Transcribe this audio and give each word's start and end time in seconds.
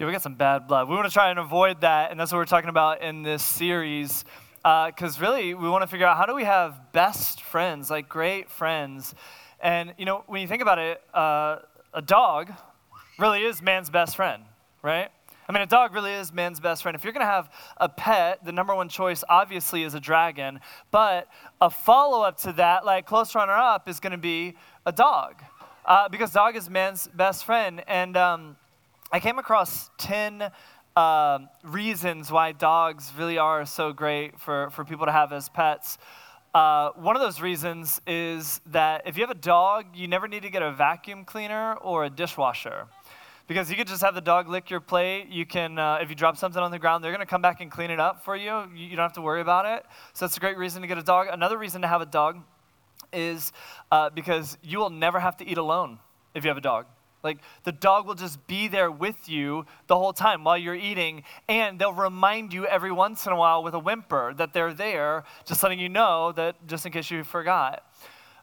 Yeah, 0.00 0.06
we 0.06 0.12
got 0.12 0.22
some 0.22 0.34
bad 0.34 0.66
blood. 0.66 0.88
We 0.88 0.94
want 0.96 1.08
to 1.08 1.12
try 1.12 1.28
and 1.28 1.38
avoid 1.38 1.82
that, 1.82 2.10
and 2.10 2.18
that's 2.18 2.32
what 2.32 2.38
we're 2.38 2.46
talking 2.46 2.70
about 2.70 3.02
in 3.02 3.22
this 3.22 3.42
series. 3.42 4.24
Because 4.62 5.18
uh, 5.18 5.20
really, 5.20 5.52
we 5.52 5.68
want 5.68 5.82
to 5.82 5.86
figure 5.86 6.06
out 6.06 6.16
how 6.16 6.24
do 6.24 6.34
we 6.34 6.44
have 6.44 6.90
best 6.92 7.42
friends, 7.42 7.90
like 7.90 8.08
great 8.08 8.50
friends. 8.50 9.14
And, 9.60 9.92
you 9.98 10.06
know, 10.06 10.24
when 10.26 10.40
you 10.40 10.48
think 10.48 10.62
about 10.62 10.78
it, 10.78 11.02
uh, 11.12 11.58
a 11.92 12.00
dog 12.00 12.50
really 13.18 13.42
is 13.42 13.60
man's 13.60 13.90
best 13.90 14.16
friend, 14.16 14.44
right? 14.82 15.10
I 15.46 15.52
mean, 15.52 15.60
a 15.60 15.66
dog 15.66 15.92
really 15.92 16.14
is 16.14 16.32
man's 16.32 16.60
best 16.60 16.82
friend. 16.82 16.96
If 16.96 17.04
you're 17.04 17.12
going 17.12 17.26
to 17.26 17.30
have 17.30 17.50
a 17.76 17.90
pet, 17.90 18.42
the 18.42 18.52
number 18.52 18.74
one 18.74 18.88
choice 18.88 19.22
obviously 19.28 19.82
is 19.82 19.92
a 19.92 20.00
dragon. 20.00 20.60
But 20.90 21.28
a 21.60 21.68
follow 21.68 22.22
up 22.22 22.38
to 22.38 22.52
that, 22.54 22.86
like 22.86 23.04
close 23.04 23.34
runner 23.34 23.52
up, 23.52 23.86
is 23.86 24.00
going 24.00 24.12
to 24.12 24.18
be 24.18 24.56
a 24.86 24.92
dog. 24.92 25.42
Uh, 25.84 26.08
because 26.08 26.32
dog 26.32 26.56
is 26.56 26.70
man's 26.70 27.06
best 27.08 27.44
friend. 27.44 27.82
And, 27.86 28.16
um, 28.16 28.56
I 29.12 29.18
came 29.18 29.40
across 29.40 29.90
10 29.98 30.52
uh, 30.94 31.38
reasons 31.64 32.30
why 32.30 32.52
dogs 32.52 33.10
really 33.18 33.38
are 33.38 33.66
so 33.66 33.92
great 33.92 34.38
for, 34.38 34.70
for 34.70 34.84
people 34.84 35.04
to 35.06 35.10
have 35.10 35.32
as 35.32 35.48
pets. 35.48 35.98
Uh, 36.54 36.90
one 36.90 37.16
of 37.16 37.22
those 37.22 37.40
reasons 37.40 38.00
is 38.06 38.60
that 38.66 39.02
if 39.06 39.16
you 39.16 39.24
have 39.24 39.30
a 39.30 39.40
dog, 39.40 39.86
you 39.96 40.06
never 40.06 40.28
need 40.28 40.42
to 40.42 40.50
get 40.50 40.62
a 40.62 40.70
vacuum 40.70 41.24
cleaner 41.24 41.74
or 41.74 42.04
a 42.04 42.10
dishwasher. 42.10 42.86
Because 43.48 43.68
you 43.68 43.76
could 43.76 43.88
just 43.88 44.00
have 44.00 44.14
the 44.14 44.20
dog 44.20 44.48
lick 44.48 44.70
your 44.70 44.78
plate. 44.78 45.26
You 45.28 45.44
can, 45.44 45.76
uh, 45.76 45.98
if 46.00 46.08
you 46.08 46.14
drop 46.14 46.36
something 46.36 46.62
on 46.62 46.70
the 46.70 46.78
ground, 46.78 47.02
they're 47.02 47.10
going 47.10 47.18
to 47.18 47.26
come 47.26 47.42
back 47.42 47.60
and 47.60 47.68
clean 47.68 47.90
it 47.90 47.98
up 47.98 48.24
for 48.24 48.36
you. 48.36 48.62
You 48.76 48.90
don't 48.90 49.02
have 49.02 49.14
to 49.14 49.22
worry 49.22 49.40
about 49.40 49.66
it. 49.66 49.84
So 50.12 50.24
that's 50.24 50.36
a 50.36 50.40
great 50.40 50.56
reason 50.56 50.82
to 50.82 50.88
get 50.88 50.98
a 50.98 51.02
dog. 51.02 51.26
Another 51.32 51.58
reason 51.58 51.82
to 51.82 51.88
have 51.88 52.00
a 52.00 52.06
dog 52.06 52.38
is 53.12 53.52
uh, 53.90 54.10
because 54.10 54.56
you 54.62 54.78
will 54.78 54.90
never 54.90 55.18
have 55.18 55.36
to 55.38 55.48
eat 55.48 55.58
alone 55.58 55.98
if 56.32 56.44
you 56.44 56.48
have 56.50 56.58
a 56.58 56.60
dog. 56.60 56.86
Like 57.22 57.38
the 57.64 57.72
dog 57.72 58.06
will 58.06 58.14
just 58.14 58.46
be 58.46 58.68
there 58.68 58.90
with 58.90 59.28
you 59.28 59.66
the 59.86 59.96
whole 59.96 60.12
time 60.12 60.44
while 60.44 60.58
you're 60.58 60.74
eating, 60.74 61.22
and 61.48 61.78
they'll 61.78 61.92
remind 61.92 62.52
you 62.52 62.66
every 62.66 62.92
once 62.92 63.26
in 63.26 63.32
a 63.32 63.36
while 63.36 63.62
with 63.62 63.74
a 63.74 63.78
whimper 63.78 64.34
that 64.34 64.52
they're 64.52 64.74
there, 64.74 65.24
just 65.44 65.62
letting 65.62 65.78
you 65.78 65.88
know 65.88 66.32
that 66.32 66.66
just 66.66 66.86
in 66.86 66.92
case 66.92 67.10
you 67.10 67.24
forgot. 67.24 67.84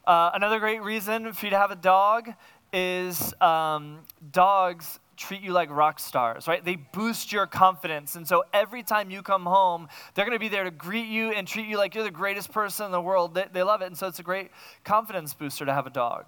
Uh, 0.06 0.32
another 0.34 0.60
great 0.60 0.82
reason 0.82 1.34
for 1.34 1.46
you 1.46 1.50
to 1.50 1.58
have 1.58 1.72
a 1.72 1.76
dog 1.76 2.34
is 2.72 3.34
um, 3.42 4.00
dogs 4.32 5.00
treat 5.18 5.42
you 5.42 5.52
like 5.52 5.70
rock 5.70 6.00
stars, 6.00 6.48
right? 6.48 6.64
They 6.64 6.76
boost 6.76 7.32
your 7.32 7.48
confidence. 7.48 8.16
And 8.16 8.28
so 8.28 8.44
every 8.54 8.84
time 8.84 9.10
you 9.10 9.22
come 9.22 9.46
home, 9.46 9.88
they're 10.14 10.26
going 10.26 10.36
to 10.36 10.40
be 10.40 10.48
there 10.48 10.64
to 10.64 10.72
greet 10.72 11.08
you 11.08 11.32
and 11.32 11.48
treat 11.48 11.68
you 11.68 11.78
like 11.78 11.96
you're 11.96 12.04
the 12.04 12.12
greatest 12.12 12.52
person 12.52 12.86
in 12.86 12.92
the 12.92 13.02
world. 13.02 13.34
They, 13.34 13.46
they 13.52 13.64
love 13.64 13.82
it. 13.82 13.88
And 13.88 13.98
so 13.98 14.08
it's 14.08 14.20
a 14.20 14.24
great 14.24 14.52
confidence 14.84 15.34
booster 15.34 15.66
to 15.66 15.74
have 15.74 15.88
a 15.88 15.90
dog. 15.90 16.26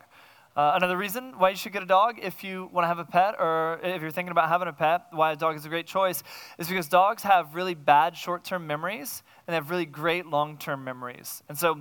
Uh, 0.55 0.73
another 0.75 0.97
reason 0.97 1.33
why 1.37 1.49
you 1.49 1.55
should 1.55 1.71
get 1.71 1.83
a 1.83 1.85
dog 1.85 2.19
if 2.21 2.43
you 2.43 2.69
want 2.73 2.83
to 2.83 2.87
have 2.87 2.99
a 2.99 3.05
pet 3.05 3.35
or 3.39 3.79
if 3.83 4.01
you're 4.01 4.11
thinking 4.11 4.31
about 4.31 4.49
having 4.49 4.67
a 4.67 4.73
pet, 4.73 5.03
why 5.11 5.31
a 5.31 5.35
dog 5.35 5.55
is 5.55 5.65
a 5.65 5.69
great 5.69 5.87
choice, 5.87 6.23
is 6.57 6.67
because 6.67 6.87
dogs 6.87 7.23
have 7.23 7.55
really 7.55 7.75
bad 7.75 8.17
short 8.17 8.43
term 8.43 8.67
memories 8.67 9.23
and 9.47 9.53
they 9.53 9.55
have 9.55 9.69
really 9.69 9.85
great 9.85 10.25
long 10.25 10.57
term 10.57 10.83
memories. 10.83 11.43
And 11.47 11.57
so 11.57 11.79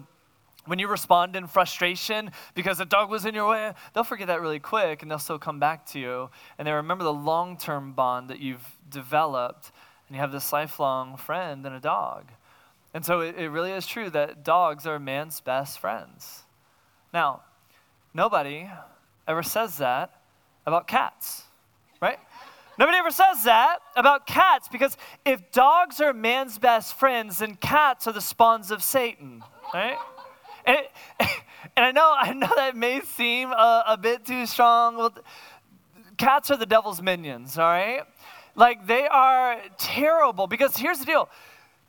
when 0.66 0.78
you 0.78 0.86
respond 0.86 1.34
in 1.34 1.46
frustration 1.46 2.30
because 2.54 2.78
a 2.78 2.84
dog 2.84 3.10
was 3.10 3.24
in 3.24 3.34
your 3.34 3.48
way, 3.48 3.72
they'll 3.94 4.04
forget 4.04 4.26
that 4.26 4.40
really 4.40 4.60
quick 4.60 5.02
and 5.02 5.10
they'll 5.10 5.18
still 5.18 5.38
come 5.38 5.58
back 5.58 5.86
to 5.86 5.98
you. 5.98 6.30
And 6.58 6.68
they 6.68 6.72
remember 6.72 7.04
the 7.04 7.12
long 7.12 7.56
term 7.56 7.94
bond 7.94 8.28
that 8.28 8.38
you've 8.38 8.76
developed 8.88 9.72
and 10.06 10.14
you 10.14 10.20
have 10.20 10.30
this 10.30 10.52
lifelong 10.52 11.16
friend 11.16 11.64
and 11.66 11.74
a 11.74 11.80
dog. 11.80 12.30
And 12.94 13.04
so 13.04 13.20
it, 13.20 13.36
it 13.36 13.48
really 13.48 13.72
is 13.72 13.86
true 13.86 14.10
that 14.10 14.44
dogs 14.44 14.86
are 14.86 14.98
man's 14.98 15.40
best 15.40 15.78
friends. 15.78 16.42
Now, 17.12 17.42
Nobody 18.14 18.68
ever 19.26 19.42
says 19.42 19.78
that 19.78 20.12
about 20.66 20.86
cats, 20.86 21.44
right? 22.00 22.18
Nobody 22.78 22.98
ever 22.98 23.10
says 23.10 23.44
that 23.44 23.78
about 23.96 24.26
cats 24.26 24.68
because 24.68 24.96
if 25.24 25.50
dogs 25.50 26.00
are 26.00 26.12
man's 26.12 26.58
best 26.58 26.94
friends, 26.94 27.38
then 27.38 27.56
cats 27.56 28.06
are 28.06 28.12
the 28.12 28.20
spawns 28.20 28.70
of 28.70 28.82
Satan, 28.82 29.42
right? 29.74 29.98
And, 30.64 30.76
it, 30.78 30.90
and 31.76 31.86
I 31.86 31.90
know 31.90 32.14
I 32.16 32.32
know 32.32 32.50
that 32.54 32.76
may 32.76 33.00
seem 33.00 33.50
a, 33.50 33.84
a 33.88 33.96
bit 33.96 34.24
too 34.24 34.46
strong. 34.46 34.96
Well, 34.96 35.14
cats 36.16 36.50
are 36.50 36.56
the 36.56 36.66
devil's 36.66 37.02
minions, 37.02 37.58
all 37.58 37.66
right? 37.66 38.02
Like 38.54 38.86
they 38.86 39.06
are 39.06 39.60
terrible 39.78 40.46
because 40.46 40.76
here's 40.76 41.00
the 41.00 41.06
deal. 41.06 41.28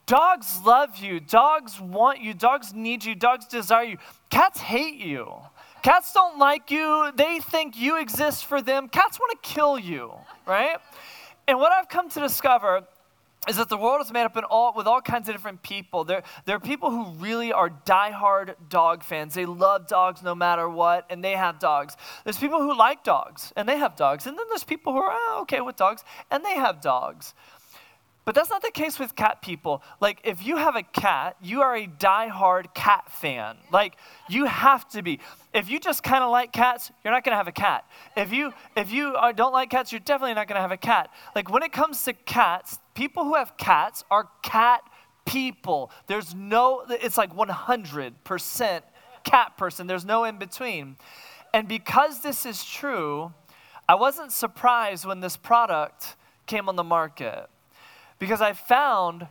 Dogs 0.06 0.60
love 0.66 0.98
you. 0.98 1.20
Dogs 1.20 1.80
want 1.80 2.20
you. 2.20 2.34
Dogs 2.34 2.74
need 2.74 3.06
you. 3.06 3.14
Dogs 3.14 3.46
desire 3.46 3.84
you. 3.84 3.98
Cats 4.32 4.60
hate 4.60 4.96
you. 4.96 5.34
Cats 5.82 6.14
don't 6.14 6.38
like 6.38 6.72
you. 6.72 7.12
They 7.16 7.40
think 7.40 7.78
you 7.78 8.00
exist 8.00 8.46
for 8.46 8.62
them. 8.62 8.90
Cats 8.90 9.20
want 9.20 9.42
to 9.42 9.50
kill 9.50 9.80
you, 9.80 10.14
right? 10.46 10.78
And 11.48 11.58
what 11.60 11.72
I've 11.72 11.90
come 11.90 12.10
to 12.10 12.20
discover 12.20 12.84
is 13.48 13.56
that 13.56 13.70
the 13.70 13.78
world 13.78 14.02
is 14.02 14.12
made 14.12 14.26
up 14.26 14.38
all, 14.50 14.74
with 14.76 14.86
all 14.86 15.02
kinds 15.02 15.30
of 15.30 15.36
different 15.36 15.64
people. 15.64 16.04
There, 16.04 16.24
there 16.46 16.56
are 16.58 16.60
people 16.60 16.92
who 16.92 17.12
really 17.14 17.54
are 17.54 17.70
diehard 17.70 18.56
dog 18.68 19.04
fans. 19.04 19.34
They 19.34 19.46
love 19.46 19.88
dogs 19.88 20.22
no 20.22 20.36
matter 20.36 20.68
what, 20.68 21.06
and 21.10 21.24
they 21.24 21.32
have 21.32 21.58
dogs. 21.58 21.96
There's 22.26 22.38
people 22.38 22.60
who 22.60 22.78
like 22.78 23.04
dogs, 23.04 23.54
and 23.56 23.68
they 23.68 23.78
have 23.78 23.96
dogs. 23.96 24.28
And 24.28 24.38
then 24.38 24.46
there's 24.50 24.66
people 24.66 24.94
who 24.94 25.00
are 25.00 25.12
oh, 25.12 25.40
okay 25.44 25.62
with 25.62 25.78
dogs, 25.78 26.04
and 26.30 26.44
they 26.44 26.56
have 26.56 26.82
dogs. 26.82 27.34
But 28.26 28.36
that's 28.36 28.50
not 28.50 28.62
the 28.62 28.72
case 28.72 29.00
with 29.00 29.16
cat 29.16 29.42
people. 29.42 29.82
Like, 30.00 30.22
if 30.24 30.46
you 30.46 30.58
have 30.58 30.76
a 30.76 30.84
cat, 30.84 31.36
you 31.42 31.62
are 31.62 31.76
a 31.76 31.88
die-hard 31.88 32.74
cat 32.74 33.12
fan. 33.12 33.58
Like, 33.72 33.96
you 34.28 34.46
have 34.46 34.88
to 34.90 35.02
be. 35.02 35.20
If 35.54 35.70
you 35.70 35.80
just 35.80 36.04
kind 36.04 36.24
of 36.24 36.30
like 36.30 36.52
cats, 36.52 36.92
you're 37.04 37.14
not 37.14 37.24
going 37.24 37.34
to 37.34 37.38
have 37.38 37.48
a 37.48 37.52
cat. 37.52 37.86
If 38.16 38.32
you 38.32 38.54
if 38.76 38.92
you 38.92 39.16
are, 39.16 39.34
don't 39.34 39.54
like 39.54 39.72
cats, 39.72 39.92
you're 39.92 40.00
definitely 40.00 40.36
not 40.36 40.48
going 40.48 40.58
to 40.58 40.62
have 40.62 40.72
a 40.72 40.78
cat. 40.78 41.10
Like, 41.36 41.50
when 41.50 41.64
it 41.64 41.72
comes 41.72 42.04
to 42.04 42.14
cats, 42.14 42.80
people 42.94 43.24
who 43.24 43.36
have 43.36 43.58
cats 43.58 44.04
are 44.12 44.30
cat 44.44 44.82
people. 45.26 45.90
There's 46.08 46.36
no. 46.36 46.84
It's 46.88 47.18
like 47.18 47.36
100% 47.36 48.82
cat 49.24 49.58
person. 49.58 49.88
There's 49.88 50.06
no 50.06 50.26
in 50.26 50.38
between. 50.38 50.98
And 51.54 51.68
because 51.68 52.22
this 52.22 52.46
is 52.46 52.64
true, 52.64 53.34
I 53.88 53.96
wasn't 53.96 54.32
surprised 54.32 55.06
when 55.06 55.20
this 55.20 55.36
product 55.36 56.16
came 56.46 56.70
on 56.70 56.76
the 56.76 56.84
market 56.84 57.50
because 58.20 58.42
I 58.42 58.54
found 58.54 59.28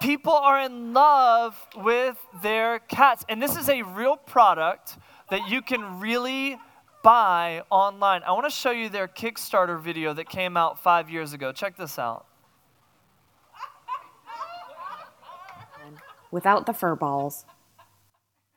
people 0.00 0.32
are 0.32 0.60
in 0.60 0.92
love 0.92 1.56
with 1.76 2.16
their 2.42 2.78
cats. 2.78 3.24
And 3.28 3.42
this 3.42 3.56
is 3.56 3.68
a 3.68 3.82
real 3.82 4.16
product 4.16 4.96
that 5.30 5.48
you 5.48 5.60
can 5.60 6.00
really 6.00 6.56
buy 7.02 7.62
online. 7.70 8.22
I 8.22 8.32
want 8.32 8.46
to 8.46 8.50
show 8.50 8.70
you 8.70 8.88
their 8.88 9.08
Kickstarter 9.08 9.80
video 9.80 10.14
that 10.14 10.28
came 10.28 10.56
out 10.56 10.82
five 10.82 11.10
years 11.10 11.32
ago. 11.32 11.52
Check 11.52 11.76
this 11.76 11.98
out. 11.98 12.26
Without 16.30 16.66
the 16.66 16.74
fur 16.74 16.94
balls. 16.94 17.46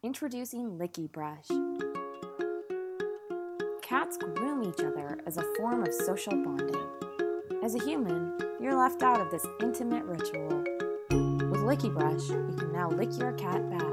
Introducing 0.03 0.77
Licki 0.77 1.09
Brush. 1.11 1.47
Cats 3.81 4.17
groom 4.17 4.63
each 4.63 4.83
other 4.83 5.19
as 5.25 5.37
a 5.37 5.43
form 5.57 5.83
of 5.83 5.93
social 5.93 6.33
bonding. 6.33 7.10
As 7.63 7.75
a 7.75 7.83
human, 7.83 8.33
you're 8.59 8.73
left 8.73 9.03
out 9.03 9.21
of 9.21 9.29
this 9.29 9.45
intimate 9.61 10.03
ritual. 10.05 10.63
With 11.11 11.61
Licki 11.61 11.93
Brush, 11.93 12.27
you 12.27 12.55
can 12.57 12.71
now 12.73 12.89
lick 12.89 13.15
your 13.19 13.33
cat 13.33 13.69
back. 13.69 13.90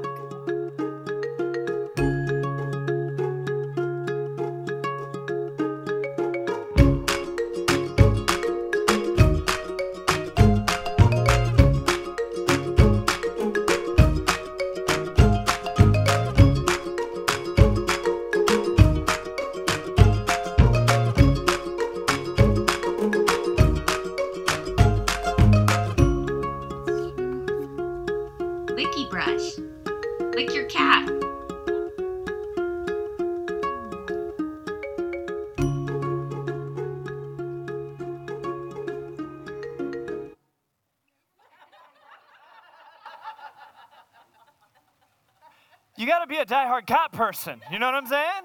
You 45.99 46.07
got 46.07 46.19
to 46.19 46.27
be 46.27 46.37
a 46.37 46.45
diehard 46.45 46.85
cat 46.87 47.11
person. 47.11 47.59
You 47.69 47.77
know 47.77 47.87
what 47.87 47.95
I'm 47.95 48.05
saying? 48.05 48.43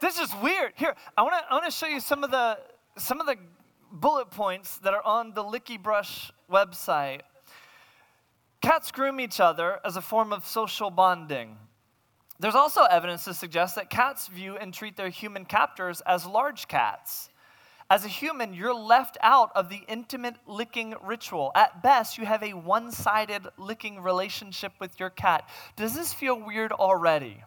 This 0.00 0.18
is 0.18 0.34
weird. 0.42 0.72
Here, 0.74 0.94
I 1.18 1.20
want 1.20 1.34
to 1.34 1.44
I 1.50 1.52
want 1.52 1.66
to 1.66 1.70
show 1.70 1.86
you 1.86 2.00
some 2.00 2.24
of 2.24 2.30
the 2.30 2.58
some 2.96 3.20
of 3.20 3.26
the 3.26 3.36
bullet 3.92 4.30
points 4.30 4.78
that 4.78 4.94
are 4.94 5.04
on 5.04 5.34
the 5.34 5.44
Licki 5.44 5.76
Brush 5.76 6.32
website. 6.50 7.20
Cats 8.62 8.90
groom 8.90 9.20
each 9.20 9.38
other 9.38 9.80
as 9.84 9.96
a 9.96 10.00
form 10.00 10.32
of 10.32 10.46
social 10.46 10.90
bonding. 10.90 11.58
There's 12.40 12.54
also 12.54 12.84
evidence 12.84 13.24
to 13.24 13.34
suggest 13.34 13.74
that 13.74 13.90
cats 13.90 14.28
view 14.28 14.56
and 14.56 14.72
treat 14.72 14.96
their 14.96 15.10
human 15.10 15.44
captors 15.44 16.00
as 16.06 16.24
large 16.24 16.68
cats. 16.68 17.28
As 17.90 18.04
a 18.04 18.08
human, 18.08 18.54
you're 18.54 18.74
left 18.74 19.18
out 19.20 19.50
of 19.54 19.68
the 19.68 19.82
intimate 19.88 20.36
licking 20.46 20.94
ritual. 21.02 21.52
At 21.54 21.82
best, 21.82 22.16
you 22.16 22.24
have 22.24 22.42
a 22.42 22.54
one 22.54 22.90
sided 22.90 23.46
licking 23.58 24.00
relationship 24.00 24.72
with 24.80 24.98
your 24.98 25.10
cat. 25.10 25.48
Does 25.76 25.94
this 25.94 26.12
feel 26.12 26.40
weird 26.40 26.72
already? 26.72 27.42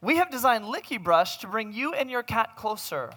We 0.00 0.16
have 0.16 0.30
designed 0.30 0.66
Licki 0.66 1.02
Brush 1.02 1.38
to 1.38 1.48
bring 1.48 1.72
you 1.72 1.94
and 1.94 2.10
your 2.10 2.22
cat 2.22 2.54
closer. 2.56 3.10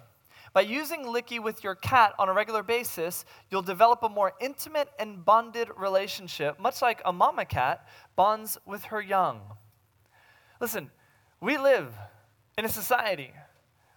By 0.52 0.62
using 0.62 1.04
Licki 1.04 1.38
with 1.38 1.62
your 1.62 1.76
cat 1.76 2.14
on 2.18 2.28
a 2.28 2.32
regular 2.32 2.64
basis, 2.64 3.24
you'll 3.50 3.62
develop 3.62 4.02
a 4.02 4.08
more 4.08 4.32
intimate 4.40 4.88
and 4.98 5.24
bonded 5.24 5.68
relationship, 5.76 6.58
much 6.58 6.82
like 6.82 7.00
a 7.04 7.12
mama 7.12 7.44
cat 7.44 7.86
bonds 8.16 8.58
with 8.66 8.84
her 8.84 9.00
young. 9.00 9.40
Listen, 10.60 10.90
we 11.40 11.56
live 11.56 11.94
in 12.58 12.64
a 12.64 12.68
society 12.68 13.32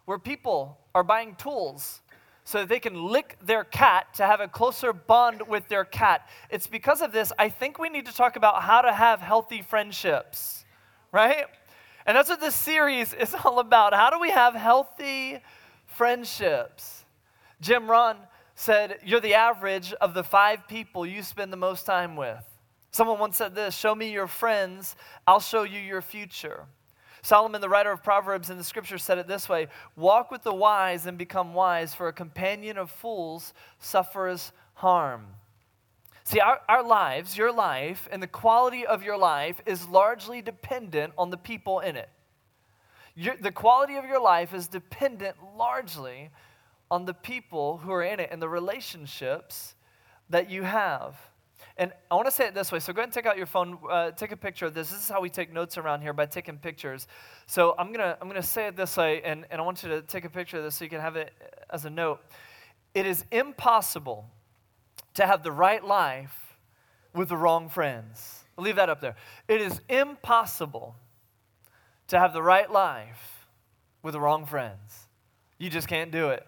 where 0.06 0.20
people 0.20 0.78
are 0.94 1.04
buying 1.04 1.36
tools 1.36 2.02
so 2.46 2.60
that 2.60 2.70
they 2.70 2.80
can 2.80 3.02
lick 3.06 3.38
their 3.42 3.64
cat 3.64 4.14
to 4.16 4.26
have 4.26 4.42
a 4.42 4.48
closer 4.48 4.92
bond 4.92 5.48
with 5.48 5.68
their 5.70 5.86
cat. 5.86 6.28
It's 6.50 6.68
because 6.68 7.02
of 7.02 7.12
this, 7.12 7.32
I 7.40 7.50
think 7.50 7.80
we 7.80 7.90
need 7.90 8.06
to 8.06 8.14
talk 8.14 8.36
about 8.36 8.64
how 8.64 8.82
to 8.82 8.92
have 8.92 9.22
healthy 9.22 9.62
friendships, 9.62 10.66
right? 11.12 11.46
And 12.06 12.18
that's 12.18 12.30
what 12.30 12.42
this 12.42 12.56
series 12.56 13.14
is 13.20 13.34
all 13.34 13.60
about. 13.60 13.94
How 13.94 14.10
do 14.10 14.20
we 14.20 14.32
have 14.32 14.56
healthy 14.56 15.40
friendships? 15.86 17.06
Jim 17.62 17.90
Rohn 17.90 18.18
said, 18.56 19.00
You're 19.06 19.22
the 19.22 19.36
average 19.36 19.94
of 19.94 20.14
the 20.14 20.24
five 20.24 20.68
people 20.68 21.06
you 21.06 21.24
spend 21.24 21.54
the 21.54 21.58
most 21.58 21.86
time 21.86 22.16
with. 22.16 22.44
Someone 22.92 23.20
once 23.20 23.38
said 23.38 23.56
this 23.56 23.76
Show 23.76 23.96
me 23.96 24.12
your 24.12 24.28
friends, 24.28 24.96
I'll 25.26 25.40
show 25.40 25.64
you 25.64 25.80
your 25.80 26.02
future. 26.02 26.66
Solomon, 27.24 27.62
the 27.62 27.70
writer 27.70 27.92
of 27.92 28.04
Proverbs 28.04 28.50
in 28.50 28.58
the 28.58 28.66
scripture, 28.66 28.98
said 28.98 29.18
it 29.18 29.28
this 29.28 29.48
way 29.48 29.68
Walk 29.96 30.30
with 30.30 30.44
the 30.44 30.54
wise 30.54 31.06
and 31.06 31.18
become 31.18 31.54
wise, 31.54 31.94
for 31.94 32.08
a 32.10 32.14
companion 32.14 32.78
of 32.78 32.92
fools 32.92 33.54
suffers 33.80 34.52
harm. 34.76 35.26
See, 36.26 36.42
our, 36.42 36.60
our 36.68 36.84
lives, 36.84 37.38
your 37.38 37.52
life, 37.52 38.08
and 38.12 38.22
the 38.22 38.28
quality 38.28 38.86
of 38.86 39.04
your 39.04 39.18
life 39.18 39.62
is 39.66 39.88
largely 39.88 40.42
dependent 40.42 41.14
on 41.18 41.30
the 41.30 41.38
people 41.38 41.80
in 41.80 41.96
it. 41.96 42.10
Your, 43.16 43.36
the 43.38 43.52
quality 43.52 43.96
of 43.96 44.06
your 44.06 44.22
life 44.22 44.54
is 44.54 44.68
dependent 44.68 45.38
largely 45.58 46.30
on 46.92 47.06
the 47.06 47.14
people 47.14 47.78
who 47.78 47.92
are 47.92 48.04
in 48.04 48.20
it 48.20 48.30
and 48.32 48.42
the 48.42 48.50
relationships 48.50 49.76
that 50.30 50.50
you 50.50 50.64
have. 50.64 51.16
And 51.78 51.92
I 52.12 52.16
want 52.16 52.28
to 52.28 52.32
say 52.32 52.46
it 52.46 52.54
this 52.54 52.72
way. 52.72 52.80
So 52.80 52.94
go 52.94 53.00
ahead 53.00 53.08
and 53.08 53.14
take 53.14 53.26
out 53.26 53.36
your 53.36 53.48
phone, 53.48 53.80
uh, 53.90 54.12
take 54.12 54.32
a 54.32 54.38
picture 54.38 54.68
of 54.68 54.76
this. 54.76 54.92
This 54.92 55.04
is 55.04 55.10
how 55.10 55.22
we 55.22 55.30
take 55.30 55.52
notes 55.52 55.78
around 55.78 56.02
here 56.02 56.14
by 56.14 56.28
taking 56.28 56.58
pictures. 56.58 57.08
So 57.48 57.74
I'm 57.80 57.92
gonna 57.92 58.16
I'm 58.22 58.28
gonna 58.28 58.44
say 58.44 58.68
it 58.68 58.76
this 58.76 58.96
way, 58.96 59.22
and, 59.24 59.46
and 59.50 59.60
I 59.60 59.66
want 59.66 59.82
you 59.82 59.90
to 59.90 60.02
take 60.04 60.24
a 60.24 60.30
picture 60.30 60.58
of 60.58 60.64
this 60.64 60.76
so 60.76 60.84
you 60.84 60.90
can 60.90 61.02
have 61.02 61.16
it 61.16 61.34
as 61.72 61.86
a 61.86 61.90
note. 61.90 62.22
It 62.94 63.08
is 63.08 63.26
impossible 63.32 64.30
to 65.16 65.26
have 65.26 65.42
the 65.42 65.52
right 65.52 65.84
life 65.84 66.58
with 67.14 67.30
the 67.30 67.38
wrong 67.38 67.70
friends. 67.70 68.44
I'll 68.58 68.64
leave 68.64 68.76
that 68.76 68.90
up 68.90 69.02
there. 69.02 69.16
It 69.48 69.62
is 69.62 69.82
impossible 69.90 70.96
to 72.08 72.20
have 72.20 72.34
the 72.34 72.44
right 72.44 72.72
life 72.72 73.48
with 74.04 74.14
the 74.14 74.20
wrong 74.20 74.46
friends. 74.46 75.08
You 75.58 75.72
just 75.72 75.88
can't 75.88 76.12
do 76.12 76.30
it. 76.30 76.46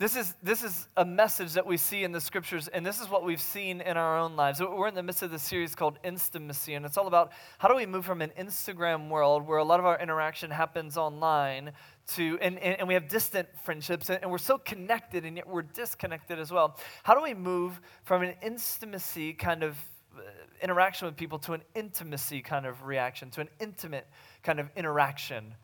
This 0.00 0.14
is, 0.14 0.36
this 0.44 0.62
is 0.62 0.86
a 0.96 1.04
message 1.04 1.54
that 1.54 1.66
we 1.66 1.76
see 1.76 2.04
in 2.04 2.12
the 2.12 2.20
scriptures, 2.20 2.68
and 2.68 2.86
this 2.86 3.00
is 3.00 3.08
what 3.08 3.24
we've 3.24 3.40
seen 3.40 3.80
in 3.80 3.96
our 3.96 4.16
own 4.16 4.36
lives. 4.36 4.60
We're 4.60 4.86
in 4.86 4.94
the 4.94 5.02
midst 5.02 5.24
of 5.24 5.32
this 5.32 5.42
series 5.42 5.74
called 5.74 5.98
Instamacy, 6.04 6.76
and 6.76 6.86
it's 6.86 6.96
all 6.96 7.08
about 7.08 7.32
how 7.58 7.66
do 7.66 7.74
we 7.74 7.84
move 7.84 8.04
from 8.04 8.22
an 8.22 8.30
Instagram 8.38 9.08
world 9.08 9.44
where 9.44 9.58
a 9.58 9.64
lot 9.64 9.80
of 9.80 9.86
our 9.86 9.98
interaction 9.98 10.52
happens 10.52 10.96
online 10.96 11.72
to, 12.14 12.38
and, 12.40 12.60
and, 12.60 12.78
and 12.78 12.86
we 12.86 12.94
have 12.94 13.08
distant 13.08 13.48
friendships, 13.64 14.08
and, 14.08 14.22
and 14.22 14.30
we're 14.30 14.38
so 14.38 14.56
connected, 14.56 15.24
and 15.24 15.36
yet 15.36 15.48
we're 15.48 15.62
disconnected 15.62 16.38
as 16.38 16.52
well. 16.52 16.78
How 17.02 17.16
do 17.16 17.20
we 17.20 17.34
move 17.34 17.80
from 18.04 18.22
an 18.22 18.34
intimacy 18.40 19.32
kind 19.32 19.64
of 19.64 19.76
uh, 20.16 20.20
interaction 20.62 21.06
with 21.06 21.16
people 21.16 21.40
to 21.40 21.54
an 21.54 21.62
intimacy 21.74 22.40
kind 22.40 22.66
of 22.66 22.84
reaction, 22.84 23.30
to 23.30 23.40
an 23.40 23.48
intimate 23.58 24.06
kind 24.44 24.60
of 24.60 24.68
interaction? 24.76 25.56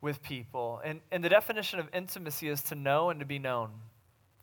With 0.00 0.22
people. 0.22 0.80
And, 0.84 1.00
and 1.10 1.22
the 1.24 1.28
definition 1.28 1.78
of 1.78 1.88
intimacy 1.92 2.48
is 2.48 2.62
to 2.64 2.74
know 2.74 3.10
and 3.10 3.20
to 3.20 3.26
be 3.26 3.38
known. 3.38 3.70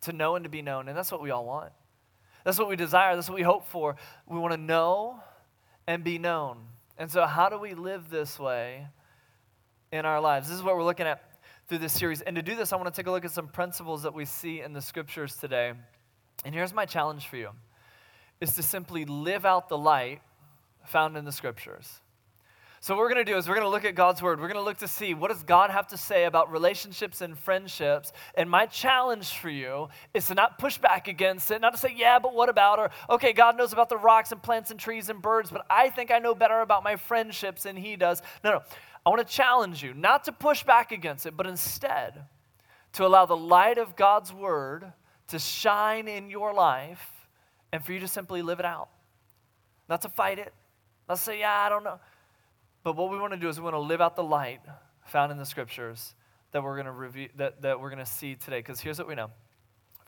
To 0.02 0.14
know 0.14 0.36
and 0.36 0.44
to 0.44 0.50
be 0.50 0.62
known. 0.62 0.88
And 0.88 0.98
that's 0.98 1.12
what 1.12 1.22
we 1.22 1.32
all 1.32 1.46
want. 1.46 1.72
That's 2.44 2.60
what 2.60 2.68
we 2.68 2.76
desire. 2.76 3.16
That's 3.16 3.30
what 3.30 3.36
we 3.36 3.44
hope 3.44 3.66
for. 3.68 3.96
We 4.28 4.38
want 4.38 4.54
to 4.54 4.60
know 4.60 5.22
and 5.88 6.04
be 6.04 6.18
known. 6.18 6.58
And 6.98 7.10
so, 7.10 7.26
how 7.26 7.50
do 7.50 7.58
we 7.58 7.74
live 7.74 8.10
this 8.10 8.38
way 8.38 8.88
in 9.92 10.06
our 10.06 10.20
lives? 10.20 10.50
This 10.50 10.58
is 10.58 10.64
what 10.64 10.76
we're 10.76 10.84
looking 10.84 11.08
at 11.08 11.22
through 11.68 11.80
this 11.80 11.94
series. 11.94 12.22
And 12.22 12.36
to 12.36 12.42
do 12.42 12.56
this, 12.56 12.74
I 12.74 12.76
want 12.76 12.94
to 12.94 12.96
take 12.96 13.08
a 13.08 13.12
look 13.12 13.26
at 13.26 13.32
some 13.32 13.48
principles 13.48 14.04
that 14.04 14.14
we 14.14 14.26
see 14.26 14.62
in 14.62 14.74
the 14.74 14.82
scriptures 14.82 15.36
today. 15.36 15.74
And 16.46 16.54
here's 16.54 16.74
my 16.74 16.86
challenge 16.86 17.28
for 17.28 17.38
you 17.38 17.50
is 18.42 18.56
to 18.56 18.64
simply 18.64 19.06
live 19.06 19.46
out 19.46 19.70
the 19.70 19.78
light 19.78 20.22
found 20.86 21.16
in 21.16 21.24
the 21.24 21.32
scriptures. 21.32 22.02
So, 22.84 22.96
what 22.96 23.00
we're 23.00 23.14
going 23.14 23.26
to 23.26 23.32
do 23.32 23.38
is 23.38 23.48
we're 23.48 23.56
going 23.56 23.66
to 23.66 23.70
look 23.70 23.86
at 23.86 23.96
God's 23.96 24.22
word. 24.22 24.42
We're 24.42 24.50
going 24.50 24.60
to 24.60 24.62
look 24.62 24.80
to 24.80 24.90
see 24.90 25.14
what 25.14 25.32
does 25.32 25.42
God 25.42 25.70
have 25.70 25.88
to 25.88 25.98
say 25.98 26.26
about 26.26 26.52
relationships 26.52 27.22
and 27.22 27.40
friendships. 27.40 28.12
And 28.36 28.50
my 28.50 28.66
challenge 28.66 29.38
for 29.38 29.50
you 29.50 29.88
is 30.14 30.28
to 30.28 30.34
not 30.34 30.60
push 30.60 30.78
back 30.80 31.08
against 31.08 31.50
it, 31.50 31.62
not 31.62 31.72
to 31.72 31.80
say, 31.80 31.94
yeah, 31.96 32.20
but 32.20 32.34
what 32.36 32.50
about, 32.50 32.80
or 32.80 32.90
okay, 33.10 33.32
God 33.32 33.56
knows 33.56 33.72
about 33.72 33.88
the 33.88 33.96
rocks 33.96 34.34
and 34.34 34.44
plants 34.44 34.70
and 34.70 34.78
trees 34.78 35.08
and 35.08 35.22
birds, 35.22 35.50
but 35.50 35.66
I 35.70 35.92
think 35.92 36.12
I 36.12 36.20
know 36.20 36.36
better 36.36 36.60
about 36.60 36.84
my 36.84 36.98
friendships 36.98 37.64
than 37.64 37.78
He 37.78 37.96
does. 37.96 38.22
No, 38.44 38.52
no. 38.52 38.62
I 39.06 39.10
want 39.10 39.26
to 39.26 39.34
challenge 39.34 39.82
you 39.82 39.94
not 39.94 40.26
to 40.26 40.34
push 40.34 40.64
back 40.64 40.92
against 40.92 41.26
it, 41.26 41.38
but 41.38 41.48
instead 41.48 42.26
to 42.92 43.06
allow 43.06 43.26
the 43.26 43.38
light 43.38 43.78
of 43.78 43.96
God's 43.96 44.34
word 44.34 44.92
to 45.30 45.40
shine 45.40 46.10
in 46.10 46.30
your 46.30 46.54
life 46.54 47.10
and 47.72 47.82
for 47.82 47.94
you 47.94 48.02
to 48.02 48.10
simply 48.10 48.42
live 48.42 48.60
it 48.60 48.66
out. 48.66 48.90
Not 49.88 50.02
to 50.02 50.10
fight 50.10 50.38
it, 50.38 50.54
not 51.08 51.16
to 51.16 51.24
say, 51.24 51.40
yeah, 51.40 51.62
I 51.62 51.70
don't 51.70 51.86
know. 51.86 52.02
But 52.84 52.96
what 52.96 53.12
we 53.12 53.18
want 53.18 53.34
to 53.34 53.40
do 53.40 53.48
is 53.48 53.58
we 53.58 53.64
want 53.64 53.76
to 53.76 53.80
live 53.80 54.02
out 54.02 54.16
the 54.16 54.24
light 54.24 54.62
found 55.06 55.32
in 55.32 55.38
the 55.38 55.46
scriptures 55.46 56.16
that 56.52 56.64
we're 56.64 56.76
going 56.76 56.86
to 56.86 56.92
review 56.92 57.30
that, 57.38 57.62
that 57.62 57.80
we're 57.80 57.90
going 57.90 58.04
to 58.04 58.12
see 58.12 58.36
today. 58.36 58.60
Because 58.60 58.80
here's 58.80 59.00
what 59.00 59.08
we 59.08 59.16
know. 59.16 59.32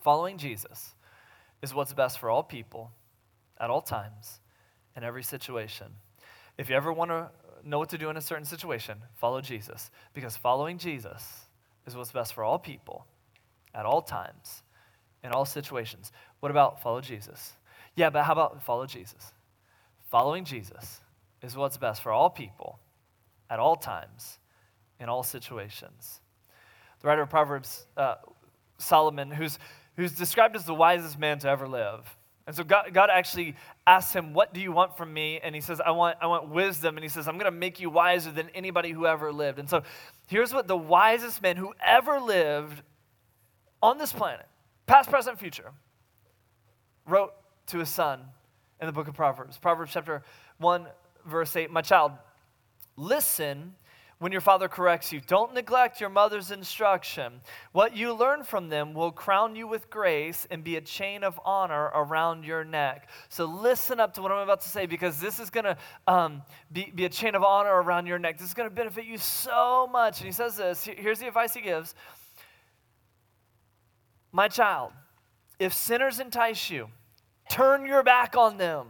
Following 0.04 0.38
Jesus 0.38 0.94
is 1.62 1.74
what's 1.74 1.94
best 1.94 2.20
for 2.20 2.30
all 2.30 2.44
people 2.44 2.92
at 3.60 3.70
all 3.70 3.82
times 3.82 4.40
in 4.96 5.04
every 5.04 5.24
situation. 5.24 5.88
If 6.58 6.70
you 6.70 6.76
ever 6.76 6.94
want 6.94 7.12
to 7.12 7.30
know 7.64 7.80
what 7.80 7.90
to 7.90 7.98
do 7.98 8.10
in 8.10 8.18
a 8.18 8.22
certain 8.22 8.46
situation, 8.46 8.98
follow 9.16 9.42
Jesus. 9.42 9.90
Because 10.14 10.38
following 10.38 10.78
Jesus 10.78 11.46
is 11.88 11.96
what's 11.96 12.12
best 12.12 12.34
for 12.34 12.44
all 12.44 12.60
people 12.60 13.06
at 13.74 13.86
all 13.86 14.02
times 14.02 14.64
in 15.24 15.32
all 15.32 15.46
situations. 15.46 16.12
What 16.40 16.52
about 16.52 16.82
follow 16.82 17.02
Jesus? 17.02 17.54
Yeah, 17.96 18.10
but 18.10 18.24
how 18.24 18.34
about 18.34 18.64
follow 18.64 18.86
Jesus? 18.86 19.34
Following 20.12 20.46
Jesus 20.46 21.02
is 21.46 21.56
what's 21.56 21.78
best 21.78 22.02
for 22.02 22.12
all 22.12 22.30
people 22.30 22.80
at 23.50 23.60
all 23.60 23.76
times 23.76 24.40
in 25.00 25.10
all 25.10 25.24
situations. 25.24 26.22
The 27.02 27.08
writer 27.08 27.22
of 27.22 27.30
Proverbs, 27.30 27.86
uh, 27.96 28.16
Solomon, 28.78 29.32
who's, 29.32 29.60
who's 29.96 30.12
described 30.14 30.56
as 30.56 30.66
the 30.66 30.74
wisest 30.74 31.20
man 31.20 31.40
to 31.40 31.50
ever 31.50 31.68
live. 31.68 32.18
And 32.48 32.56
so 32.56 32.64
God, 32.64 32.94
God 32.94 33.10
actually 33.12 33.56
asks 33.88 34.14
him, 34.14 34.34
What 34.34 34.54
do 34.54 34.62
you 34.62 34.72
want 34.72 34.96
from 34.98 35.12
me? 35.12 35.40
And 35.44 35.56
he 35.56 35.62
says, 35.62 35.82
I 35.82 35.92
want, 35.92 36.18
I 36.22 36.28
want 36.28 36.50
wisdom. 36.50 36.96
And 36.96 37.04
he 37.04 37.10
says, 37.10 37.28
I'm 37.28 37.38
going 37.38 37.52
to 37.52 37.58
make 37.58 37.80
you 37.80 37.90
wiser 37.90 38.32
than 38.32 38.50
anybody 38.54 38.92
who 38.92 39.08
ever 39.08 39.32
lived. 39.32 39.58
And 39.58 39.70
so 39.70 39.82
here's 40.28 40.54
what 40.54 40.68
the 40.68 40.78
wisest 40.78 41.42
man 41.42 41.58
who 41.58 41.74
ever 41.84 42.20
lived 42.20 42.84
on 43.82 43.98
this 43.98 44.14
planet, 44.14 44.46
past, 44.86 45.10
present, 45.10 45.40
future, 45.40 45.72
wrote 47.08 47.34
to 47.68 47.80
his 47.80 47.90
son 47.90 48.22
in 48.80 48.88
the 48.88 48.94
book 48.94 49.08
of 49.08 49.16
Proverbs. 49.16 49.58
Proverbs 49.58 49.92
chapter 49.94 50.24
1, 50.58 50.86
verse 51.26 51.56
8 51.56 51.72
My 51.72 51.82
child, 51.82 52.12
listen 52.96 53.76
when 54.18 54.32
your 54.32 54.42
father 54.42 54.68
corrects 54.68 55.12
you. 55.12 55.20
Don't 55.20 55.54
neglect 55.54 56.00
your 56.00 56.10
mother's 56.10 56.52
instruction. 56.52 57.42
What 57.74 57.96
you 57.96 58.14
learn 58.14 58.44
from 58.44 58.70
them 58.70 58.94
will 58.94 59.12
crown 59.12 59.56
you 59.56 59.68
with 59.68 59.90
grace 59.90 60.48
and 60.50 60.64
be 60.64 60.78
a 60.78 60.82
chain 60.82 61.24
of 61.24 61.40
honor 61.44 61.92
around 61.94 62.46
your 62.46 62.64
neck. 62.64 63.10
So 63.30 63.46
listen 63.46 64.00
up 64.00 64.14
to 64.14 64.22
what 64.22 64.32
I'm 64.32 64.40
about 64.40 64.62
to 64.62 64.70
say 64.70 64.86
because 64.86 65.20
this 65.20 65.40
is 65.40 65.50
going 65.50 65.66
to 65.66 65.78
um, 66.08 66.44
be, 66.72 66.92
be 66.96 67.06
a 67.06 67.10
chain 67.10 67.36
of 67.36 67.44
honor 67.44 67.82
around 67.82 68.08
your 68.08 68.18
neck. 68.18 68.38
This 68.38 68.48
is 68.48 68.54
going 68.54 68.70
to 68.70 68.76
benefit 68.76 69.06
you 69.06 69.18
so 69.18 69.88
much. 69.92 70.20
And 70.20 70.26
he 70.26 70.32
says 70.32 70.56
this 70.56 70.86
here's 70.86 71.20
the 71.20 71.28
advice 71.28 71.54
he 71.54 71.62
gives 71.62 71.94
My 74.32 74.48
child, 74.48 74.94
if 75.60 75.74
sinners 75.74 76.20
entice 76.20 76.70
you, 76.70 76.88
turn 77.50 77.86
your 77.86 78.02
back 78.02 78.38
on 78.38 78.58
them. 78.58 78.88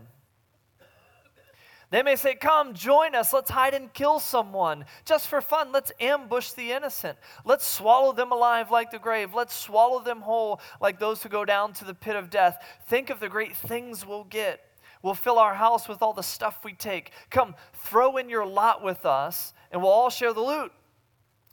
They 1.95 2.03
may 2.03 2.17
say, 2.17 2.35
Come, 2.35 2.73
join 2.73 3.15
us. 3.15 3.31
Let's 3.31 3.49
hide 3.49 3.73
and 3.73 3.93
kill 3.93 4.19
someone. 4.19 4.83
Just 5.05 5.29
for 5.29 5.39
fun, 5.39 5.71
let's 5.71 5.93
ambush 6.01 6.51
the 6.51 6.73
innocent. 6.73 7.17
Let's 7.45 7.65
swallow 7.65 8.11
them 8.11 8.33
alive 8.33 8.69
like 8.69 8.91
the 8.91 8.99
grave. 8.99 9.33
Let's 9.33 9.55
swallow 9.55 10.01
them 10.01 10.19
whole 10.19 10.59
like 10.81 10.99
those 10.99 11.23
who 11.23 11.29
go 11.29 11.45
down 11.45 11.71
to 11.75 11.85
the 11.85 11.93
pit 11.93 12.17
of 12.17 12.29
death. 12.29 12.61
Think 12.87 13.09
of 13.09 13.21
the 13.21 13.29
great 13.29 13.55
things 13.55 14.05
we'll 14.05 14.25
get. 14.25 14.59
We'll 15.03 15.13
fill 15.13 15.39
our 15.39 15.53
house 15.53 15.87
with 15.87 16.01
all 16.01 16.11
the 16.11 16.21
stuff 16.21 16.65
we 16.65 16.73
take. 16.73 17.11
Come, 17.29 17.55
throw 17.71 18.17
in 18.17 18.27
your 18.27 18.45
lot 18.45 18.83
with 18.83 19.05
us, 19.05 19.53
and 19.71 19.81
we'll 19.81 19.89
all 19.89 20.09
share 20.09 20.33
the 20.33 20.41
loot. 20.41 20.73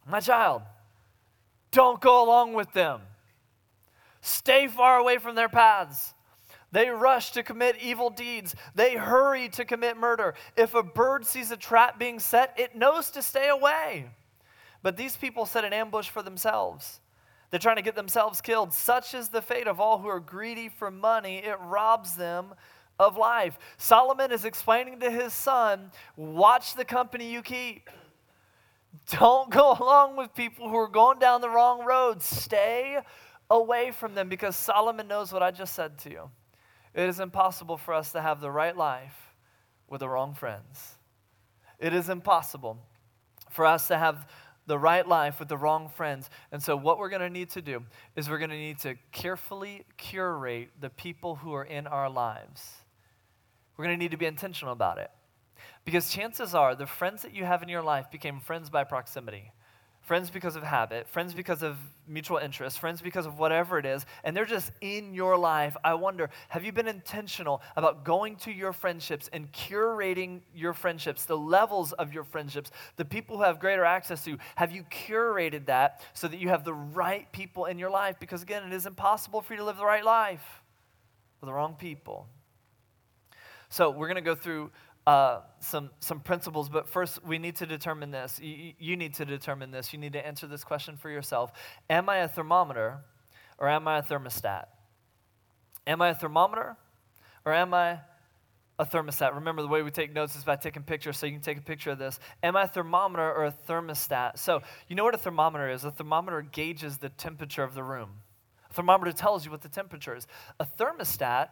My 0.09 0.19
child, 0.19 0.63
don't 1.71 2.01
go 2.01 2.25
along 2.25 2.55
with 2.55 2.73
them. 2.73 3.03
Stay 4.23 4.67
far 4.67 4.99
away 4.99 5.19
from 5.19 5.37
their 5.37 5.49
paths. 5.49 6.15
They 6.73 6.89
rush 6.89 7.33
to 7.33 7.43
commit 7.43 7.77
evil 7.81 8.11
deeds. 8.11 8.57
They 8.75 8.97
hurry 8.97 9.49
to 9.51 9.65
commit 9.65 9.97
murder. 9.99 10.35
If 10.57 10.75
a 10.75 10.83
bird 10.83 11.27
sees 11.27 11.51
a 11.51 11.57
trap 11.57 11.99
being 11.99 12.19
set, 12.19 12.55
it 12.59 12.75
knows 12.75 13.11
to 13.11 13.23
stay 13.23 13.49
away. 13.49 14.07
But 14.83 14.97
these 14.97 15.17
people 15.17 15.47
set 15.47 15.65
an 15.65 15.73
ambush 15.73 16.09
for 16.09 16.23
themselves. 16.23 17.01
They're 17.51 17.61
trying 17.61 17.77
to 17.77 17.83
get 17.83 17.95
themselves 17.95 18.41
killed. 18.41 18.73
Such 18.73 19.13
is 19.13 19.29
the 19.29 19.43
fate 19.43 19.69
of 19.69 19.79
all 19.79 19.99
who 19.99 20.09
are 20.09 20.19
greedy 20.19 20.71
for 20.71 20.91
money. 20.91 21.37
It 21.37 21.59
robs 21.61 22.17
them 22.17 22.55
of 22.99 23.19
life. 23.19 23.59
Solomon 23.77 24.33
is 24.33 24.47
explaining 24.47 25.01
to 25.01 25.11
his 25.11 25.35
son 25.35 25.91
watch 26.17 26.75
the 26.75 26.85
company 26.85 27.31
you 27.31 27.43
keep. 27.43 27.91
Don't 29.11 29.51
go 29.51 29.73
along 29.79 30.17
with 30.17 30.35
people 30.35 30.71
who 30.71 30.77
are 30.77 30.89
going 30.89 31.19
down 31.19 31.43
the 31.43 31.51
wrong 31.51 31.85
road. 31.85 32.23
Stay 32.23 32.99
away 33.51 33.91
from 33.91 34.15
them 34.15 34.31
because 34.31 34.57
Solomon 34.57 35.07
knows 35.07 35.33
what 35.33 35.43
I 35.43 35.51
just 35.51 35.75
said 35.75 35.99
to 35.99 36.11
you. 36.11 36.31
It 36.95 37.09
is 37.09 37.21
impossible 37.21 37.77
for 37.77 37.95
us 37.95 38.13
to 38.13 38.21
have 38.21 38.41
the 38.41 38.51
right 38.51 38.77
life 38.77 39.35
with 39.89 40.01
the 40.01 40.09
wrong 40.09 40.35
friends. 40.35 40.97
It 41.79 41.95
is 41.95 42.09
impossible 42.09 42.79
for 43.51 43.65
us 43.67 43.89
to 43.89 43.99
have 43.99 44.29
the 44.67 44.79
right 44.79 45.07
life 45.07 45.39
with 45.39 45.49
the 45.49 45.57
wrong 45.57 45.89
friends. 45.89 46.31
And 46.53 46.63
so, 46.63 46.77
what 46.77 46.99
we're 46.99 47.09
going 47.09 47.23
to 47.23 47.31
need 47.31 47.51
to 47.51 47.63
do 47.63 47.83
is 48.15 48.29
we're 48.31 48.39
going 48.39 48.51
to 48.51 48.57
need 48.57 48.79
to 48.81 48.95
carefully 49.11 49.85
curate 49.97 50.71
the 50.81 50.91
people 50.91 51.37
who 51.37 51.53
are 51.55 51.65
in 51.65 51.87
our 51.87 52.09
lives. 52.09 52.73
We're 53.77 53.87
going 53.87 53.99
to 53.99 54.03
need 54.03 54.13
to 54.13 54.17
be 54.17 54.27
intentional 54.27 54.73
about 54.73 54.99
it. 54.99 55.11
Because 55.85 56.11
chances 56.11 56.55
are 56.55 56.75
the 56.75 56.87
friends 56.87 57.23
that 57.23 57.35
you 57.35 57.45
have 57.45 57.63
in 57.63 57.69
your 57.69 57.83
life 57.83 58.11
became 58.11 58.39
friends 58.39 58.71
by 58.71 58.85
proximity 58.85 59.53
friends 60.03 60.31
because 60.31 60.57
of 60.57 60.65
habit, 60.65 61.09
friends 61.09 61.33
because 61.33 61.63
of 61.63 61.77
mutual 62.09 62.39
interest, 62.39 62.81
friends 62.81 63.01
because 63.01 63.25
of 63.25 63.39
whatever 63.39 63.79
it 63.79 63.87
is, 63.87 64.05
and 64.25 64.37
they're 64.37 64.45
just 64.45 64.73
in 64.81 65.15
your 65.15 65.39
life. 65.39 65.77
I 65.85 65.95
wonder, 65.95 66.29
have 66.49 66.65
you 66.65 66.73
been 66.73 66.89
intentional 66.89 67.63
about 67.77 68.05
going 68.05 68.37
to 68.37 68.51
your 68.51 68.73
friendships 68.73 69.31
and 69.33 69.51
curating 69.53 70.41
your 70.55 70.75
friendships, 70.75 71.25
the 71.25 71.39
levels 71.39 71.93
of 71.93 72.13
your 72.13 72.25
friendships, 72.25 72.73
the 72.97 73.05
people 73.05 73.37
who 73.37 73.45
have 73.45 73.61
greater 73.61 73.85
access 73.85 74.25
to? 74.25 74.37
Have 74.57 74.73
you 74.73 74.83
curated 74.85 75.67
that 75.67 76.03
so 76.15 76.27
that 76.27 76.41
you 76.41 76.49
have 76.49 76.65
the 76.65 76.75
right 76.75 77.31
people 77.33 77.67
in 77.67 77.79
your 77.79 77.91
life? 77.91 78.17
Because 78.19 78.43
again, 78.43 78.65
it 78.65 78.73
is 78.73 78.87
impossible 78.87 79.41
for 79.41 79.55
you 79.55 79.59
to 79.59 79.65
live 79.65 79.77
the 79.77 79.87
right 79.87 80.05
life 80.05 80.63
with 81.41 81.47
the 81.47 81.55
wrong 81.55 81.75
people. 81.75 82.27
So, 83.69 83.89
we're 83.89 84.09
going 84.09 84.17
to 84.17 84.21
go 84.21 84.35
through 84.35 84.71
uh, 85.07 85.41
some, 85.59 85.91
some 85.99 86.21
principles, 86.21 86.69
but 86.69 86.89
first 86.89 87.25
we 87.25 87.39
need 87.39 87.57
to 87.57 87.67
determine 87.67 88.11
this. 88.11 88.39
You, 88.41 88.73
you 88.79 88.97
need 88.97 89.15
to 89.15 89.25
determine 89.25 89.71
this. 89.71 89.93
You 89.93 89.99
need 89.99 90.13
to 90.13 90.25
answer 90.25 90.47
this 90.47 90.65
question 90.65 90.97
for 90.97 91.11
yourself 91.11 91.53
Am 91.91 92.09
I 92.09 92.19
a 92.19 92.29
thermometer 92.29 92.99
or 93.59 93.69
am 93.69 93.89
I 93.89 93.99
a 93.99 94.03
thermostat? 94.03 94.67
Am 95.87 96.01
I 96.01 96.11
a 96.11 96.15
thermometer 96.15 96.77
or 97.45 97.53
am 97.53 97.75
I 97.75 97.99
a 98.79 98.87
thermostat? 98.87 99.35
Remember, 99.35 99.63
the 99.63 99.69
way 99.69 99.83
we 99.83 99.91
take 99.91 100.13
notes 100.13 100.37
is 100.37 100.45
by 100.45 100.57
taking 100.57 100.85
pictures, 100.85 101.17
so 101.17 101.27
you 101.27 101.33
can 101.33 101.43
take 101.43 101.59
a 101.59 101.63
picture 101.63 101.91
of 101.91 101.99
this. 101.99 102.21
Am 102.43 102.57
I 102.57 102.63
a 102.63 102.69
thermometer 102.69 103.33
or 103.33 103.47
a 103.47 103.55
thermostat? 103.69 104.39
So, 104.39 104.63
you 104.89 104.95
know 104.95 105.05
what 105.05 105.15
a 105.15 105.19
thermometer 105.19 105.69
is? 105.69 105.85
A 105.85 105.91
thermometer 105.91 106.43
gauges 106.43 106.99
the 106.99 107.09
temperature 107.09 107.65
of 107.65 107.75
the 107.75 107.83
room. 107.83 108.11
A 108.71 108.75
thermometer 108.75 109.13
tells 109.13 109.45
you 109.45 109.51
what 109.51 109.63
the 109.63 109.69
temperature 109.69 110.15
is. 110.15 110.29
A 110.61 110.65
thermostat 110.65 111.49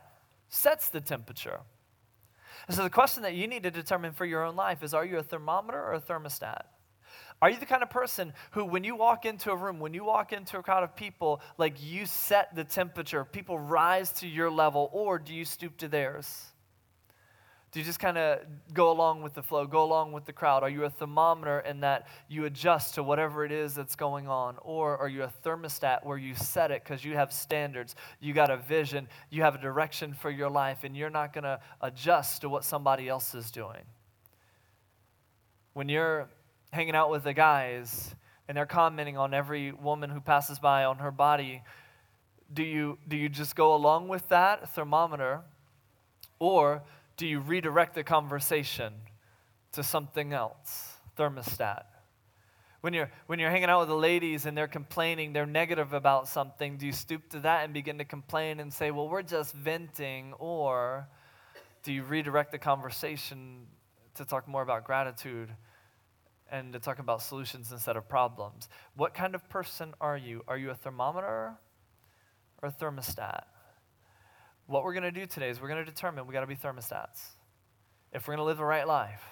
sets 0.49 0.89
the 0.89 1.01
temperature. 1.01 1.61
And 2.71 2.77
so 2.77 2.85
the 2.85 2.91
question 2.91 3.25
that 3.25 3.35
you 3.35 3.49
need 3.49 3.65
to 3.65 3.71
determine 3.73 4.13
for 4.13 4.25
your 4.25 4.45
own 4.45 4.55
life 4.55 4.85
is 4.85 4.95
are 4.95 5.05
you 5.05 5.19
a 5.19 5.25
thermometer 5.25 5.77
or 5.77 5.95
a 5.95 6.01
thermostat? 6.01 6.63
Are 7.43 7.51
you 7.51 7.57
the 7.57 7.67
kind 7.67 7.83
of 7.83 7.91
person 7.91 8.33
who, 8.53 8.65
when 8.65 8.85
you 8.85 8.95
walk 8.95 9.25
into 9.25 9.51
a 9.51 9.57
room, 9.57 9.81
when 9.81 9.93
you 9.93 10.05
walk 10.05 10.33
into 10.33 10.57
a 10.57 10.63
crowd 10.63 10.85
of 10.85 10.95
people, 10.95 11.41
like 11.59 11.83
you 11.83 12.07
set 12.07 12.55
the 12.55 12.63
temperature, 12.63 13.25
people 13.25 13.59
rise 13.59 14.13
to 14.13 14.29
your 14.29 14.53
level, 14.53 14.89
or 14.93 15.19
do 15.19 15.35
you 15.35 15.45
stoop 15.45 15.79
to 15.79 15.89
theirs? 15.89 16.50
Do 17.73 17.79
you 17.79 17.85
just 17.85 18.01
kind 18.01 18.19
of 18.19 18.41
go 18.75 18.91
along 18.91 19.23
with 19.23 19.35
the 19.35 19.45
flow, 19.45 19.65
go 19.65 19.85
along 19.85 20.11
with 20.11 20.25
the 20.25 20.33
crowd? 20.33 20.65
Are 20.65 20.69
you 20.69 20.85
a 20.85 20.91
thermometer 20.91 21.61
in 21.61 21.81
that 21.81 22.09
you 22.29 22.47
adjust 22.47 22.97
to 22.97 23.03
whatever 23.05 23.45
it 23.45 23.53
is 23.53 23.75
that's 23.75 23.95
going 23.95 24.27
on? 24.27 24.57
Or 24.63 24.99
are 24.99 25.09
you 25.09 25.23
a 25.23 25.33
thermostat 25.45 26.05
where 26.05 26.19
you 26.19 26.35
set 26.35 26.73
it 26.73 26.83
because 26.83 27.05
you 27.05 27.15
have 27.15 27.33
standards, 27.33 27.95
you 28.19 28.33
got 28.33 28.51
a 28.51 28.57
vision, 28.57 29.07
you 29.31 29.43
have 29.43 29.55
a 29.55 29.59
direction 29.59 30.15
for 30.15 30.31
your 30.31 30.51
life, 30.51 30.83
and 30.83 30.97
you're 30.97 31.11
not 31.11 31.33
going 31.33 31.45
to 31.45 31.61
adjust 31.81 32.41
to 32.41 32.49
what 32.49 32.65
somebody 32.65 33.09
else 33.09 33.37
is 33.37 33.53
doing? 33.53 33.83
When 35.73 35.89
you're 35.89 36.29
hanging 36.73 36.97
out 36.97 37.11
with 37.11 37.23
the 37.23 37.35
guys 37.35 38.17
and 38.49 38.57
they're 38.57 38.67
commenting 38.67 39.17
on 39.17 39.33
every 39.33 39.71
woman 39.71 40.11
who 40.11 40.21
passes 40.21 40.59
by 40.59 40.85
on 40.85 40.99
her 40.99 41.13
body, 41.13 41.63
do 42.53 42.65
you, 42.65 42.99
do 43.07 43.17
you 43.17 43.29
just 43.29 43.55
go 43.55 43.77
along 43.77 44.09
with 44.09 44.29
that 44.29 44.75
thermometer? 44.75 45.43
Or 46.41 46.83
do 47.21 47.27
you 47.27 47.39
redirect 47.39 47.95
the 47.95 48.03
conversation 48.03 48.95
to 49.73 49.83
something 49.83 50.33
else? 50.33 50.95
Thermostat. 51.19 51.83
When 52.81 52.95
you're, 52.95 53.11
when 53.27 53.39
you're 53.39 53.51
hanging 53.51 53.69
out 53.69 53.81
with 53.81 53.91
the 53.91 53.95
ladies 53.95 54.47
and 54.47 54.57
they're 54.57 54.67
complaining, 54.67 55.35
they're 55.35 55.45
negative 55.45 55.93
about 55.93 56.29
something, 56.29 56.79
do 56.79 56.87
you 56.87 56.93
stoop 56.93 57.29
to 57.33 57.41
that 57.41 57.65
and 57.65 57.75
begin 57.75 57.99
to 57.99 58.07
complain 58.07 58.59
and 58.59 58.73
say, 58.73 58.91
well, 58.91 59.07
we're 59.07 59.21
just 59.21 59.55
venting? 59.55 60.33
Or 60.39 61.09
do 61.83 61.93
you 61.93 62.05
redirect 62.05 62.53
the 62.53 62.59
conversation 62.59 63.67
to 64.15 64.25
talk 64.25 64.49
more 64.49 64.63
about 64.63 64.85
gratitude 64.85 65.51
and 66.51 66.73
to 66.73 66.79
talk 66.79 67.01
about 67.01 67.21
solutions 67.21 67.71
instead 67.71 67.99
of 67.99 68.09
problems? 68.09 68.71
What 68.97 69.13
kind 69.13 69.35
of 69.35 69.47
person 69.51 69.93
are 70.01 70.17
you? 70.17 70.43
Are 70.49 70.57
you 70.57 70.71
a 70.71 70.75
thermometer 70.75 71.53
or 72.63 72.69
a 72.71 72.73
thermostat? 72.73 73.43
What 74.71 74.85
we're 74.85 74.93
going 74.93 75.03
to 75.03 75.11
do 75.11 75.27
today 75.27 75.51
is 75.51 75.61
we're 75.61 75.69
going 75.69 75.85
to 75.85 75.91
determine 75.91 76.29
we 76.29 76.33
got 76.33 76.43
to 76.43 76.47
be 76.47 76.55
thermostats. 76.55 77.21
If 78.13 78.27
we're 78.29 78.37
going 78.37 78.45
to 78.45 78.49
live 78.49 78.59
the 78.59 78.65
right 78.65 78.87
life, 78.87 79.23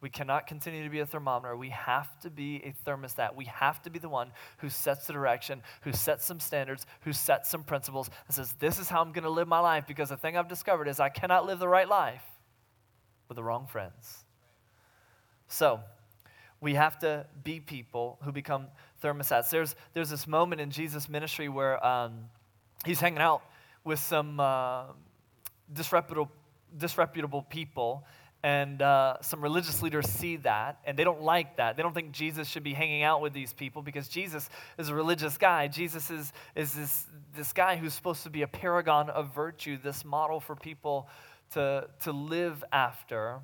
we 0.00 0.08
cannot 0.08 0.46
continue 0.46 0.82
to 0.82 0.88
be 0.88 1.00
a 1.00 1.06
thermometer. 1.06 1.54
We 1.56 1.68
have 1.70 2.18
to 2.20 2.30
be 2.30 2.62
a 2.64 2.72
thermostat. 2.88 3.34
We 3.34 3.44
have 3.46 3.82
to 3.82 3.90
be 3.90 3.98
the 3.98 4.08
one 4.08 4.32
who 4.58 4.70
sets 4.70 5.06
the 5.06 5.12
direction, 5.12 5.60
who 5.82 5.92
sets 5.92 6.24
some 6.24 6.40
standards, 6.40 6.86
who 7.02 7.12
sets 7.12 7.50
some 7.50 7.64
principles, 7.64 8.08
and 8.26 8.34
says, 8.34 8.54
This 8.60 8.78
is 8.78 8.88
how 8.88 9.02
I'm 9.02 9.12
going 9.12 9.24
to 9.24 9.30
live 9.30 9.46
my 9.46 9.58
life 9.58 9.84
because 9.86 10.08
the 10.08 10.16
thing 10.16 10.38
I've 10.38 10.48
discovered 10.48 10.88
is 10.88 11.00
I 11.00 11.10
cannot 11.10 11.44
live 11.44 11.58
the 11.58 11.68
right 11.68 11.88
life 11.88 12.24
with 13.28 13.36
the 13.36 13.44
wrong 13.44 13.66
friends. 13.66 14.24
So, 15.48 15.80
we 16.60 16.74
have 16.74 16.98
to 17.00 17.26
be 17.44 17.60
people 17.60 18.18
who 18.22 18.32
become 18.32 18.68
thermostats. 19.02 19.50
There's, 19.50 19.76
there's 19.92 20.10
this 20.10 20.26
moment 20.26 20.62
in 20.62 20.70
Jesus' 20.70 21.10
ministry 21.10 21.48
where 21.50 21.84
um, 21.86 22.30
he's 22.86 23.00
hanging 23.00 23.20
out 23.20 23.42
with 23.84 23.98
some 23.98 24.40
uh, 24.40 24.84
disreputable, 25.72 26.30
disreputable 26.76 27.42
people, 27.42 28.04
and 28.42 28.80
uh, 28.82 29.16
some 29.20 29.42
religious 29.42 29.82
leaders 29.82 30.08
see 30.08 30.36
that, 30.36 30.78
and 30.84 30.96
they 30.96 31.02
don't 31.02 31.22
like 31.22 31.56
that. 31.56 31.76
They 31.76 31.82
don't 31.82 31.94
think 31.94 32.12
Jesus 32.12 32.46
should 32.46 32.62
be 32.62 32.72
hanging 32.72 33.02
out 33.02 33.20
with 33.20 33.32
these 33.32 33.52
people 33.52 33.82
because 33.82 34.08
Jesus 34.08 34.48
is 34.78 34.88
a 34.88 34.94
religious 34.94 35.36
guy. 35.36 35.66
Jesus 35.66 36.08
is, 36.10 36.32
is 36.54 36.72
this, 36.72 37.06
this 37.34 37.52
guy 37.52 37.76
who's 37.76 37.94
supposed 37.94 38.22
to 38.22 38.30
be 38.30 38.42
a 38.42 38.46
paragon 38.46 39.10
of 39.10 39.34
virtue, 39.34 39.76
this 39.82 40.04
model 40.04 40.38
for 40.38 40.54
people 40.54 41.08
to, 41.52 41.88
to 42.02 42.12
live 42.12 42.62
after. 42.70 43.40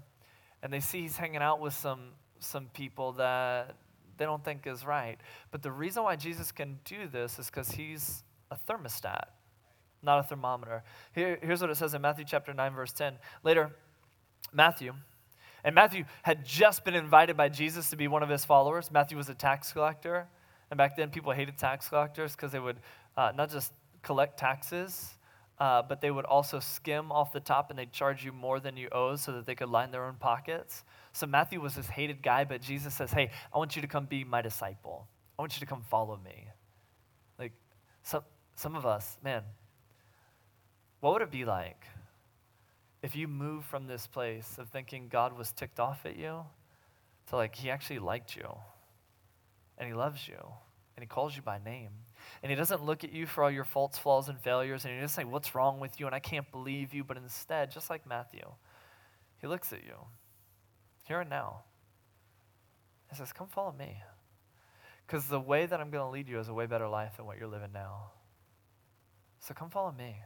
And 0.62 0.72
they 0.72 0.80
see 0.80 1.02
he's 1.02 1.16
hanging 1.16 1.42
out 1.42 1.60
with 1.60 1.74
some, 1.74 2.10
some 2.38 2.66
people 2.66 3.12
that 3.12 3.74
they 4.16 4.24
don't 4.24 4.44
think 4.44 4.64
is 4.66 4.86
right. 4.86 5.18
But 5.50 5.62
the 5.62 5.72
reason 5.72 6.04
why 6.04 6.14
Jesus 6.14 6.52
can 6.52 6.78
do 6.84 7.08
this 7.10 7.40
is 7.40 7.46
because 7.46 7.72
he's 7.72 8.22
a 8.52 8.56
thermostat 8.56 9.24
not 10.04 10.20
a 10.20 10.22
thermometer. 10.22 10.82
Here, 11.14 11.38
here's 11.42 11.60
what 11.60 11.70
it 11.70 11.76
says 11.76 11.94
in 11.94 12.02
Matthew 12.02 12.24
chapter 12.24 12.52
9, 12.52 12.74
verse 12.74 12.92
10. 12.92 13.14
Later, 13.42 13.70
Matthew, 14.52 14.92
and 15.64 15.74
Matthew 15.74 16.04
had 16.22 16.44
just 16.44 16.84
been 16.84 16.94
invited 16.94 17.36
by 17.36 17.48
Jesus 17.48 17.90
to 17.90 17.96
be 17.96 18.06
one 18.06 18.22
of 18.22 18.28
his 18.28 18.44
followers. 18.44 18.90
Matthew 18.90 19.16
was 19.16 19.28
a 19.30 19.34
tax 19.34 19.72
collector. 19.72 20.28
And 20.70 20.76
back 20.76 20.96
then, 20.96 21.10
people 21.10 21.32
hated 21.32 21.56
tax 21.56 21.88
collectors 21.88 22.32
because 22.36 22.52
they 22.52 22.58
would 22.60 22.76
uh, 23.16 23.32
not 23.34 23.50
just 23.50 23.72
collect 24.02 24.38
taxes, 24.38 25.14
uh, 25.58 25.82
but 25.82 26.00
they 26.00 26.10
would 26.10 26.24
also 26.26 26.60
skim 26.60 27.10
off 27.10 27.32
the 27.32 27.40
top 27.40 27.70
and 27.70 27.78
they'd 27.78 27.92
charge 27.92 28.24
you 28.24 28.32
more 28.32 28.60
than 28.60 28.76
you 28.76 28.88
owe 28.92 29.16
so 29.16 29.32
that 29.32 29.46
they 29.46 29.54
could 29.54 29.68
line 29.68 29.90
their 29.90 30.04
own 30.04 30.16
pockets. 30.16 30.84
So 31.12 31.26
Matthew 31.26 31.60
was 31.60 31.76
this 31.76 31.86
hated 31.86 32.22
guy, 32.22 32.44
but 32.44 32.60
Jesus 32.60 32.92
says, 32.92 33.12
Hey, 33.12 33.30
I 33.52 33.58
want 33.58 33.76
you 33.76 33.82
to 33.82 33.88
come 33.88 34.04
be 34.04 34.24
my 34.24 34.42
disciple. 34.42 35.06
I 35.38 35.42
want 35.42 35.54
you 35.54 35.60
to 35.60 35.66
come 35.66 35.82
follow 35.82 36.18
me. 36.24 36.48
Like, 37.38 37.52
some, 38.02 38.22
some 38.56 38.76
of 38.76 38.84
us, 38.84 39.16
man, 39.22 39.42
what 41.04 41.12
would 41.12 41.20
it 41.20 41.30
be 41.30 41.44
like 41.44 41.84
if 43.02 43.14
you 43.14 43.28
moved 43.28 43.66
from 43.66 43.86
this 43.86 44.06
place 44.06 44.56
of 44.56 44.70
thinking 44.70 45.08
God 45.08 45.36
was 45.36 45.52
ticked 45.52 45.78
off 45.78 46.06
at 46.06 46.16
you 46.16 46.46
to 47.28 47.36
like 47.36 47.54
he 47.54 47.68
actually 47.68 47.98
liked 47.98 48.34
you 48.34 48.48
and 49.76 49.86
he 49.86 49.92
loves 49.92 50.26
you 50.26 50.38
and 50.96 51.02
he 51.02 51.06
calls 51.06 51.36
you 51.36 51.42
by 51.42 51.58
name? 51.62 51.90
And 52.42 52.48
he 52.48 52.56
doesn't 52.56 52.82
look 52.82 53.04
at 53.04 53.12
you 53.12 53.26
for 53.26 53.44
all 53.44 53.50
your 53.50 53.66
faults, 53.66 53.98
flaws, 53.98 54.30
and 54.30 54.40
failures 54.40 54.86
and 54.86 54.94
he 54.94 55.00
doesn't 55.02 55.14
say, 55.14 55.24
What's 55.24 55.54
wrong 55.54 55.78
with 55.78 56.00
you? 56.00 56.06
And 56.06 56.14
I 56.14 56.20
can't 56.20 56.50
believe 56.50 56.94
you. 56.94 57.04
But 57.04 57.18
instead, 57.18 57.70
just 57.70 57.90
like 57.90 58.06
Matthew, 58.06 58.50
he 59.42 59.46
looks 59.46 59.74
at 59.74 59.84
you 59.84 59.96
here 61.06 61.20
and 61.20 61.28
now 61.28 61.64
and 63.10 63.18
says, 63.18 63.30
Come 63.30 63.48
follow 63.48 63.74
me. 63.78 63.98
Because 65.06 65.26
the 65.26 65.38
way 65.38 65.66
that 65.66 65.82
I'm 65.82 65.90
going 65.90 66.06
to 66.06 66.10
lead 66.10 66.30
you 66.30 66.38
is 66.38 66.48
a 66.48 66.54
way 66.54 66.64
better 66.64 66.88
life 66.88 67.18
than 67.18 67.26
what 67.26 67.36
you're 67.36 67.46
living 67.46 67.72
now. 67.74 68.12
So 69.38 69.52
come 69.52 69.68
follow 69.68 69.92
me. 69.92 70.16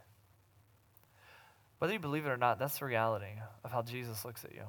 Whether 1.79 1.93
you 1.93 1.99
believe 1.99 2.27
it 2.27 2.31
or 2.31 2.37
not, 2.37 2.59
that's 2.59 2.79
the 2.79 2.85
reality 2.85 3.41
of 3.65 3.71
how 3.71 3.83
Jesus 3.83 4.25
looks 4.25 4.45
at 4.45 4.53
you. 4.53 4.63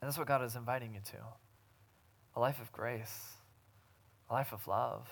And 0.00 0.08
that's 0.08 0.18
what 0.18 0.28
God 0.28 0.42
is 0.44 0.56
inviting 0.56 0.94
you 0.94 1.00
to 1.12 1.18
a 2.34 2.40
life 2.40 2.60
of 2.60 2.72
grace, 2.72 3.32
a 4.30 4.32
life 4.32 4.52
of 4.52 4.66
love, 4.66 5.06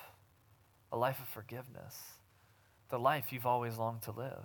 a 0.90 0.96
life 0.96 1.20
of 1.20 1.28
forgiveness, 1.28 1.96
the 2.88 2.98
life 2.98 3.26
you've 3.30 3.46
always 3.46 3.76
longed 3.76 4.02
to 4.02 4.10
live. 4.10 4.44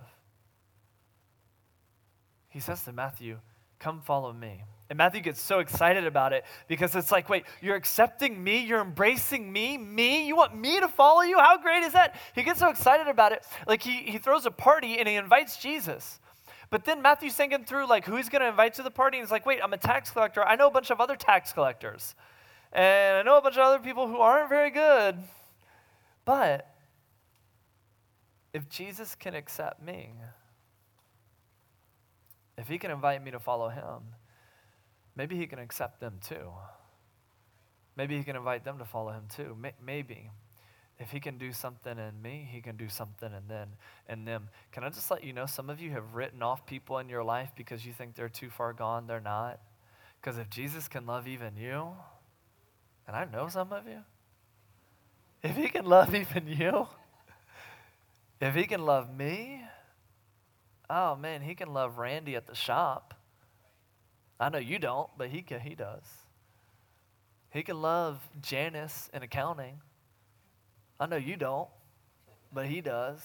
He 2.50 2.60
says 2.60 2.84
to 2.84 2.92
Matthew, 2.92 3.40
Come 3.80 4.02
follow 4.02 4.34
me. 4.34 4.64
And 4.90 4.98
Matthew 4.98 5.22
gets 5.22 5.42
so 5.42 5.60
excited 5.60 6.06
about 6.06 6.32
it 6.32 6.46
because 6.68 6.96
it's 6.96 7.12
like, 7.12 7.28
wait, 7.28 7.46
you're 7.62 7.76
accepting 7.76 8.44
me? 8.44 8.64
You're 8.64 8.82
embracing 8.82 9.52
me? 9.52 9.78
Me? 9.78 10.28
You 10.28 10.36
want 10.36 10.56
me 10.56 10.80
to 10.80 10.88
follow 10.88 11.22
you? 11.22 11.40
How 11.40 11.58
great 11.58 11.84
is 11.84 11.94
that? 11.94 12.16
He 12.36 12.44
gets 12.44 12.60
so 12.60 12.70
excited 12.70 13.08
about 13.08 13.32
it. 13.32 13.44
Like 13.68 13.82
he, 13.82 14.04
he 14.04 14.20
throws 14.20 14.46
a 14.46 14.52
party 14.52 15.00
and 15.00 15.08
he 15.08 15.16
invites 15.16 15.58
Jesus. 15.58 16.20
But 16.70 16.86
then 16.86 17.02
Matthew's 17.02 17.36
thinking 17.36 17.64
through, 17.64 17.88
like, 17.88 18.06
who 18.06 18.16
he's 18.16 18.30
going 18.30 18.42
to 18.42 18.48
invite 18.48 18.74
to 18.76 18.84
the 18.84 18.92
party. 18.92 19.18
And 19.18 19.26
he's 19.26 19.32
like, 19.32 19.46
wait, 19.46 19.60
I'm 19.64 19.74
a 19.74 19.78
tax 19.78 20.12
collector. 20.12 20.44
I 20.44 20.56
know 20.56 20.68
a 20.68 20.72
bunch 20.72 20.90
of 20.90 21.00
other 21.00 21.16
tax 21.16 21.54
collectors. 21.54 22.16
And 22.74 23.18
I 23.18 23.22
know 23.22 23.38
a 23.38 23.42
bunch 23.42 23.56
of 23.56 23.62
other 23.62 23.80
people 23.80 24.08
who 24.08 24.18
aren't 24.18 24.50
very 24.50 24.72
good. 24.72 25.18
But 26.26 26.68
if 28.54 28.68
Jesus 28.68 29.16
can 29.16 29.36
accept 29.36 29.82
me, 29.82 30.10
if 32.58 32.68
he 32.68 32.78
can 32.78 32.92
invite 32.92 33.24
me 33.24 33.32
to 33.32 33.40
follow 33.40 33.70
him, 33.70 34.16
maybe 35.16 35.36
he 35.36 35.48
can 35.48 35.60
accept 35.60 36.00
them 36.00 36.20
too. 36.26 36.52
Maybe 37.96 38.18
he 38.18 38.24
can 38.24 38.36
invite 38.36 38.64
them 38.66 38.78
to 38.80 38.86
follow 38.86 39.12
him 39.12 39.24
too. 39.34 39.58
Maybe. 39.84 40.30
If 40.98 41.12
he 41.12 41.20
can 41.20 41.38
do 41.38 41.52
something 41.52 41.98
in 41.98 42.22
me, 42.22 42.48
he 42.50 42.62
can 42.62 42.78
do 42.78 42.88
something 42.88 43.30
in 43.34 43.48
them 43.48 43.70
in 44.08 44.24
them. 44.24 44.50
Can 44.72 44.84
I 44.84 44.90
just 44.90 45.12
let 45.12 45.24
you 45.24 45.34
know 45.34 45.46
some 45.46 45.70
of 45.70 45.82
you 45.82 45.92
have 45.92 46.14
written 46.14 46.42
off 46.42 46.66
people 46.66 47.00
in 47.00 47.10
your 47.10 47.24
life 47.24 47.52
because 47.56 47.86
you 47.86 47.92
think 47.92 48.16
they're 48.16 48.30
too 48.30 48.50
far 48.50 48.72
gone, 48.72 49.08
they're 49.08 49.20
not. 49.20 49.60
Because 50.22 50.38
if 50.38 50.50
Jesus 50.50 50.88
can 50.88 51.06
love 51.06 51.28
even 51.28 51.58
you, 51.58 51.92
and 53.08 53.16
I 53.16 53.26
know 53.26 53.48
some 53.50 53.74
of 53.74 53.88
you, 53.88 54.00
if 55.44 55.56
he 55.56 55.68
can 55.68 55.86
love 55.86 56.16
even 56.16 56.48
you, 56.48 56.88
if 58.40 58.56
he 58.56 58.64
can 58.66 58.86
love 58.86 59.14
me, 59.16 59.62
oh 60.90 61.16
man, 61.16 61.42
he 61.42 61.56
can 61.56 61.74
love 61.74 61.98
Randy 61.98 62.36
at 62.36 62.48
the 62.48 62.56
shop. 62.56 63.14
I 64.40 64.50
know 64.50 64.58
you 64.58 64.80
don't, 64.80 65.10
but 65.18 65.30
he 65.30 65.42
can, 65.42 65.60
he 65.60 65.76
does. 65.76 66.04
He 67.52 67.64
can 67.64 67.82
love 67.82 68.20
Janice 68.42 69.10
in 69.14 69.24
accounting. 69.24 69.80
I 71.00 71.06
know 71.06 71.16
you 71.16 71.38
don't, 71.38 71.70
but 72.52 72.66
he 72.66 72.82
does. 72.82 73.22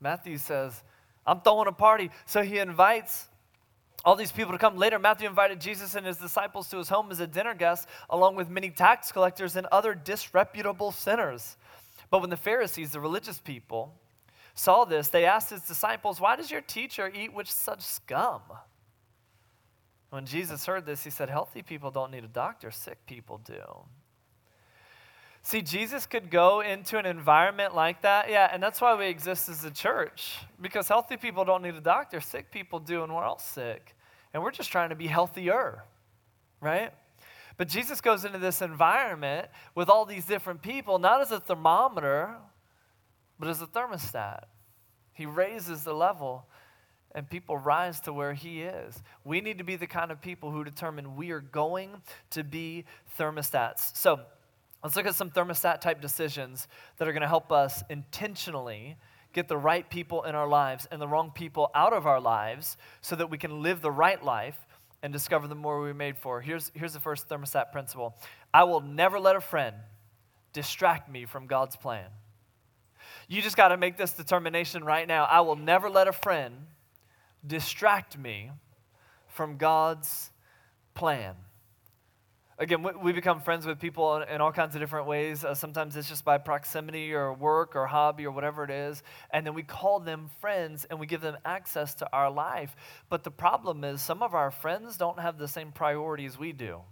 Matthew 0.00 0.38
says, 0.38 0.82
I'm 1.26 1.40
throwing 1.40 1.68
a 1.68 1.72
party. 1.72 2.10
So 2.26 2.42
he 2.42 2.58
invites 2.58 3.28
all 4.04 4.16
these 4.16 4.32
people 4.32 4.52
to 4.52 4.58
come. 4.58 4.76
Later, 4.76 4.98
Matthew 4.98 5.28
invited 5.28 5.60
Jesus 5.60 5.94
and 5.94 6.06
his 6.06 6.18
disciples 6.18 6.68
to 6.70 6.78
his 6.78 6.88
home 6.88 7.10
as 7.10 7.20
a 7.20 7.26
dinner 7.26 7.54
guest, 7.54 7.88
along 8.10 8.34
with 8.34 8.48
many 8.48 8.70
tax 8.70 9.12
collectors 9.12 9.56
and 9.56 9.66
other 9.70 9.94
disreputable 9.94 10.90
sinners. 10.90 11.56
But 12.10 12.20
when 12.20 12.30
the 12.30 12.36
Pharisees, 12.36 12.92
the 12.92 13.00
religious 13.00 13.38
people, 13.38 13.94
saw 14.54 14.84
this, 14.84 15.08
they 15.08 15.24
asked 15.24 15.50
his 15.50 15.62
disciples, 15.62 16.20
Why 16.20 16.36
does 16.36 16.50
your 16.50 16.60
teacher 16.60 17.10
eat 17.14 17.32
with 17.32 17.48
such 17.48 17.80
scum? 17.80 18.42
When 20.10 20.26
Jesus 20.26 20.66
heard 20.66 20.84
this, 20.84 21.04
he 21.04 21.10
said, 21.10 21.30
Healthy 21.30 21.62
people 21.62 21.90
don't 21.90 22.10
need 22.10 22.24
a 22.24 22.28
doctor, 22.28 22.70
sick 22.70 22.98
people 23.06 23.38
do. 23.38 23.62
See, 25.44 25.60
Jesus 25.60 26.06
could 26.06 26.30
go 26.30 26.60
into 26.60 26.98
an 26.98 27.06
environment 27.06 27.74
like 27.74 28.02
that. 28.02 28.30
Yeah, 28.30 28.48
and 28.52 28.62
that's 28.62 28.80
why 28.80 28.94
we 28.94 29.06
exist 29.06 29.48
as 29.48 29.64
a 29.64 29.70
church. 29.70 30.36
Because 30.60 30.86
healthy 30.86 31.16
people 31.16 31.44
don't 31.44 31.62
need 31.62 31.74
a 31.74 31.80
doctor, 31.80 32.20
sick 32.20 32.52
people 32.52 32.78
do, 32.78 33.02
and 33.02 33.12
we're 33.12 33.24
all 33.24 33.40
sick. 33.40 33.96
And 34.32 34.42
we're 34.42 34.52
just 34.52 34.70
trying 34.70 34.90
to 34.90 34.94
be 34.94 35.08
healthier, 35.08 35.82
right? 36.60 36.92
But 37.56 37.68
Jesus 37.68 38.00
goes 38.00 38.24
into 38.24 38.38
this 38.38 38.62
environment 38.62 39.48
with 39.74 39.88
all 39.88 40.04
these 40.04 40.24
different 40.24 40.62
people, 40.62 40.98
not 40.98 41.20
as 41.20 41.32
a 41.32 41.40
thermometer, 41.40 42.36
but 43.38 43.48
as 43.48 43.60
a 43.60 43.66
thermostat. 43.66 44.44
He 45.12 45.26
raises 45.26 45.84
the 45.84 45.94
level 45.94 46.46
and 47.14 47.28
people 47.28 47.58
rise 47.58 48.00
to 48.00 48.12
where 48.12 48.32
he 48.32 48.62
is. 48.62 49.02
We 49.24 49.40
need 49.40 49.58
to 49.58 49.64
be 49.64 49.76
the 49.76 49.86
kind 49.86 50.10
of 50.10 50.20
people 50.20 50.50
who 50.50 50.64
determine 50.64 51.16
we 51.16 51.30
are 51.30 51.40
going 51.40 51.90
to 52.30 52.42
be 52.42 52.84
thermostats. 53.18 53.96
So, 53.96 54.20
Let's 54.82 54.96
look 54.96 55.06
at 55.06 55.14
some 55.14 55.30
thermostat 55.30 55.80
type 55.80 56.00
decisions 56.00 56.66
that 56.96 57.06
are 57.06 57.12
going 57.12 57.22
to 57.22 57.28
help 57.28 57.52
us 57.52 57.84
intentionally 57.88 58.96
get 59.32 59.46
the 59.46 59.56
right 59.56 59.88
people 59.88 60.24
in 60.24 60.34
our 60.34 60.48
lives 60.48 60.88
and 60.90 61.00
the 61.00 61.06
wrong 61.06 61.30
people 61.32 61.70
out 61.74 61.92
of 61.92 62.06
our 62.06 62.20
lives 62.20 62.76
so 63.00 63.14
that 63.16 63.30
we 63.30 63.38
can 63.38 63.62
live 63.62 63.80
the 63.80 63.92
right 63.92 64.22
life 64.22 64.58
and 65.02 65.12
discover 65.12 65.46
the 65.46 65.54
more 65.54 65.80
we 65.80 65.90
are 65.90 65.94
made 65.94 66.18
for. 66.18 66.40
Here's, 66.40 66.72
here's 66.74 66.92
the 66.92 67.00
first 67.00 67.28
thermostat 67.28 67.70
principle 67.70 68.16
I 68.52 68.64
will 68.64 68.80
never 68.80 69.20
let 69.20 69.36
a 69.36 69.40
friend 69.40 69.76
distract 70.52 71.08
me 71.08 71.26
from 71.26 71.46
God's 71.46 71.76
plan. 71.76 72.06
You 73.28 73.42
just 73.42 73.56
got 73.56 73.68
to 73.68 73.76
make 73.76 73.96
this 73.96 74.12
determination 74.12 74.84
right 74.84 75.06
now. 75.06 75.24
I 75.24 75.40
will 75.40 75.56
never 75.56 75.88
let 75.88 76.08
a 76.08 76.12
friend 76.12 76.66
distract 77.46 78.18
me 78.18 78.50
from 79.28 79.56
God's 79.56 80.30
plan. 80.94 81.34
Again, 82.58 82.86
we 83.02 83.12
become 83.12 83.40
friends 83.40 83.66
with 83.66 83.80
people 83.80 84.18
in 84.18 84.40
all 84.40 84.52
kinds 84.52 84.76
of 84.76 84.80
different 84.80 85.08
ways. 85.08 85.42
Uh, 85.42 85.54
sometimes 85.54 85.96
it's 85.96 86.08
just 86.08 86.24
by 86.24 86.38
proximity 86.38 87.12
or 87.12 87.32
work 87.32 87.74
or 87.74 87.86
hobby 87.86 88.26
or 88.26 88.30
whatever 88.30 88.62
it 88.62 88.70
is. 88.70 89.02
And 89.30 89.44
then 89.44 89.54
we 89.54 89.62
call 89.62 89.98
them 89.98 90.30
friends 90.40 90.86
and 90.88 91.00
we 91.00 91.06
give 91.06 91.22
them 91.22 91.36
access 91.44 91.94
to 91.96 92.08
our 92.12 92.30
life. 92.30 92.76
But 93.08 93.24
the 93.24 93.30
problem 93.30 93.82
is, 93.82 94.00
some 94.00 94.22
of 94.22 94.34
our 94.34 94.50
friends 94.50 94.96
don't 94.96 95.18
have 95.18 95.38
the 95.38 95.48
same 95.48 95.72
priorities 95.72 96.38
we 96.38 96.52
do. 96.52 96.82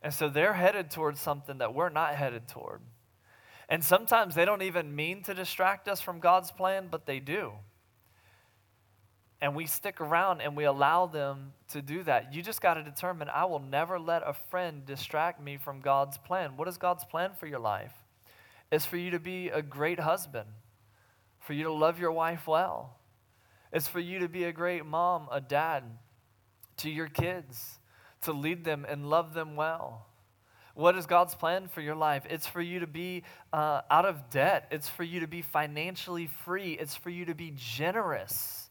And 0.00 0.14
so 0.14 0.28
they're 0.28 0.54
headed 0.54 0.90
towards 0.90 1.20
something 1.20 1.58
that 1.58 1.74
we're 1.74 1.90
not 1.90 2.14
headed 2.14 2.48
toward. 2.48 2.80
And 3.68 3.82
sometimes 3.82 4.34
they 4.34 4.44
don't 4.44 4.62
even 4.62 4.94
mean 4.94 5.22
to 5.24 5.34
distract 5.34 5.88
us 5.88 6.00
from 6.00 6.20
God's 6.20 6.52
plan, 6.52 6.88
but 6.90 7.06
they 7.06 7.18
do 7.20 7.52
and 9.40 9.54
we 9.54 9.66
stick 9.66 10.00
around 10.00 10.40
and 10.40 10.56
we 10.56 10.64
allow 10.64 11.06
them 11.06 11.52
to 11.68 11.82
do 11.82 12.02
that. 12.04 12.32
You 12.32 12.42
just 12.42 12.60
got 12.60 12.74
to 12.74 12.82
determine 12.82 13.28
I 13.28 13.44
will 13.44 13.60
never 13.60 13.98
let 13.98 14.22
a 14.24 14.32
friend 14.32 14.84
distract 14.86 15.42
me 15.42 15.58
from 15.58 15.80
God's 15.80 16.16
plan. 16.18 16.56
What 16.56 16.68
is 16.68 16.78
God's 16.78 17.04
plan 17.04 17.32
for 17.38 17.46
your 17.46 17.58
life? 17.58 17.92
It's 18.72 18.86
for 18.86 18.96
you 18.96 19.10
to 19.10 19.20
be 19.20 19.48
a 19.48 19.62
great 19.62 20.00
husband, 20.00 20.48
for 21.40 21.52
you 21.52 21.64
to 21.64 21.72
love 21.72 22.00
your 22.00 22.12
wife 22.12 22.46
well. 22.46 22.96
It's 23.72 23.88
for 23.88 24.00
you 24.00 24.20
to 24.20 24.28
be 24.28 24.44
a 24.44 24.52
great 24.52 24.86
mom, 24.86 25.28
a 25.30 25.40
dad 25.40 25.84
to 26.78 26.90
your 26.90 27.08
kids, 27.08 27.78
to 28.22 28.32
lead 28.32 28.64
them 28.64 28.86
and 28.88 29.08
love 29.10 29.34
them 29.34 29.54
well. 29.54 30.06
What 30.76 30.94
is 30.98 31.06
God's 31.06 31.34
plan 31.34 31.68
for 31.68 31.80
your 31.80 31.94
life? 31.94 32.26
It's 32.28 32.46
for 32.46 32.60
you 32.60 32.80
to 32.80 32.86
be 32.86 33.22
uh, 33.50 33.80
out 33.90 34.04
of 34.04 34.28
debt. 34.28 34.68
It's 34.70 34.86
for 34.86 35.04
you 35.04 35.20
to 35.20 35.26
be 35.26 35.40
financially 35.40 36.26
free. 36.26 36.72
It's 36.74 36.94
for 36.94 37.08
you 37.08 37.24
to 37.24 37.34
be 37.34 37.54
generous. 37.56 38.68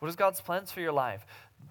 What 0.00 0.08
is 0.08 0.16
God's 0.16 0.40
plans 0.40 0.72
for 0.72 0.80
your 0.80 0.90
life? 0.92 1.24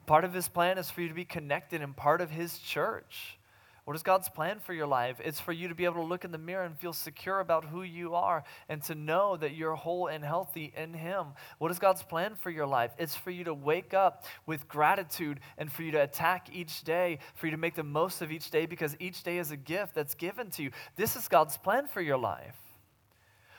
Part 0.05 0.23
of 0.23 0.33
his 0.33 0.47
plan 0.47 0.77
is 0.77 0.89
for 0.89 1.01
you 1.01 1.09
to 1.09 1.13
be 1.13 1.25
connected 1.25 1.81
and 1.81 1.93
part 1.97 2.21
of 2.21 2.31
his 2.31 2.59
church. 2.59 3.37
What 3.85 3.97
is 3.97 4.03
God's 4.03 4.29
plan 4.29 4.59
for 4.59 4.73
your 4.73 4.87
life? 4.87 5.17
It's 5.19 5.41
for 5.41 5.51
you 5.51 5.67
to 5.67 5.75
be 5.75 5.83
able 5.83 5.95
to 5.95 6.07
look 6.07 6.23
in 6.23 6.31
the 6.31 6.37
mirror 6.37 6.63
and 6.63 6.77
feel 6.77 6.93
secure 6.93 7.41
about 7.41 7.65
who 7.65 7.83
you 7.83 8.15
are 8.15 8.45
and 8.69 8.81
to 8.83 8.95
know 8.95 9.35
that 9.35 9.55
you're 9.55 9.75
whole 9.75 10.07
and 10.07 10.23
healthy 10.23 10.71
in 10.77 10.93
Him. 10.93 11.27
What 11.57 11.69
is 11.69 11.79
God's 11.79 12.01
plan 12.01 12.35
for 12.35 12.49
your 12.49 12.65
life? 12.65 12.91
It's 12.97 13.15
for 13.15 13.29
you 13.29 13.43
to 13.43 13.53
wake 13.53 13.93
up 13.93 14.23
with 14.45 14.69
gratitude 14.69 15.41
and 15.57 15.69
for 15.69 15.83
you 15.83 15.91
to 15.91 16.01
attack 16.01 16.47
each 16.53 16.85
day, 16.85 17.19
for 17.35 17.47
you 17.47 17.51
to 17.51 17.57
make 17.57 17.75
the 17.75 17.83
most 17.83 18.21
of 18.21 18.31
each 18.31 18.49
day 18.51 18.65
because 18.65 18.95
each 19.01 19.21
day 19.21 19.37
is 19.37 19.51
a 19.51 19.57
gift 19.57 19.93
that's 19.93 20.15
given 20.15 20.49
to 20.51 20.63
you. 20.63 20.71
This 20.95 21.17
is 21.17 21.27
God's 21.27 21.57
plan 21.57 21.87
for 21.87 22.01
your 22.01 22.17
life. 22.17 22.55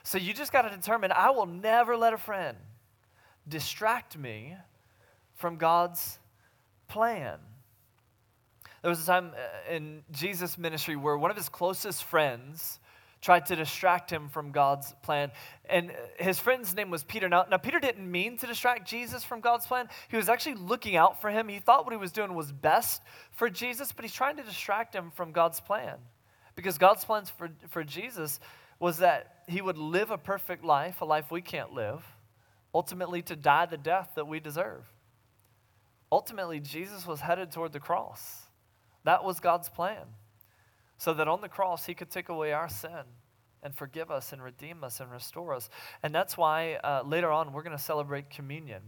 So 0.05 0.17
you 0.17 0.33
just 0.33 0.53
got 0.53 0.63
to 0.63 0.75
determine 0.75 1.13
I 1.13 1.31
will 1.31 1.47
never 1.47 1.99
let 1.99 2.15
a 2.15 2.19
friend 2.19 2.57
distract 3.47 4.17
me 4.17 4.57
from 5.35 5.57
God's 5.57 6.19
plan. 6.89 7.39
There 8.85 8.91
was 8.91 9.03
a 9.03 9.07
time 9.07 9.33
uh, 9.35 9.73
in 9.75 10.03
Jesus' 10.11 10.59
ministry 10.59 10.95
where 10.95 11.17
one 11.17 11.31
of 11.31 11.39
his 11.39 11.49
closest 11.49 12.05
friends 12.05 12.79
tried 13.23 13.47
to 13.47 13.57
distract 13.57 14.13
him 14.13 14.29
from 14.29 14.53
God's 14.53 14.95
plan. 15.03 15.31
And 15.71 15.91
his 16.19 16.39
friend's 16.39 16.77
name 16.77 16.91
was 16.91 17.03
Peter. 17.03 17.27
Now, 17.27 17.47
now, 17.51 17.57
Peter 17.57 17.81
didn't 17.81 18.09
mean 18.09 18.37
to 18.37 18.47
distract 18.47 18.87
Jesus 18.87 19.25
from 19.25 19.41
God's 19.41 19.67
plan. 19.67 19.89
He 20.11 20.19
was 20.19 20.29
actually 20.29 20.57
looking 20.57 20.97
out 20.97 21.23
for 21.23 21.31
him. 21.31 21.49
He 21.49 21.61
thought 21.61 21.87
what 21.87 21.95
he 21.95 21.99
was 21.99 22.13
doing 22.13 22.35
was 22.35 22.53
best 22.53 23.01
for 23.31 23.49
Jesus, 23.49 23.91
but 23.91 24.05
he's 24.05 24.13
trying 24.13 24.37
to 24.37 24.43
distract 24.43 24.95
him 24.95 25.11
from 25.11 25.33
God's 25.33 25.61
plan. 25.61 25.97
Because 26.55 26.77
God's 26.77 27.05
plans 27.07 27.31
for, 27.31 27.49
for 27.71 27.83
Jesus 27.83 28.39
was 28.79 28.99
that 28.99 29.45
he 29.49 29.63
would 29.63 29.79
live 29.79 30.11
a 30.11 30.19
perfect 30.19 30.63
life, 30.63 31.01
a 31.01 31.07
life 31.07 31.31
we 31.31 31.41
can't 31.41 31.73
live 31.73 32.05
ultimately 32.75 33.23
to 33.23 33.37
die 33.37 33.67
the 33.67 33.79
death 33.79 34.11
that 34.17 34.27
we 34.27 34.41
deserve. 34.41 34.85
Ultimately, 36.11 36.61
Jesus 36.61 37.07
was 37.07 37.21
headed 37.21 37.51
toward 37.53 37.73
the 37.73 37.81
cross. 37.81 38.44
That 39.05 39.25
was 39.25 39.41
God's 39.41 39.69
plan. 39.69 40.05
so 40.97 41.13
that 41.15 41.29
on 41.29 41.41
the 41.41 41.49
cross 41.49 41.87
he 41.87 41.95
could 41.95 42.11
take 42.11 42.29
away 42.29 42.53
our 42.53 42.69
sin 42.69 43.05
and 43.63 43.75
forgive 43.75 44.11
us 44.11 44.33
and 44.33 44.43
redeem 44.43 44.85
us 44.85 45.01
and 45.01 45.11
restore 45.11 45.55
us. 45.55 45.69
And 46.03 46.15
that's 46.15 46.37
why 46.37 46.75
uh, 46.75 47.03
later 47.05 47.31
on 47.31 47.53
we're 47.53 47.63
going 47.63 47.77
to 47.77 47.83
celebrate 47.83 48.31
communion. 48.31 48.83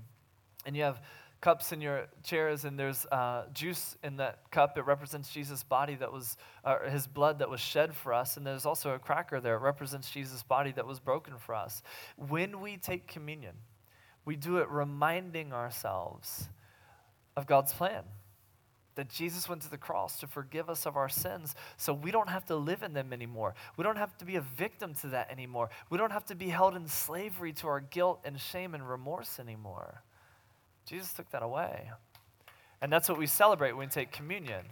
And 0.64 0.76
you 0.76 0.82
have 0.82 1.00
cups 1.40 1.72
in 1.72 1.80
your 1.80 2.06
chairs, 2.22 2.64
and 2.64 2.78
there's 2.78 3.06
uh, 3.06 3.44
juice 3.52 3.96
in 4.02 4.16
that 4.16 4.50
cup. 4.50 4.76
It 4.76 4.84
represents 4.84 5.30
Jesus' 5.30 5.62
body 5.62 5.94
that 5.96 6.12
was, 6.12 6.36
uh, 6.64 6.90
his 6.90 7.06
blood 7.06 7.38
that 7.38 7.48
was 7.48 7.60
shed 7.60 7.94
for 7.94 8.12
us. 8.12 8.36
And 8.36 8.46
there's 8.46 8.66
also 8.66 8.94
a 8.94 8.98
cracker 8.98 9.40
there. 9.40 9.56
It 9.56 9.60
represents 9.60 10.10
Jesus' 10.10 10.42
body 10.42 10.72
that 10.72 10.86
was 10.86 10.98
broken 10.98 11.34
for 11.38 11.54
us. 11.54 11.82
When 12.16 12.60
we 12.60 12.76
take 12.76 13.06
communion, 13.06 13.54
we 14.24 14.36
do 14.36 14.58
it 14.58 14.68
reminding 14.68 15.52
ourselves 15.52 16.48
of 17.36 17.46
God's 17.46 17.72
plan 17.72 18.02
that 18.96 19.08
Jesus 19.08 19.48
went 19.48 19.62
to 19.62 19.70
the 19.70 19.78
cross 19.78 20.18
to 20.20 20.26
forgive 20.26 20.68
us 20.68 20.86
of 20.86 20.96
our 20.96 21.08
sins 21.08 21.54
so 21.76 21.92
we 21.92 22.10
don't 22.10 22.28
have 22.28 22.44
to 22.46 22.56
live 22.56 22.82
in 22.82 22.92
them 22.92 23.12
anymore. 23.12 23.54
We 23.76 23.84
don't 23.84 23.96
have 23.96 24.16
to 24.18 24.24
be 24.24 24.36
a 24.36 24.40
victim 24.40 24.94
to 25.02 25.08
that 25.08 25.30
anymore. 25.30 25.70
We 25.88 25.98
don't 25.98 26.12
have 26.12 26.24
to 26.26 26.34
be 26.34 26.48
held 26.48 26.74
in 26.74 26.88
slavery 26.88 27.52
to 27.54 27.68
our 27.68 27.80
guilt 27.80 28.20
and 28.24 28.40
shame 28.40 28.74
and 28.74 28.88
remorse 28.88 29.38
anymore. 29.38 30.02
Jesus 30.86 31.12
took 31.12 31.30
that 31.30 31.42
away. 31.42 31.90
And 32.80 32.92
that's 32.92 33.08
what 33.08 33.18
we 33.18 33.26
celebrate 33.26 33.72
when 33.72 33.86
we 33.86 33.90
take 33.90 34.12
communion. 34.12 34.64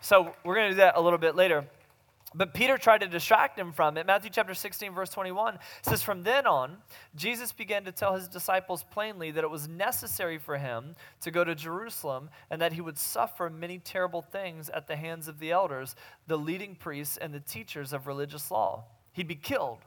So 0.00 0.34
we're 0.44 0.54
going 0.54 0.68
to 0.68 0.74
do 0.74 0.80
that 0.80 0.96
a 0.96 1.00
little 1.00 1.18
bit 1.18 1.36
later. 1.36 1.64
But 2.36 2.52
Peter 2.52 2.76
tried 2.76 3.00
to 3.00 3.08
distract 3.08 3.58
him 3.58 3.72
from 3.72 3.96
it. 3.96 4.06
Matthew 4.06 4.28
chapter 4.30 4.52
16, 4.52 4.92
verse 4.92 5.08
21 5.08 5.58
says, 5.80 6.02
From 6.02 6.22
then 6.22 6.46
on, 6.46 6.76
Jesus 7.14 7.50
began 7.50 7.84
to 7.84 7.92
tell 7.92 8.14
his 8.14 8.28
disciples 8.28 8.84
plainly 8.90 9.30
that 9.30 9.42
it 9.42 9.50
was 9.50 9.68
necessary 9.68 10.36
for 10.36 10.58
him 10.58 10.94
to 11.22 11.30
go 11.30 11.44
to 11.44 11.54
Jerusalem 11.54 12.28
and 12.50 12.60
that 12.60 12.74
he 12.74 12.82
would 12.82 12.98
suffer 12.98 13.48
many 13.48 13.78
terrible 13.78 14.20
things 14.20 14.68
at 14.68 14.86
the 14.86 14.96
hands 14.96 15.28
of 15.28 15.38
the 15.38 15.50
elders, 15.50 15.96
the 16.26 16.36
leading 16.36 16.74
priests, 16.74 17.16
and 17.16 17.32
the 17.32 17.40
teachers 17.40 17.94
of 17.94 18.06
religious 18.06 18.50
law. 18.50 18.84
He'd 19.12 19.28
be 19.28 19.34
killed, 19.34 19.78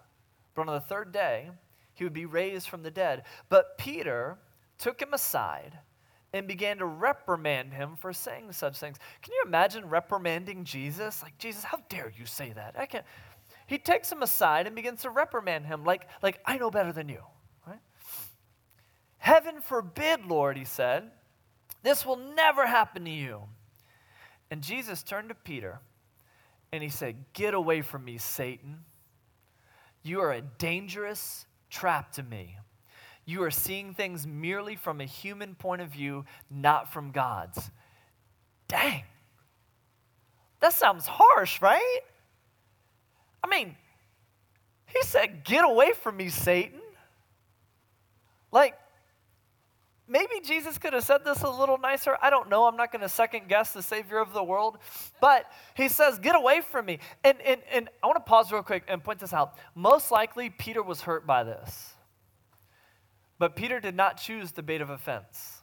but 0.55 0.67
on 0.67 0.73
the 0.73 0.79
third 0.79 1.11
day, 1.11 1.51
he 1.93 2.03
would 2.03 2.13
be 2.13 2.25
raised 2.25 2.67
from 2.67 2.81
the 2.81 2.89
dead. 2.89 3.23
But 3.49 3.77
Peter 3.77 4.39
took 4.79 4.99
him 4.99 5.13
aside 5.13 5.77
and 6.33 6.47
began 6.47 6.77
to 6.77 6.85
reprimand 6.85 7.73
him 7.73 7.95
for 7.95 8.13
saying 8.13 8.51
such 8.51 8.77
things. 8.77 8.97
Can 9.21 9.33
you 9.33 9.43
imagine 9.45 9.89
reprimanding 9.89 10.63
Jesus? 10.63 11.23
Like, 11.23 11.37
Jesus, 11.37 11.63
how 11.63 11.79
dare 11.89 12.11
you 12.17 12.25
say 12.25 12.51
that? 12.53 12.75
I 12.77 12.85
can't. 12.85 13.05
He 13.65 13.77
takes 13.77 14.11
him 14.11 14.21
aside 14.21 14.67
and 14.67 14.75
begins 14.75 15.01
to 15.03 15.09
reprimand 15.09 15.65
him, 15.65 15.83
like, 15.83 16.07
like 16.21 16.39
I 16.45 16.57
know 16.57 16.71
better 16.71 16.91
than 16.91 17.09
you. 17.09 17.21
Right? 17.65 17.79
Heaven 19.17 19.61
forbid, 19.61 20.25
Lord, 20.25 20.57
he 20.57 20.65
said. 20.65 21.11
This 21.81 22.05
will 22.05 22.17
never 22.17 22.67
happen 22.67 23.05
to 23.05 23.11
you. 23.11 23.43
And 24.51 24.61
Jesus 24.61 25.03
turned 25.03 25.29
to 25.29 25.35
Peter 25.35 25.79
and 26.71 26.83
he 26.83 26.89
said, 26.89 27.15
Get 27.33 27.53
away 27.53 27.81
from 27.81 28.05
me, 28.05 28.17
Satan. 28.17 28.79
You 30.03 30.21
are 30.21 30.31
a 30.31 30.41
dangerous 30.41 31.45
trap 31.69 32.11
to 32.13 32.23
me. 32.23 32.57
You 33.29 33.43
are 33.43 33.51
seeing 33.51 33.93
things 33.93 34.25
merely 34.25 34.75
from 34.75 34.99
a 34.99 35.05
human 35.05 35.53
point 35.53 35.83
of 35.83 35.89
view, 35.89 36.25
not 36.49 36.91
from 36.91 37.11
God's. 37.11 37.69
Dang. 38.67 39.03
That 40.61 40.73
sounds 40.73 41.05
harsh, 41.05 41.61
right? 41.61 41.99
I 43.43 43.47
mean, 43.47 43.75
he 44.87 45.03
said, 45.03 45.43
Get 45.43 45.63
away 45.63 45.91
from 45.93 46.17
me, 46.17 46.29
Satan. 46.29 46.81
Like, 48.51 48.73
maybe 50.07 50.41
Jesus 50.43 50.79
could 50.79 50.93
have 50.93 51.03
said 51.03 51.23
this 51.23 51.43
a 51.43 51.51
little 51.51 51.77
nicer. 51.77 52.17
I 52.23 52.31
don't 52.31 52.49
know. 52.49 52.65
I'm 52.65 52.77
not 52.77 52.91
going 52.91 53.03
to 53.03 53.09
second 53.09 53.47
guess 53.47 53.73
the 53.73 53.83
Savior 53.83 54.17
of 54.17 54.33
the 54.33 54.43
world. 54.43 54.79
But 55.21 55.45
he 55.75 55.87
says, 55.87 56.17
Get 56.17 56.35
away 56.35 56.61
from 56.61 56.87
me. 56.87 56.97
And, 57.23 57.39
and, 57.41 57.61
and 57.71 57.89
I 58.01 58.07
want 58.07 58.17
to 58.17 58.27
pause 58.27 58.51
real 58.51 58.63
quick 58.63 58.85
and 58.87 59.03
point 59.03 59.19
this 59.19 59.33
out. 59.33 59.53
Most 59.75 60.09
likely, 60.09 60.49
Peter 60.49 60.81
was 60.81 61.01
hurt 61.01 61.27
by 61.27 61.43
this. 61.43 61.93
But 63.39 63.55
Peter 63.55 63.79
did 63.79 63.95
not 63.95 64.17
choose 64.17 64.51
the 64.51 64.61
bait 64.61 64.81
of 64.81 64.89
offense. 64.89 65.61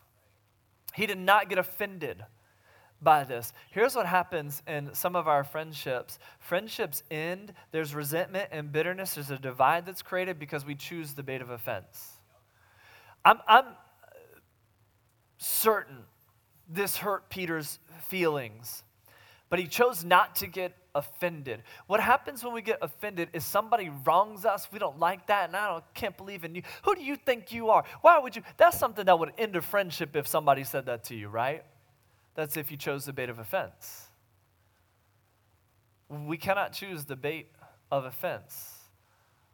He 0.94 1.06
did 1.06 1.18
not 1.18 1.48
get 1.50 1.58
offended 1.58 2.24
by 3.02 3.24
this. 3.24 3.52
Here's 3.70 3.94
what 3.94 4.06
happens 4.06 4.62
in 4.66 4.94
some 4.94 5.14
of 5.14 5.28
our 5.28 5.44
friendships 5.44 6.18
friendships 6.38 7.02
end, 7.10 7.52
there's 7.70 7.94
resentment 7.94 8.48
and 8.50 8.72
bitterness, 8.72 9.14
there's 9.14 9.30
a 9.30 9.38
divide 9.38 9.84
that's 9.84 10.00
created 10.00 10.38
because 10.38 10.64
we 10.64 10.74
choose 10.74 11.12
the 11.12 11.22
bait 11.22 11.42
of 11.42 11.50
offense. 11.50 12.12
I'm, 13.24 13.40
I'm 13.46 13.66
certain 15.36 15.98
this 16.68 16.96
hurt 16.96 17.28
Peter's 17.28 17.78
feelings, 18.08 18.82
but 19.50 19.58
he 19.58 19.66
chose 19.66 20.02
not 20.02 20.36
to 20.36 20.46
get 20.46 20.72
offended. 20.96 21.62
What 21.86 22.00
happens 22.00 22.42
when 22.42 22.52
we 22.52 22.62
get 22.62 22.78
offended 22.82 23.28
is 23.32 23.44
somebody 23.44 23.90
wrongs 24.04 24.44
us. 24.44 24.66
We 24.72 24.80
don't 24.80 24.98
like 24.98 25.26
that, 25.28 25.48
and 25.48 25.56
I 25.56 25.68
don't, 25.68 25.84
can't 25.94 26.16
believe 26.16 26.44
in 26.44 26.54
you. 26.54 26.62
Who 26.82 26.94
do 26.94 27.04
you 27.04 27.16
think 27.16 27.52
you 27.52 27.68
are? 27.70 27.84
Why 28.00 28.18
would 28.18 28.34
you? 28.34 28.42
That's 28.56 28.78
something 28.78 29.04
that 29.04 29.18
would 29.18 29.32
end 29.38 29.54
a 29.54 29.62
friendship 29.62 30.16
if 30.16 30.26
somebody 30.26 30.64
said 30.64 30.86
that 30.86 31.04
to 31.04 31.14
you, 31.14 31.28
right? 31.28 31.62
That's 32.34 32.56
if 32.56 32.70
you 32.70 32.76
chose 32.76 33.04
the 33.04 33.12
bait 33.12 33.28
of 33.28 33.38
offense. 33.38 34.06
We 36.08 36.36
cannot 36.36 36.72
choose 36.72 37.04
the 37.04 37.16
bait 37.16 37.50
of 37.90 38.04
offense 38.04 38.74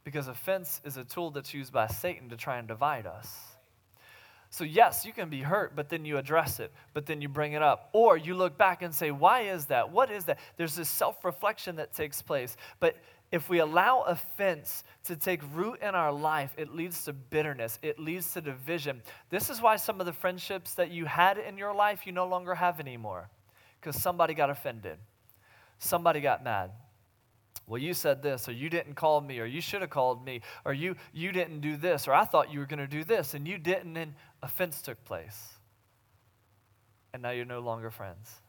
because 0.05 0.28
offense 0.28 0.81
is 0.85 0.96
a 0.96 1.05
tool 1.05 1.31
that's 1.31 1.55
used 1.55 1.72
by 1.72 1.87
Satan 1.87 2.28
to 2.31 2.37
try 2.37 2.59
and 2.59 2.68
divide 2.68 3.07
us. 3.07 3.51
So, 4.52 4.64
yes, 4.64 5.06
you 5.06 5.14
can 5.14 5.30
be 5.30 5.40
hurt, 5.40 5.74
but 5.74 5.88
then 5.88 6.04
you 6.04 6.18
address 6.18 6.60
it, 6.60 6.72
but 6.92 7.06
then 7.06 7.22
you 7.22 7.28
bring 7.30 7.54
it 7.54 7.62
up. 7.62 7.88
Or 7.94 8.18
you 8.18 8.34
look 8.34 8.58
back 8.58 8.82
and 8.82 8.94
say, 8.94 9.10
Why 9.10 9.44
is 9.44 9.64
that? 9.66 9.90
What 9.90 10.10
is 10.10 10.26
that? 10.26 10.38
There's 10.58 10.76
this 10.76 10.90
self 10.90 11.24
reflection 11.24 11.76
that 11.76 11.94
takes 11.94 12.20
place. 12.20 12.58
But 12.78 12.96
if 13.30 13.48
we 13.48 13.60
allow 13.60 14.02
offense 14.02 14.84
to 15.04 15.16
take 15.16 15.40
root 15.54 15.80
in 15.80 15.94
our 15.94 16.12
life, 16.12 16.52
it 16.58 16.68
leads 16.68 17.06
to 17.06 17.14
bitterness, 17.14 17.78
it 17.80 17.98
leads 17.98 18.30
to 18.34 18.42
division. 18.42 19.00
This 19.30 19.48
is 19.48 19.62
why 19.62 19.76
some 19.76 20.00
of 20.00 20.06
the 20.06 20.12
friendships 20.12 20.74
that 20.74 20.90
you 20.90 21.06
had 21.06 21.38
in 21.38 21.56
your 21.56 21.74
life 21.74 22.06
you 22.06 22.12
no 22.12 22.26
longer 22.26 22.54
have 22.54 22.78
anymore, 22.78 23.30
because 23.80 24.02
somebody 24.02 24.34
got 24.34 24.50
offended, 24.50 24.98
somebody 25.78 26.20
got 26.20 26.44
mad 26.44 26.72
well 27.66 27.81
you 27.81 27.94
said 27.94 28.22
this 28.22 28.48
or 28.48 28.53
you 28.53 28.68
didn't 28.68 28.94
call 28.94 29.20
me 29.20 29.38
or 29.38 29.46
you 29.46 29.61
should 29.61 29.81
have 29.81 29.90
called 29.90 30.25
me 30.25 30.40
or 30.64 30.72
you 30.72 30.96
you 31.12 31.33
didn't 31.33 31.61
do 31.61 31.77
this 31.77 32.09
or 32.09 32.12
i 32.12 32.25
thought 32.25 32.53
you 32.53 32.59
were 32.59 32.66
going 32.66 32.79
to 32.79 32.87
do 32.87 33.05
this 33.05 33.35
and 33.35 33.46
you 33.46 33.59
didn't 33.59 33.96
and 33.96 34.14
offense 34.42 34.83
took 34.83 35.03
place. 35.05 35.55
And 37.14 37.22
now 37.22 37.31
you're 37.31 37.44
no 37.44 37.61
longer 37.61 37.90
friends. 37.90 38.40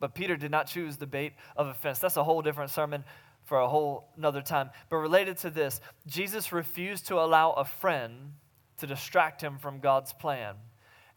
But 0.00 0.14
peter 0.14 0.36
did 0.36 0.50
not 0.50 0.66
choose 0.66 0.96
the 0.96 1.06
bait 1.06 1.34
of 1.56 1.68
offense. 1.68 1.98
That's 1.98 2.16
a 2.16 2.24
whole 2.24 2.42
different 2.42 2.70
sermon 2.70 3.04
for 3.44 3.60
a 3.60 3.68
whole 3.68 4.08
another 4.16 4.42
time. 4.42 4.70
But 4.88 4.96
related 4.96 5.36
to 5.38 5.50
this 5.50 5.80
jesus 6.06 6.52
refused 6.52 7.06
to 7.08 7.20
allow 7.20 7.52
a 7.52 7.64
friend 7.64 8.32
to 8.78 8.86
distract 8.86 9.42
him 9.42 9.58
from 9.58 9.80
god's 9.80 10.12
plan. 10.12 10.54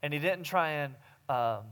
And 0.01 0.13
he 0.13 0.19
didn't 0.19 0.43
try 0.43 0.69
and 0.69 0.95
um, 1.27 1.63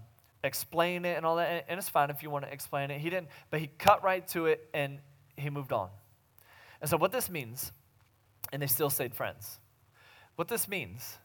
explain 0.43 1.05
it 1.05 1.17
and 1.17 1.25
all 1.25 1.37
that 1.37 1.65
and 1.67 1.77
it's 1.77 1.89
fine 1.89 2.09
if 2.09 2.21
you 2.21 2.29
want 2.29 2.45
to 2.45 2.51
explain 2.51 2.91
it. 2.91 2.99
He 2.99 3.09
didn't 3.09 3.29
but 3.51 3.59
he 3.59 3.67
cut 3.77 4.03
right 4.03 4.27
to 4.29 4.47
it 4.47 4.69
and 4.73 4.99
he 5.37 5.49
moved 5.49 5.71
on. 5.71 5.89
And 6.81 6.89
so, 6.89 6.97
what 6.97 7.11
this 7.11 7.29
means, 7.29 7.71
and 8.51 8.61
they 8.61 8.67
still 8.67 8.89
stayed 8.89 9.15
friends, 9.15 9.59
what 10.35 10.47
this 10.47 10.67
means 10.67 11.17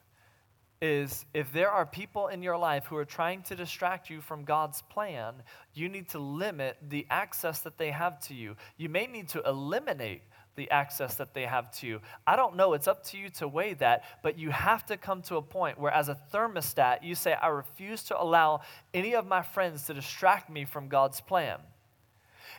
is 0.81 1.25
if 1.33 1.53
there 1.53 1.69
are 1.69 1.85
people 1.85 2.27
in 2.27 2.43
your 2.43 2.57
life 2.57 2.85
who 2.85 2.97
are 2.97 3.05
trying 3.05 3.41
to 3.43 3.55
distract 3.55 4.09
you 4.09 4.19
from 4.19 4.43
God's 4.43 4.81
plan, 4.81 5.35
you 5.73 5.87
need 5.87 6.09
to 6.09 6.19
limit 6.19 6.77
the 6.89 7.07
access 7.09 7.59
that 7.59 7.77
they 7.77 7.91
have 7.91 8.19
to 8.27 8.33
you. 8.33 8.55
You 8.77 8.89
may 8.89 9.07
need 9.07 9.29
to 9.29 9.41
eliminate 9.43 10.23
the 10.55 10.69
access 10.69 11.15
that 11.15 11.33
they 11.33 11.45
have 11.45 11.71
to 11.79 11.87
you. 11.87 12.01
I 12.27 12.35
don't 12.35 12.55
know, 12.55 12.73
it's 12.73 12.87
up 12.87 13.03
to 13.05 13.17
you 13.17 13.29
to 13.29 13.47
weigh 13.47 13.75
that, 13.75 14.03
but 14.21 14.37
you 14.37 14.49
have 14.51 14.85
to 14.87 14.97
come 14.97 15.21
to 15.23 15.37
a 15.37 15.41
point 15.41 15.79
where, 15.79 15.91
as 15.91 16.09
a 16.09 16.17
thermostat, 16.33 17.01
you 17.01 17.15
say, 17.15 17.33
I 17.33 17.47
refuse 17.47 18.03
to 18.03 18.21
allow 18.21 18.61
any 18.93 19.15
of 19.15 19.25
my 19.25 19.41
friends 19.41 19.85
to 19.85 19.93
distract 19.93 20.49
me 20.49 20.65
from 20.65 20.89
God's 20.89 21.21
plan. 21.21 21.59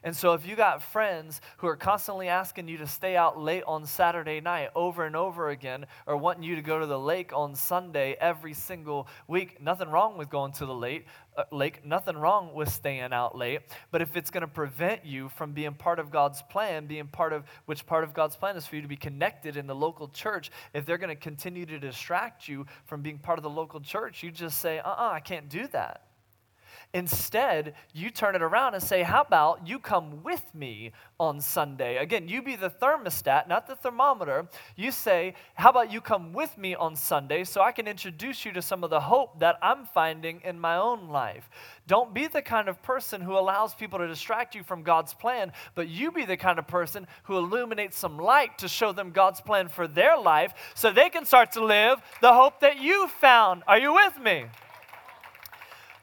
And 0.03 0.17
so, 0.17 0.33
if 0.35 0.47
you 0.47 0.57
got 0.57 0.83
friends 0.83 1.41
who 1.59 1.67
are 1.67 1.77
constantly 1.77 2.29
asking 2.29 2.69
you 2.69 2.79
to 2.79 2.87
stay 2.87 3.17
out 3.17 3.41
late 3.41 3.63
on 3.67 3.87
Saturday 3.87 4.41
night 4.41 4.71
over 4.75 5.05
and 5.05 5.15
over 5.15 5.51
again, 5.51 5.87
or 6.07 6.17
wanting 6.17 6.43
you 6.43 6.57
to 6.57 6.63
go 6.63 6.79
to 6.79 6.87
the 6.87 6.99
lake 6.99 7.33
on 7.33 7.55
Sunday 7.55 8.17
every 8.21 8.55
single 8.55 9.07
week, 9.29 9.61
nothing 9.61 9.91
wrong 9.91 10.17
with 10.17 10.31
going 10.31 10.53
to 10.53 10.67
the 10.67 10.75
late, 10.75 11.07
uh, 11.37 11.45
lake, 11.51 11.85
nothing 11.85 12.17
wrong 12.17 12.55
with 12.55 12.69
staying 12.69 13.13
out 13.13 13.37
late. 13.37 13.61
But 13.91 14.03
if 14.03 14.17
it's 14.17 14.31
going 14.31 14.43
to 14.43 14.49
prevent 14.49 15.05
you 15.05 15.29
from 15.29 15.53
being 15.53 15.75
part 15.75 15.99
of 15.99 16.11
God's 16.11 16.43
plan, 16.43 16.87
being 16.87 17.07
part 17.07 17.33
of 17.33 17.45
which 17.67 17.87
part 17.87 18.05
of 18.05 18.15
God's 18.15 18.37
plan 18.37 18.57
is 18.57 18.67
for 18.67 18.77
you 18.77 18.83
to 18.83 18.89
be 18.89 18.97
connected 18.97 19.57
in 19.57 19.67
the 19.67 19.75
local 19.75 20.09
church, 20.09 20.51
if 20.73 20.87
they're 20.87 20.99
going 20.99 21.15
to 21.15 21.21
continue 21.21 21.67
to 21.67 21.79
distract 21.79 22.49
you 22.49 22.67
from 22.85 23.03
being 23.03 23.19
part 23.19 23.39
of 23.39 23.43
the 23.43 23.51
local 23.51 23.81
church, 23.81 24.23
you 24.23 24.31
just 24.31 24.61
say, 24.61 24.79
uh 24.79 24.89
uh-uh, 24.89 25.09
uh 25.09 25.13
I 25.13 25.21
can't 25.21 25.49
do 25.49 25.67
that. 25.69 26.03
Instead, 26.95 27.75
you 27.93 28.09
turn 28.09 28.37
it 28.37 28.43
around 28.43 28.75
and 28.75 28.83
say, 28.83 29.03
How 29.03 29.23
about 29.23 29.67
you 29.67 29.81
come 29.81 30.23
with 30.23 30.55
me 30.55 30.93
on 31.19 31.41
Sunday? 31.41 31.97
Again, 31.97 32.29
you 32.29 32.41
be 32.41 32.55
the 32.55 32.71
thermostat, 32.71 33.49
not 33.49 33.67
the 33.67 33.75
thermometer. 33.75 34.47
You 34.77 34.93
say, 34.93 35.35
How 35.57 35.71
about 35.71 35.93
you 35.93 36.01
come 36.01 36.33
with 36.33 36.57
me 36.57 36.77
on 36.77 36.95
Sunday 36.95 37.43
so 37.43 37.61
I 37.61 37.73
can 37.73 37.89
introduce 37.89 38.45
you 38.45 38.53
to 38.53 38.63
some 38.63 38.85
of 38.85 38.91
the 38.91 39.01
hope 39.01 39.41
that 39.41 39.59
I'm 39.61 39.87
finding 39.87 40.41
in 40.45 40.61
my 40.61 40.77
own 40.77 41.09
life? 41.09 41.51
Don't 41.89 42.15
be 42.15 42.29
the 42.29 42.43
kind 42.43 42.69
of 42.69 42.81
person 42.81 43.21
who 43.21 43.37
allows 43.37 43.75
people 43.75 43.99
to 43.99 44.07
distract 44.07 44.55
you 44.55 44.63
from 44.63 44.85
God's 44.85 45.15
plan, 45.15 45.51
but 45.75 45.89
you 45.89 46.13
be 46.13 46.25
the 46.25 46.37
kind 46.37 46.61
of 46.61 46.69
person 46.69 47.09
who 47.25 47.37
illuminates 47.37 47.99
some 47.99 48.19
light 48.19 48.57
to 48.59 48.69
show 48.69 48.93
them 48.93 49.11
God's 49.11 49.41
plan 49.41 49.67
for 49.67 49.89
their 49.89 50.17
life 50.17 50.55
so 50.77 50.93
they 50.93 51.11
can 51.11 51.25
start 51.25 51.51
to 51.53 51.65
live 51.65 52.01
the 52.21 52.33
hope 52.33 52.61
that 52.61 52.81
you 52.81 53.09
found. 53.09 53.65
Are 53.67 53.79
you 53.79 53.93
with 53.95 54.17
me? 54.21 54.45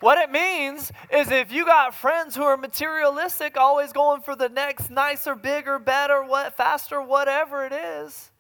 What 0.02 0.18
it 0.18 0.32
means 0.32 0.92
is 1.14 1.30
if 1.30 1.52
you 1.52 1.64
got 1.64 1.94
friends 1.94 2.36
who 2.36 2.42
are 2.42 2.58
materialistic, 2.58 3.56
always 3.56 3.94
going 3.94 4.22
for 4.22 4.36
the 4.36 4.50
next 4.50 4.90
nicer, 4.90 5.36
bigger, 5.36 5.78
better, 5.78 6.24
what 6.24 6.58
faster, 6.58 7.00
whatever 7.02 7.66
it 7.66 7.72
is, 7.72 8.32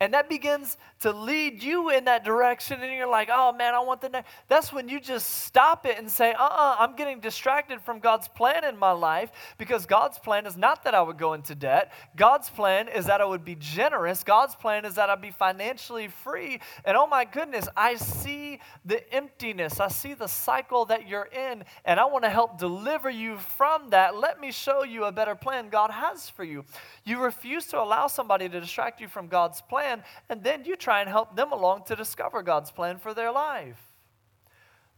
and 0.00 0.14
that 0.14 0.30
begins 0.30 0.78
to 1.00 1.12
lead 1.12 1.62
you 1.62 1.90
in 1.90 2.04
that 2.04 2.24
direction, 2.24 2.82
and 2.82 2.92
you're 2.92 3.08
like, 3.08 3.30
oh 3.32 3.52
man, 3.52 3.74
I 3.74 3.80
want 3.80 4.00
the 4.00 4.10
next. 4.10 4.30
That's 4.48 4.72
when 4.72 4.88
you 4.88 5.00
just 5.00 5.44
stop 5.44 5.86
it 5.86 5.98
and 5.98 6.10
say, 6.10 6.32
uh 6.32 6.50
uh-uh, 6.50 6.60
uh, 6.60 6.76
I'm 6.78 6.96
getting 6.96 7.20
distracted 7.20 7.80
from 7.80 8.00
God's 8.00 8.28
plan 8.28 8.64
in 8.64 8.76
my 8.76 8.92
life 8.92 9.30
because 9.56 9.86
God's 9.86 10.18
plan 10.18 10.46
is 10.46 10.56
not 10.56 10.84
that 10.84 10.94
I 10.94 11.00
would 11.00 11.16
go 11.16 11.32
into 11.32 11.54
debt. 11.54 11.92
God's 12.16 12.50
plan 12.50 12.88
is 12.88 13.06
that 13.06 13.20
I 13.20 13.24
would 13.24 13.44
be 13.44 13.54
generous. 13.54 14.22
God's 14.24 14.54
plan 14.54 14.84
is 14.84 14.96
that 14.96 15.08
I'd 15.08 15.22
be 15.22 15.30
financially 15.30 16.08
free. 16.08 16.60
And 16.84 16.96
oh 16.96 17.06
my 17.06 17.24
goodness, 17.24 17.68
I 17.76 17.94
see 17.94 18.60
the 18.84 19.00
emptiness, 19.14 19.80
I 19.80 19.88
see 19.88 20.14
the 20.14 20.26
cycle 20.26 20.84
that 20.86 21.08
you're 21.08 21.28
in, 21.32 21.64
and 21.84 22.00
I 22.00 22.04
want 22.04 22.24
to 22.24 22.30
help 22.30 22.58
deliver 22.58 23.08
you 23.08 23.38
from 23.38 23.90
that. 23.90 24.16
Let 24.16 24.40
me 24.40 24.52
show 24.52 24.82
you 24.82 25.04
a 25.04 25.12
better 25.12 25.34
plan 25.34 25.68
God 25.70 25.90
has 25.90 26.28
for 26.28 26.44
you. 26.44 26.64
You 27.04 27.22
refuse 27.22 27.66
to 27.66 27.80
allow 27.80 28.06
somebody 28.06 28.48
to 28.48 28.60
distract 28.60 29.00
you 29.00 29.08
from 29.08 29.28
God's 29.28 29.62
plan, 29.62 30.02
and 30.28 30.42
then 30.42 30.64
you 30.64 30.76
try 30.76 30.89
and 30.98 31.08
help 31.08 31.36
them 31.36 31.52
along 31.52 31.84
to 31.86 31.94
discover 31.94 32.42
God's 32.42 32.72
plan 32.72 32.98
for 32.98 33.14
their 33.14 33.30
life. 33.30 33.80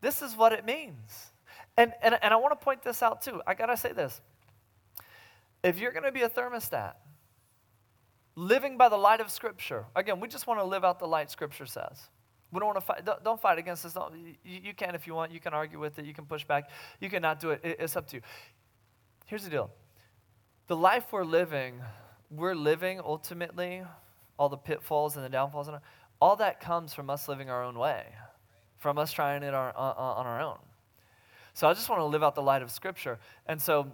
This 0.01 0.23
is 0.23 0.35
what 0.35 0.53
it 0.53 0.65
means. 0.65 1.33
And, 1.77 1.93
and, 2.03 2.19
and 2.23 2.33
I 2.33 2.37
want 2.37 2.59
to 2.59 2.65
point 2.65 2.83
this 2.83 3.03
out 3.03 3.21
too. 3.21 3.43
I 3.47 3.55
got 3.55 3.67
to 3.67 3.77
say 3.77 3.93
this. 3.93 4.21
If 5.63 5.79
you're 5.79 5.93
going 5.93 6.05
to 6.05 6.13
be 6.13 6.23
a 6.23 6.29
thermostat, 6.29 6.95
living 8.35 8.77
by 8.77 8.89
the 8.89 8.97
light 8.97 9.21
of 9.21 9.31
Scripture, 9.31 9.85
again, 9.95 10.19
we 10.19 10.29
just 10.29 10.47
want 10.47 10.59
to 10.59 10.65
live 10.65 10.85
out 10.85 10.99
the 10.99 11.07
light 11.07 11.31
Scripture 11.31 11.67
says. 11.67 12.09
We 12.51 12.59
don't 12.59 12.67
want 12.67 12.81
to 12.81 12.85
fight. 12.85 13.05
Don't, 13.25 13.41
fight 13.41 13.59
against 13.59 13.83
this. 13.83 13.97
You, 14.45 14.75
can 14.75 14.95
if 14.95 15.07
you 15.07 15.15
want. 15.15 15.33
You 15.33 15.41
can 15.41 15.55
argue 15.55 15.79
with 15.79 15.99
it. 15.99 16.05
You 16.05 16.13
can 16.13 16.27
push 16.27 16.45
back. 16.45 16.69
You 17.01 17.09
cannot 17.09 17.41
do 17.41 17.51
it. 17.51 17.61
It's 17.63 17.97
up 17.97 18.07
to 18.09 18.17
you. 18.17 18.23
Here's 19.27 19.45
the 19.45 19.51
deal 19.51 19.71
the 20.67 20.77
life 20.77 21.13
we're 21.13 21.25
living, 21.25 21.81
we're 22.31 22.55
living 22.55 23.01
ultimately, 23.01 23.83
all 24.43 24.49
the 24.49 24.57
pitfalls 24.57 25.15
and 25.15 25.25
the 25.25 25.29
downfalls, 25.29 25.69
and 25.69 25.79
all 26.21 26.35
that 26.35 26.61
comes 26.61 26.93
from 26.93 27.09
us 27.11 27.29
living 27.29 27.49
our 27.49 27.63
own 27.63 27.79
way, 27.79 28.05
from 28.79 28.99
us 28.99 29.13
trying 29.13 29.45
it 29.45 29.55
our, 29.55 29.69
uh, 29.69 29.93
on 29.93 30.27
our 30.27 30.41
own. 30.41 30.59
So 31.55 31.69
I 31.69 31.75
just 31.75 31.89
want 31.89 32.01
to 32.01 32.07
live 32.07 32.25
out 32.25 32.35
the 32.35 32.43
light 32.43 32.61
of 32.61 32.73
Scripture. 32.73 33.21
And 33.47 33.63
so, 33.63 33.93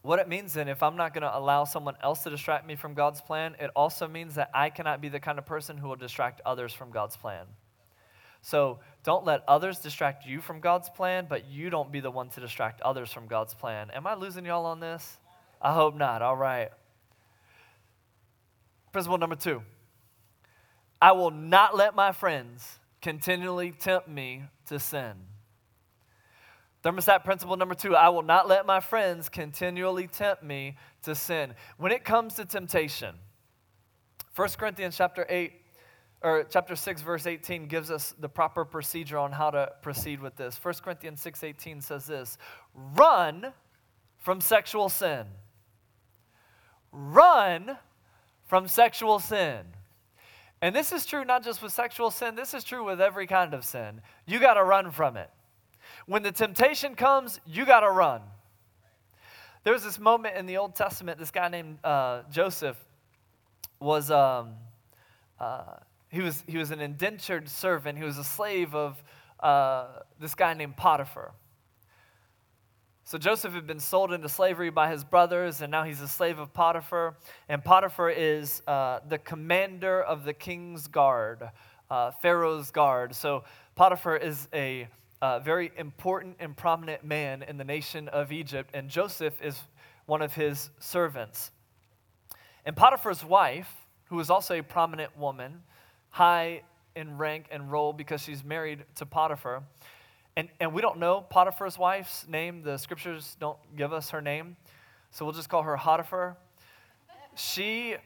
what 0.00 0.18
it 0.18 0.28
means 0.28 0.54
then, 0.54 0.68
if 0.68 0.82
I'm 0.82 0.96
not 0.96 1.12
going 1.12 1.24
to 1.24 1.36
allow 1.36 1.64
someone 1.64 1.94
else 2.02 2.22
to 2.22 2.30
distract 2.30 2.66
me 2.66 2.74
from 2.74 2.94
God's 2.94 3.20
plan, 3.20 3.54
it 3.60 3.70
also 3.76 4.08
means 4.08 4.36
that 4.36 4.50
I 4.54 4.70
cannot 4.70 5.02
be 5.02 5.10
the 5.10 5.20
kind 5.20 5.38
of 5.38 5.44
person 5.44 5.76
who 5.76 5.88
will 5.88 5.96
distract 5.96 6.40
others 6.46 6.72
from 6.72 6.90
God's 6.90 7.18
plan. 7.18 7.44
So 8.40 8.78
don't 9.04 9.26
let 9.26 9.42
others 9.46 9.80
distract 9.80 10.24
you 10.24 10.40
from 10.40 10.60
God's 10.60 10.88
plan, 10.88 11.26
but 11.28 11.50
you 11.50 11.68
don't 11.68 11.92
be 11.92 12.00
the 12.00 12.10
one 12.10 12.30
to 12.30 12.40
distract 12.40 12.80
others 12.80 13.12
from 13.12 13.26
God's 13.26 13.52
plan. 13.52 13.90
Am 13.90 14.06
I 14.06 14.14
losing 14.14 14.46
y'all 14.46 14.64
on 14.64 14.80
this? 14.80 15.18
I 15.60 15.74
hope 15.74 15.94
not. 15.94 16.22
All 16.22 16.36
right. 16.36 16.70
Principle 18.96 19.18
number 19.18 19.36
two 19.36 19.60
I 21.02 21.12
will 21.12 21.30
not 21.30 21.76
let 21.76 21.94
my 21.94 22.12
friends 22.12 22.78
continually 23.02 23.70
tempt 23.70 24.08
me 24.08 24.44
to 24.68 24.80
sin. 24.80 25.12
Thermostat 26.82 27.22
principle 27.22 27.58
number 27.58 27.74
two 27.74 27.94
I 27.94 28.08
will 28.08 28.22
not 28.22 28.48
let 28.48 28.64
my 28.64 28.80
friends 28.80 29.28
continually 29.28 30.06
tempt 30.06 30.42
me 30.42 30.78
to 31.02 31.14
sin. 31.14 31.52
When 31.76 31.92
it 31.92 32.04
comes 32.04 32.36
to 32.36 32.46
temptation, 32.46 33.16
1 34.34 34.48
Corinthians 34.56 34.96
chapter 34.96 35.26
8 35.28 35.52
or 36.22 36.46
chapter 36.48 36.74
6 36.74 37.02
verse 37.02 37.26
18 37.26 37.66
gives 37.66 37.90
us 37.90 38.14
the 38.18 38.30
proper 38.30 38.64
procedure 38.64 39.18
on 39.18 39.30
how 39.30 39.50
to 39.50 39.72
proceed 39.82 40.22
with 40.22 40.36
this. 40.36 40.56
1 40.56 40.72
Corinthians 40.82 41.20
6:18 41.20 41.82
says 41.82 42.06
this, 42.06 42.38
"Run 42.72 43.52
from 44.16 44.40
sexual 44.40 44.88
sin." 44.88 45.26
run 46.96 47.76
from 48.46 48.68
sexual 48.68 49.18
sin. 49.18 49.60
And 50.62 50.74
this 50.74 50.92
is 50.92 51.04
true 51.04 51.24
not 51.24 51.44
just 51.44 51.62
with 51.62 51.72
sexual 51.72 52.10
sin, 52.10 52.34
this 52.34 52.54
is 52.54 52.64
true 52.64 52.84
with 52.84 53.00
every 53.00 53.26
kind 53.26 53.52
of 53.52 53.64
sin. 53.64 54.00
You 54.26 54.38
got 54.38 54.54
to 54.54 54.64
run 54.64 54.90
from 54.90 55.16
it. 55.16 55.30
When 56.06 56.22
the 56.22 56.32
temptation 56.32 56.94
comes, 56.94 57.40
you 57.46 57.66
got 57.66 57.80
to 57.80 57.90
run. 57.90 58.22
There 59.64 59.72
was 59.72 59.82
this 59.82 59.98
moment 59.98 60.36
in 60.36 60.46
the 60.46 60.56
Old 60.56 60.74
Testament, 60.76 61.18
this 61.18 61.30
guy 61.30 61.48
named 61.48 61.78
uh, 61.84 62.22
Joseph 62.30 62.76
was, 63.80 64.10
um, 64.10 64.52
uh, 65.40 65.64
he, 66.08 66.20
was, 66.20 66.44
he 66.46 66.56
was 66.56 66.70
an 66.70 66.80
indentured 66.80 67.48
servant, 67.48 67.98
he 67.98 68.04
was 68.04 68.16
a 68.16 68.24
slave 68.24 68.74
of 68.74 69.02
uh, 69.40 69.86
this 70.20 70.34
guy 70.34 70.54
named 70.54 70.76
Potiphar. 70.76 71.32
So 73.08 73.18
Joseph 73.18 73.54
had 73.54 73.68
been 73.68 73.78
sold 73.78 74.12
into 74.12 74.28
slavery 74.28 74.68
by 74.68 74.90
his 74.90 75.04
brothers, 75.04 75.60
and 75.60 75.70
now 75.70 75.84
he's 75.84 76.00
a 76.00 76.08
slave 76.08 76.40
of 76.40 76.52
Potiphar. 76.52 77.16
And 77.48 77.62
Potiphar 77.62 78.10
is 78.10 78.62
uh, 78.66 78.98
the 79.08 79.18
commander 79.18 80.02
of 80.02 80.24
the 80.24 80.32
king's 80.32 80.88
guard, 80.88 81.48
uh, 81.88 82.10
Pharaoh's 82.10 82.72
guard. 82.72 83.14
So 83.14 83.44
Potiphar 83.76 84.16
is 84.16 84.48
a 84.52 84.88
uh, 85.22 85.38
very 85.38 85.70
important 85.78 86.38
and 86.40 86.56
prominent 86.56 87.04
man 87.04 87.44
in 87.44 87.58
the 87.58 87.64
nation 87.64 88.08
of 88.08 88.32
Egypt, 88.32 88.70
and 88.74 88.90
Joseph 88.90 89.40
is 89.40 89.56
one 90.06 90.20
of 90.20 90.34
his 90.34 90.70
servants. 90.80 91.52
And 92.64 92.74
Potiphar's 92.74 93.24
wife, 93.24 93.72
who 94.06 94.18
is 94.18 94.30
also 94.30 94.58
a 94.58 94.62
prominent 94.62 95.16
woman, 95.16 95.62
high 96.08 96.62
in 96.96 97.16
rank 97.18 97.46
and 97.52 97.70
role 97.70 97.92
because 97.92 98.20
she's 98.20 98.42
married 98.42 98.82
to 98.96 99.06
Potiphar, 99.06 99.62
and, 100.36 100.48
and 100.60 100.72
we 100.74 100.82
don't 100.82 100.98
know 100.98 101.22
Potiphar's 101.22 101.78
wife's 101.78 102.28
name. 102.28 102.62
The 102.62 102.76
scriptures 102.76 103.36
don't 103.40 103.58
give 103.74 103.92
us 103.92 104.10
her 104.10 104.20
name. 104.20 104.56
So 105.10 105.24
we'll 105.24 105.34
just 105.34 105.48
call 105.48 105.62
her 105.62 105.76
Potiphar. 105.76 106.36
She 107.34 107.96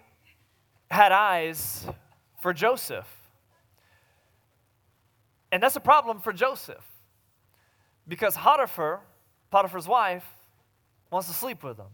had 0.91 1.11
eyes 1.13 1.87
for 2.41 2.53
Joseph. 2.53 3.09
And 5.51 5.61
that's 5.61 5.75
a 5.75 5.81
problem 5.81 6.21
for 6.21 6.33
Joseph. 6.33 6.85
Because 8.07 8.37
Potiphar, 8.37 9.01
Potiphar's 9.51 9.89
wife, 9.89 10.25
wants 11.11 11.27
to 11.27 11.35
sleep 11.35 11.65
with 11.65 11.79
him. 11.79 11.87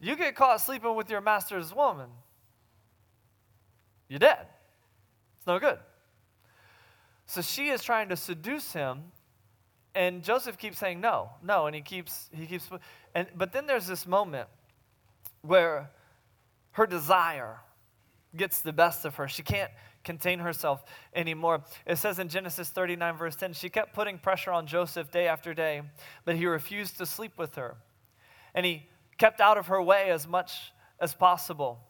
You 0.00 0.14
get 0.14 0.36
caught 0.36 0.60
sleeping 0.60 0.94
with 0.94 1.10
your 1.10 1.20
master's 1.20 1.74
woman, 1.74 2.08
you're 4.08 4.20
dead. 4.20 4.46
It's 5.38 5.46
no 5.46 5.58
good. 5.58 5.78
So 7.26 7.42
she 7.42 7.68
is 7.68 7.82
trying 7.82 8.08
to 8.10 8.16
seduce 8.16 8.72
him, 8.72 9.04
and 9.94 10.22
Joseph 10.22 10.58
keeps 10.58 10.78
saying 10.78 11.00
no, 11.00 11.30
no, 11.42 11.66
and 11.66 11.74
he 11.74 11.82
keeps 11.82 12.28
he 12.32 12.46
keeps 12.46 12.68
and 13.14 13.26
but 13.36 13.52
then 13.52 13.66
there's 13.66 13.86
this 13.86 14.06
moment 14.06 14.48
where 15.42 15.90
her 16.72 16.86
desire 16.86 17.58
gets 18.36 18.60
the 18.60 18.72
best 18.72 19.04
of 19.04 19.16
her. 19.16 19.28
She 19.28 19.42
can't 19.42 19.70
contain 20.04 20.38
herself 20.38 20.84
anymore. 21.14 21.64
It 21.86 21.96
says 21.96 22.18
in 22.18 22.28
Genesis 22.28 22.68
39, 22.68 23.16
verse 23.16 23.36
10, 23.36 23.54
she 23.54 23.68
kept 23.68 23.94
putting 23.94 24.18
pressure 24.18 24.52
on 24.52 24.66
Joseph 24.66 25.10
day 25.10 25.26
after 25.26 25.54
day, 25.54 25.82
but 26.24 26.36
he 26.36 26.46
refused 26.46 26.98
to 26.98 27.06
sleep 27.06 27.32
with 27.38 27.56
her. 27.56 27.76
And 28.54 28.64
he 28.64 28.88
kept 29.18 29.40
out 29.40 29.58
of 29.58 29.66
her 29.66 29.82
way 29.82 30.10
as 30.10 30.26
much 30.26 30.72
as 31.00 31.14
possible. 31.14 31.80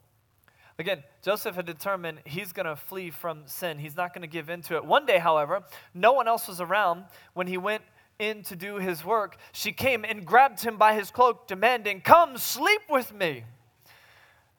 Again, 0.78 1.02
Joseph 1.22 1.56
had 1.56 1.64
determined 1.64 2.18
he's 2.26 2.52
going 2.52 2.66
to 2.66 2.76
flee 2.76 3.10
from 3.10 3.44
sin. 3.46 3.78
He's 3.78 3.96
not 3.96 4.12
going 4.12 4.22
to 4.22 4.28
give 4.28 4.50
in 4.50 4.60
to 4.62 4.76
it. 4.76 4.84
One 4.84 5.06
day, 5.06 5.18
however, 5.18 5.62
no 5.94 6.12
one 6.12 6.28
else 6.28 6.48
was 6.48 6.60
around 6.60 7.04
when 7.32 7.46
he 7.46 7.56
went 7.56 7.82
in 8.18 8.42
to 8.44 8.56
do 8.56 8.76
his 8.76 9.04
work. 9.04 9.38
She 9.52 9.72
came 9.72 10.04
and 10.04 10.26
grabbed 10.26 10.62
him 10.62 10.76
by 10.76 10.94
his 10.94 11.10
cloak, 11.10 11.46
demanding, 11.46 12.02
Come 12.02 12.36
sleep 12.36 12.82
with 12.90 13.14
me. 13.14 13.44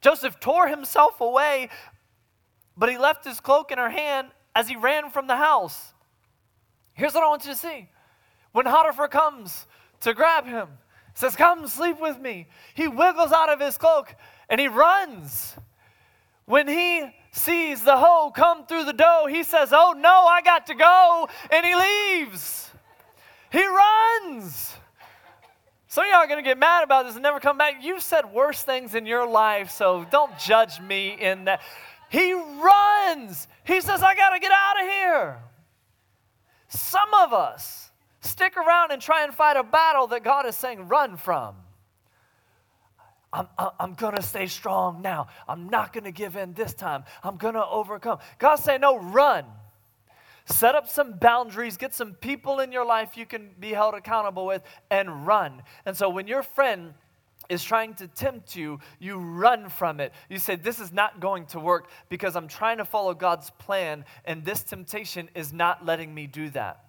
Joseph 0.02 0.40
tore 0.40 0.68
himself 0.68 1.22
away, 1.22 1.70
but 2.76 2.90
he 2.90 2.98
left 2.98 3.24
his 3.24 3.40
cloak 3.40 3.72
in 3.72 3.78
her 3.78 3.90
hand 3.90 4.30
as 4.56 4.68
he 4.68 4.76
ran 4.76 5.12
from 5.12 5.28
the 5.28 5.36
house. 5.36 5.94
Here's 6.94 7.14
what 7.14 7.24
I 7.24 7.28
want 7.28 7.46
you 7.46 7.52
to 7.52 7.58
see. 7.58 7.90
When 8.54 8.66
Potiphar 8.66 9.08
comes 9.08 9.68
to 10.02 10.16
grab 10.16 10.46
him, 10.46 10.68
says, 11.14 11.36
Come 11.36 11.68
sleep 11.68 12.00
with 12.00 12.20
me, 12.20 12.48
he 12.74 12.88
wiggles 12.88 13.32
out 13.32 13.50
of 13.50 13.60
his 13.60 13.78
cloak 13.78 14.16
and 14.50 14.60
he 14.60 14.68
runs. 14.68 15.56
When 16.48 16.70
he 16.70 17.04
sees 17.32 17.84
the 17.84 17.98
hoe 17.98 18.32
come 18.32 18.66
through 18.66 18.86
the 18.86 18.94
dough, 18.94 19.28
he 19.30 19.44
says, 19.44 19.70
Oh 19.74 19.94
no, 19.98 20.26
I 20.26 20.42
got 20.42 20.66
to 20.68 20.76
go. 20.76 21.28
And 21.52 21.66
he 21.66 21.76
leaves. 21.76 22.72
He 23.52 23.66
runs. 23.66 24.74
Some 25.90 26.06
of 26.06 26.10
y'all 26.10 26.20
are 26.20 26.28
going 26.28 26.42
to 26.42 26.50
get 26.50 26.58
mad 26.58 26.84
about 26.84 27.06
this 27.06 27.16
and 27.16 27.24
never 27.24 27.42
come 27.42 27.58
back. 27.58 27.76
You've 27.82 28.02
said 28.02 28.32
worse 28.32 28.64
things 28.64 28.96
in 28.96 29.06
your 29.06 29.28
life, 29.28 29.72
so 29.72 30.06
don't 30.10 30.38
judge 30.40 30.80
me 30.80 31.18
in 31.20 31.46
that. 31.46 31.62
He 32.10 32.34
runs. 32.34 33.48
He 33.66 33.82
says, 33.82 34.02
I 34.02 34.16
got 34.16 34.30
to 34.30 34.40
get 34.40 34.52
out 34.52 34.82
of 34.82 34.88
here. 34.88 35.38
Some 36.70 37.14
of 37.14 37.34
us 37.34 37.92
stick 38.22 38.56
around 38.56 38.92
and 38.92 39.02
try 39.02 39.24
and 39.24 39.34
fight 39.34 39.58
a 39.58 39.64
battle 39.64 40.08
that 40.08 40.24
God 40.24 40.46
is 40.46 40.56
saying, 40.56 40.88
run 40.88 41.18
from. 41.18 41.56
I'm, 43.34 43.48
I'm 43.80 43.94
going 43.94 44.16
to 44.16 44.22
stay 44.22 44.48
strong 44.48 45.02
now. 45.02 45.28
I'm 45.48 45.70
not 45.70 45.94
going 45.94 46.06
to 46.06 46.12
give 46.12 46.36
in 46.36 46.54
this 46.54 46.74
time. 46.74 47.04
I'm 47.24 47.36
going 47.36 47.56
to 47.56 47.66
overcome. 47.66 48.20
God's 48.40 48.64
saying, 48.64 48.82
no, 48.82 48.98
run. 48.98 49.46
Set 50.46 50.76
up 50.76 50.88
some 50.88 51.14
boundaries, 51.14 51.76
get 51.76 51.94
some 51.94 52.14
people 52.14 52.62
in 52.62 52.72
your 52.72 52.86
life 52.86 53.18
you 53.18 53.26
can 53.26 53.50
be 53.60 53.72
held 53.72 53.96
accountable 53.96 54.46
with, 54.46 54.64
and 54.90 55.28
run. 55.28 55.62
And 55.86 55.96
so 55.96 56.08
when 56.10 56.26
your 56.26 56.42
friend 56.42 56.94
is 57.50 57.64
trying 57.64 57.94
to 57.96 58.08
tempt 58.08 58.56
you, 58.56 58.80
you 59.00 59.18
run 59.18 59.68
from 59.68 60.00
it. 60.00 60.14
You 60.30 60.40
say, 60.40 60.56
This 60.56 60.80
is 60.80 60.94
not 60.94 61.20
going 61.20 61.48
to 61.48 61.60
work 61.60 61.90
because 62.08 62.36
I'm 62.38 62.48
trying 62.48 62.78
to 62.78 62.86
follow 62.86 63.14
God's 63.14 63.50
plan, 63.52 64.06
and 64.24 64.46
this 64.46 64.64
temptation 64.64 65.30
is 65.36 65.52
not 65.52 65.86
letting 65.86 66.14
me 66.14 66.28
do 66.28 66.50
that. 66.52 66.87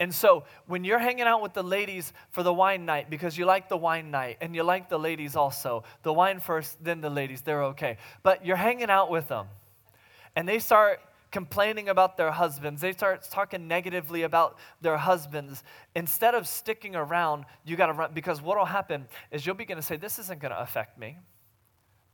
And 0.00 0.12
so, 0.12 0.44
when 0.66 0.84
you're 0.84 0.98
hanging 0.98 1.24
out 1.24 1.40
with 1.40 1.54
the 1.54 1.62
ladies 1.62 2.12
for 2.30 2.42
the 2.42 2.52
wine 2.52 2.84
night, 2.84 3.10
because 3.10 3.38
you 3.38 3.46
like 3.46 3.68
the 3.68 3.76
wine 3.76 4.10
night 4.10 4.38
and 4.40 4.54
you 4.54 4.64
like 4.64 4.88
the 4.88 4.98
ladies 4.98 5.36
also, 5.36 5.84
the 6.02 6.12
wine 6.12 6.40
first, 6.40 6.82
then 6.82 7.00
the 7.00 7.10
ladies, 7.10 7.42
they're 7.42 7.62
okay. 7.64 7.98
But 8.22 8.44
you're 8.44 8.56
hanging 8.56 8.90
out 8.90 9.10
with 9.10 9.28
them, 9.28 9.46
and 10.34 10.48
they 10.48 10.58
start 10.58 11.00
complaining 11.30 11.88
about 11.88 12.16
their 12.16 12.30
husbands, 12.30 12.80
they 12.80 12.92
start 12.92 13.26
talking 13.28 13.66
negatively 13.66 14.22
about 14.22 14.56
their 14.80 14.96
husbands, 14.96 15.64
instead 15.96 16.32
of 16.34 16.46
sticking 16.46 16.94
around, 16.94 17.44
you 17.64 17.76
got 17.76 17.86
to 17.86 17.92
run. 17.92 18.10
Because 18.14 18.40
what 18.40 18.56
will 18.56 18.64
happen 18.64 19.06
is 19.32 19.44
you'll 19.44 19.56
begin 19.56 19.76
to 19.76 19.82
say, 19.82 19.96
This 19.96 20.18
isn't 20.18 20.40
going 20.40 20.52
to 20.52 20.60
affect 20.60 20.98
me. 20.98 21.18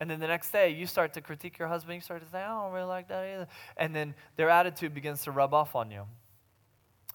And 0.00 0.08
then 0.08 0.20
the 0.20 0.26
next 0.26 0.50
day, 0.50 0.70
you 0.70 0.86
start 0.86 1.12
to 1.14 1.20
critique 1.20 1.58
your 1.58 1.68
husband. 1.68 1.96
You 1.96 2.00
start 2.00 2.24
to 2.24 2.30
say, 2.30 2.38
I 2.38 2.48
don't 2.48 2.72
really 2.72 2.86
like 2.86 3.08
that 3.08 3.24
either. 3.24 3.46
And 3.76 3.94
then 3.94 4.14
their 4.36 4.48
attitude 4.48 4.94
begins 4.94 5.24
to 5.24 5.30
rub 5.30 5.52
off 5.52 5.76
on 5.76 5.90
you. 5.90 6.06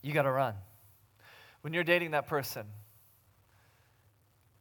You 0.06 0.14
got 0.14 0.22
to 0.22 0.32
run. 0.32 0.54
When 1.62 1.74
you're 1.74 1.84
dating 1.84 2.12
that 2.12 2.28
person 2.28 2.68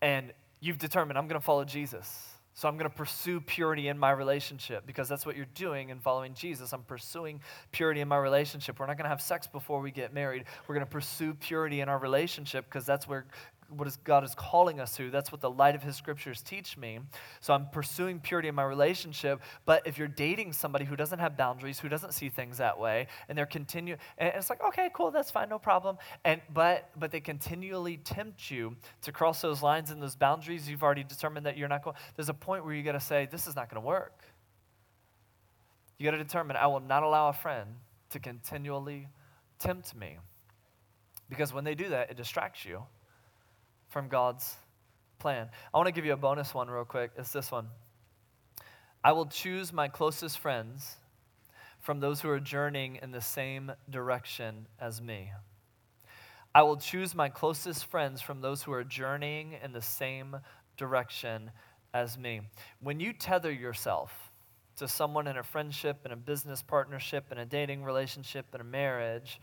and 0.01 0.33
you've 0.59 0.79
determined, 0.79 1.19
I'm 1.19 1.29
going 1.29 1.39
to 1.39 1.45
follow 1.45 1.67
Jesus 1.67 2.35
so 2.57 2.69
I'm 2.69 2.77
going 2.77 2.89
to 2.89 2.97
pursue 2.97 3.41
purity 3.41 3.89
in 3.89 3.99
my 3.99 4.13
relationship 4.13 4.87
because 4.87 5.09
that's 5.09 5.27
what 5.27 5.37
you're 5.37 5.47
doing 5.57 5.89
in 5.89 5.99
following 5.99 6.35
Jesus. 6.35 6.73
I'm 6.73 6.85
pursuing 6.85 7.41
purity 7.73 8.01
in 8.01 8.07
my 8.07 8.17
relationship. 8.17 8.79
We're 8.79 8.87
not 8.87 8.97
going 8.97 9.07
to 9.07 9.09
have 9.09 9.21
sex 9.21 9.49
before 9.49 9.81
we 9.81 9.91
get 9.91 10.15
married. 10.15 10.45
We're 10.69 10.77
going 10.77 10.87
to 10.87 10.91
pursue 10.91 11.35
purity 11.35 11.81
in 11.81 11.89
our 11.89 11.99
relationship 11.99 12.67
because 12.67 12.87
that's 12.87 13.09
where 13.09 13.27
what 13.77 13.89
is 13.89 13.97
God 14.05 14.25
is 14.25 14.35
calling 14.35 14.81
us 14.81 14.97
to. 14.97 15.11
That's 15.11 15.33
what 15.33 15.41
the 15.41 15.51
light 15.51 15.75
of 15.75 15.83
His 15.83 15.97
scriptures 15.97 16.43
teach 16.43 16.77
me. 16.77 17.01
So 17.41 17.55
I'm 17.55 17.69
pursuing 17.71 18.21
purity 18.21 18.49
in 18.49 18.55
my 18.55 18.65
relationship. 18.65 19.41
But 19.65 19.87
if 19.87 19.99
you're 19.99 20.09
dating 20.09 20.53
somebody 20.53 20.85
who 20.85 20.97
doesn't 20.97 21.19
have 21.19 21.37
boundaries, 21.37 21.79
who 21.79 21.89
doesn't 21.89 22.13
see 22.13 22.29
things 22.29 22.59
that 22.59 22.79
way, 22.79 23.07
and 23.29 23.37
they're 23.37 23.47
continue, 23.47 23.97
and 24.19 24.33
it's 24.35 24.51
like, 24.51 24.63
okay, 24.63 24.91
cool, 24.95 25.11
that's 25.11 25.31
fine, 25.31 25.49
no 25.49 25.59
problem. 25.59 25.99
And 26.25 26.41
but 26.53 26.91
but 26.97 27.11
they 27.11 27.21
continually 27.21 27.99
tempt 27.99 28.51
you 28.51 28.77
to 29.03 29.13
cross 29.13 29.41
those 29.41 29.63
lines 29.63 29.91
and 29.91 30.03
those 30.03 30.17
boundaries. 30.17 30.69
You've 30.69 30.83
already 30.83 31.05
determined 31.05 31.47
that 31.47 31.57
you're 31.57 31.69
not 31.69 31.83
going. 31.83 31.97
There's 32.17 32.29
a 32.29 32.35
point 32.35 32.65
where 32.65 32.75
you 32.75 32.83
got 32.83 32.93
to 32.93 33.01
say, 33.01 33.29
this 33.31 33.47
is 33.47 33.57
not 33.57 33.71
going 33.71 33.83
to 33.83 33.87
work. 33.87 34.23
You 35.99 36.05
got 36.05 36.17
to 36.17 36.23
determine, 36.23 36.57
I 36.57 36.67
will 36.67 36.81
not 36.81 37.03
allow 37.03 37.29
a 37.29 37.33
friend 37.33 37.77
to 38.11 38.19
continually 38.19 39.09
tempt 39.59 39.95
me. 39.95 40.19
Because 41.29 41.53
when 41.53 41.65
they 41.65 41.75
do 41.75 41.89
that, 41.89 42.11
it 42.11 42.17
distracts 42.17 42.65
you 42.65 42.83
from 43.95 44.09
God's 44.09 44.57
plan. 45.21 45.49
I 45.73 45.79
want 45.79 45.87
to 45.87 45.93
give 45.93 46.05
you 46.05 46.15
a 46.15 46.17
bonus 46.17 46.53
one 46.53 46.69
real 46.69 46.85
quick. 46.85 47.13
It's 47.17 47.31
this 47.31 47.53
one. 47.53 47.69
I 49.05 49.13
will 49.13 49.27
choose 49.27 49.73
my 49.73 49.87
closest 49.87 50.41
friends 50.41 50.97
from 51.79 52.01
those 52.01 52.21
who 52.21 52.29
are 52.29 52.41
journeying 52.41 52.99
in 53.01 53.13
the 53.13 53.21
same 53.21 53.71
direction 53.89 54.67
as 54.81 55.01
me. 55.01 55.31
I 56.57 56.65
will 56.65 56.77
choose 56.77 57.15
my 57.15 57.29
closest 57.29 57.87
friends 57.87 58.21
from 58.21 58.41
those 58.41 58.65
who 58.65 58.73
are 58.73 58.83
journeying 58.83 59.55
in 59.63 59.71
the 59.71 59.81
same 59.81 60.39
direction 60.77 61.53
as 61.93 62.19
me. 62.19 62.41
When 62.81 62.99
you 62.99 63.13
tether 63.13 63.53
yourself 63.53 64.33
to 64.79 64.89
someone 64.89 65.29
in 65.29 65.37
a 65.37 65.45
friendship, 65.45 66.01
in 66.05 66.11
a 66.11 66.17
business 66.17 66.63
partnership, 66.63 67.31
in 67.31 67.39
a 67.39 67.47
dating 67.47 67.85
relationship, 67.85 68.47
in 68.57 68.61
a 68.61 68.65
marriage, 68.65 69.41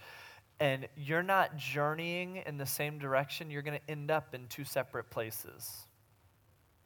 and 0.62 0.88
you're 0.96 1.24
not 1.24 1.58
journeying 1.58 2.44
in 2.46 2.60
the 2.60 2.68
same 2.68 3.00
direction, 3.00 3.50
you're 3.50 3.64
going 3.64 3.80
to 3.80 3.92
end 3.92 4.12
up 4.12 4.36
in 4.36 4.46
two 4.46 4.64
separate 4.64 5.10
places. 5.10 5.88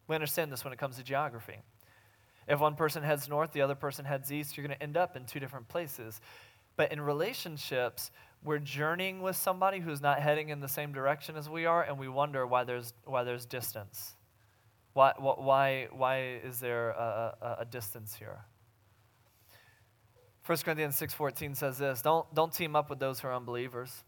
We 0.08 0.16
understand 0.16 0.50
this 0.50 0.64
when 0.64 0.72
it 0.72 0.80
comes 0.80 0.96
to 0.96 1.04
geography. 1.04 1.58
If 2.48 2.62
one 2.62 2.76
person 2.76 3.04
heads 3.04 3.28
north, 3.28 3.52
the 3.52 3.62
other 3.62 3.76
person 3.76 4.06
heads 4.06 4.32
east, 4.32 4.56
you're 4.56 4.66
going 4.66 4.78
to 4.78 4.82
end 4.82 4.96
up 4.96 5.18
in 5.18 5.26
two 5.26 5.42
different 5.42 5.68
places. 5.68 6.22
But 6.78 6.94
in 6.94 7.02
relationships, 7.02 8.12
we're 8.46 8.60
journeying 8.60 9.22
with 9.22 9.36
somebody 9.36 9.82
who's 9.82 10.02
not 10.02 10.22
heading 10.22 10.50
in 10.50 10.62
the 10.62 10.70
same 10.70 10.94
direction 10.94 11.36
as 11.36 11.50
we 11.50 11.66
are, 11.66 11.84
and 11.84 12.00
we 12.00 12.08
wonder 12.08 12.48
why 12.48 12.64
there's, 12.64 12.94
why 13.04 13.26
there's 13.26 13.46
distance. 13.46 14.16
Why, 14.94 15.12
why, 15.18 15.90
why 15.92 16.40
is 16.46 16.62
there 16.62 16.92
a, 16.92 17.36
a, 17.42 17.56
a 17.60 17.66
distance 17.66 18.16
here? 18.16 18.46
1 20.46 20.58
Corinthians 20.60 21.00
6.14 21.00 21.56
says 21.56 21.80
this, 21.80 22.02
don't, 22.04 22.32
don't 22.36 22.54
team 22.54 22.76
up 22.76 22.90
with 22.90 23.00
those 23.00 23.20
who 23.20 23.28
are 23.28 23.34
unbelievers. 23.34 24.04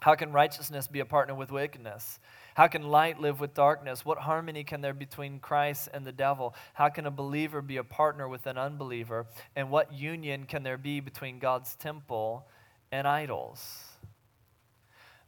How 0.00 0.16
can 0.16 0.32
righteousness 0.32 0.88
be 0.88 0.98
a 0.98 1.04
partner 1.04 1.36
with 1.36 1.52
wickedness? 1.52 2.18
How 2.56 2.66
can 2.66 2.82
light 2.82 3.20
live 3.20 3.38
with 3.38 3.54
darkness? 3.54 4.04
What 4.04 4.18
harmony 4.18 4.64
can 4.64 4.80
there 4.80 4.92
be 4.92 5.04
between 5.04 5.38
Christ 5.38 5.88
and 5.94 6.04
the 6.04 6.10
devil? 6.10 6.56
How 6.74 6.88
can 6.88 7.06
a 7.06 7.10
believer 7.12 7.62
be 7.62 7.76
a 7.76 7.84
partner 7.84 8.28
with 8.28 8.46
an 8.48 8.58
unbeliever? 8.58 9.26
And 9.54 9.70
what 9.70 9.92
union 9.92 10.46
can 10.46 10.64
there 10.64 10.76
be 10.76 10.98
between 10.98 11.38
God's 11.38 11.76
temple 11.76 12.48
and 12.90 13.06
idols? 13.06 13.84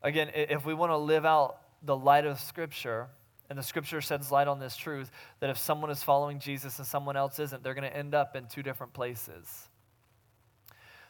Again, 0.03 0.33
if 0.35 0.67
we 0.67 0.75
want 0.75 0.91
to 0.91 0.97
live 0.97 1.25
out 1.25 1.59
the 1.85 1.97
light 1.97 2.27
of 2.27 2.41
Scripture, 2.41 3.07
and 3.49 3.57
the 3.57 3.63
Scripture 3.63 4.01
sheds 4.01 4.33
light 4.33 4.49
on 4.49 4.59
this 4.59 4.77
truth, 4.77 5.13
that 5.39 5.51
if 5.51 5.59
someone 5.59 5.91
is 5.91 6.03
following 6.03 6.41
Jesus 6.41 6.79
and 6.79 6.87
someone 6.87 7.17
else 7.17 7.39
isn't, 7.39 7.63
they're 7.63 7.75
going 7.75 7.89
to 7.89 7.97
end 7.97 8.15
up 8.17 8.35
in 8.35 8.47
two 8.47 8.65
different 8.65 8.93
places. 8.93 9.69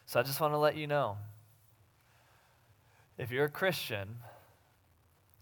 So 0.06 0.20
I 0.20 0.22
just 0.22 0.40
want 0.40 0.52
to 0.52 0.58
let 0.58 0.76
you 0.76 0.86
know 0.86 1.16
if 3.16 3.30
you're 3.30 3.44
a 3.44 3.50
Christian, 3.50 4.16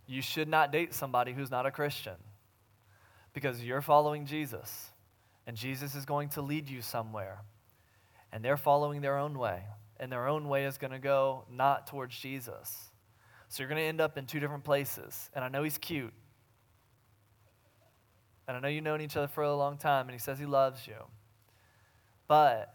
you 0.06 0.22
should 0.22 0.48
not 0.48 0.72
date 0.72 0.94
somebody 0.94 1.32
who's 1.32 1.50
not 1.50 1.66
a 1.66 1.70
Christian 1.70 2.16
because 3.32 3.62
you're 3.62 3.80
following 3.80 4.26
Jesus 4.26 4.90
and 5.46 5.56
Jesus 5.56 5.94
is 5.94 6.04
going 6.04 6.28
to 6.30 6.42
lead 6.42 6.68
you 6.68 6.82
somewhere 6.82 7.40
and 8.32 8.44
they're 8.44 8.56
following 8.56 9.00
their 9.00 9.18
own 9.18 9.38
way 9.38 9.62
and 9.98 10.10
their 10.10 10.26
own 10.26 10.48
way 10.48 10.64
is 10.64 10.78
going 10.78 10.90
to 10.90 10.98
go 10.98 11.44
not 11.50 11.86
towards 11.86 12.18
Jesus. 12.18 12.90
So 13.48 13.62
you're 13.62 13.68
going 13.68 13.80
to 13.80 13.86
end 13.86 14.00
up 14.00 14.18
in 14.18 14.26
two 14.26 14.40
different 14.40 14.64
places. 14.64 15.30
And 15.34 15.44
I 15.44 15.48
know 15.48 15.62
he's 15.62 15.78
cute. 15.78 16.12
And 18.48 18.56
I 18.56 18.60
know 18.60 18.68
you've 18.68 18.84
known 18.84 19.00
each 19.00 19.16
other 19.16 19.28
for 19.28 19.44
a 19.44 19.54
long 19.54 19.76
time 19.76 20.06
and 20.08 20.12
he 20.12 20.18
says 20.18 20.38
he 20.38 20.46
loves 20.46 20.86
you. 20.86 20.96
But 22.26 22.74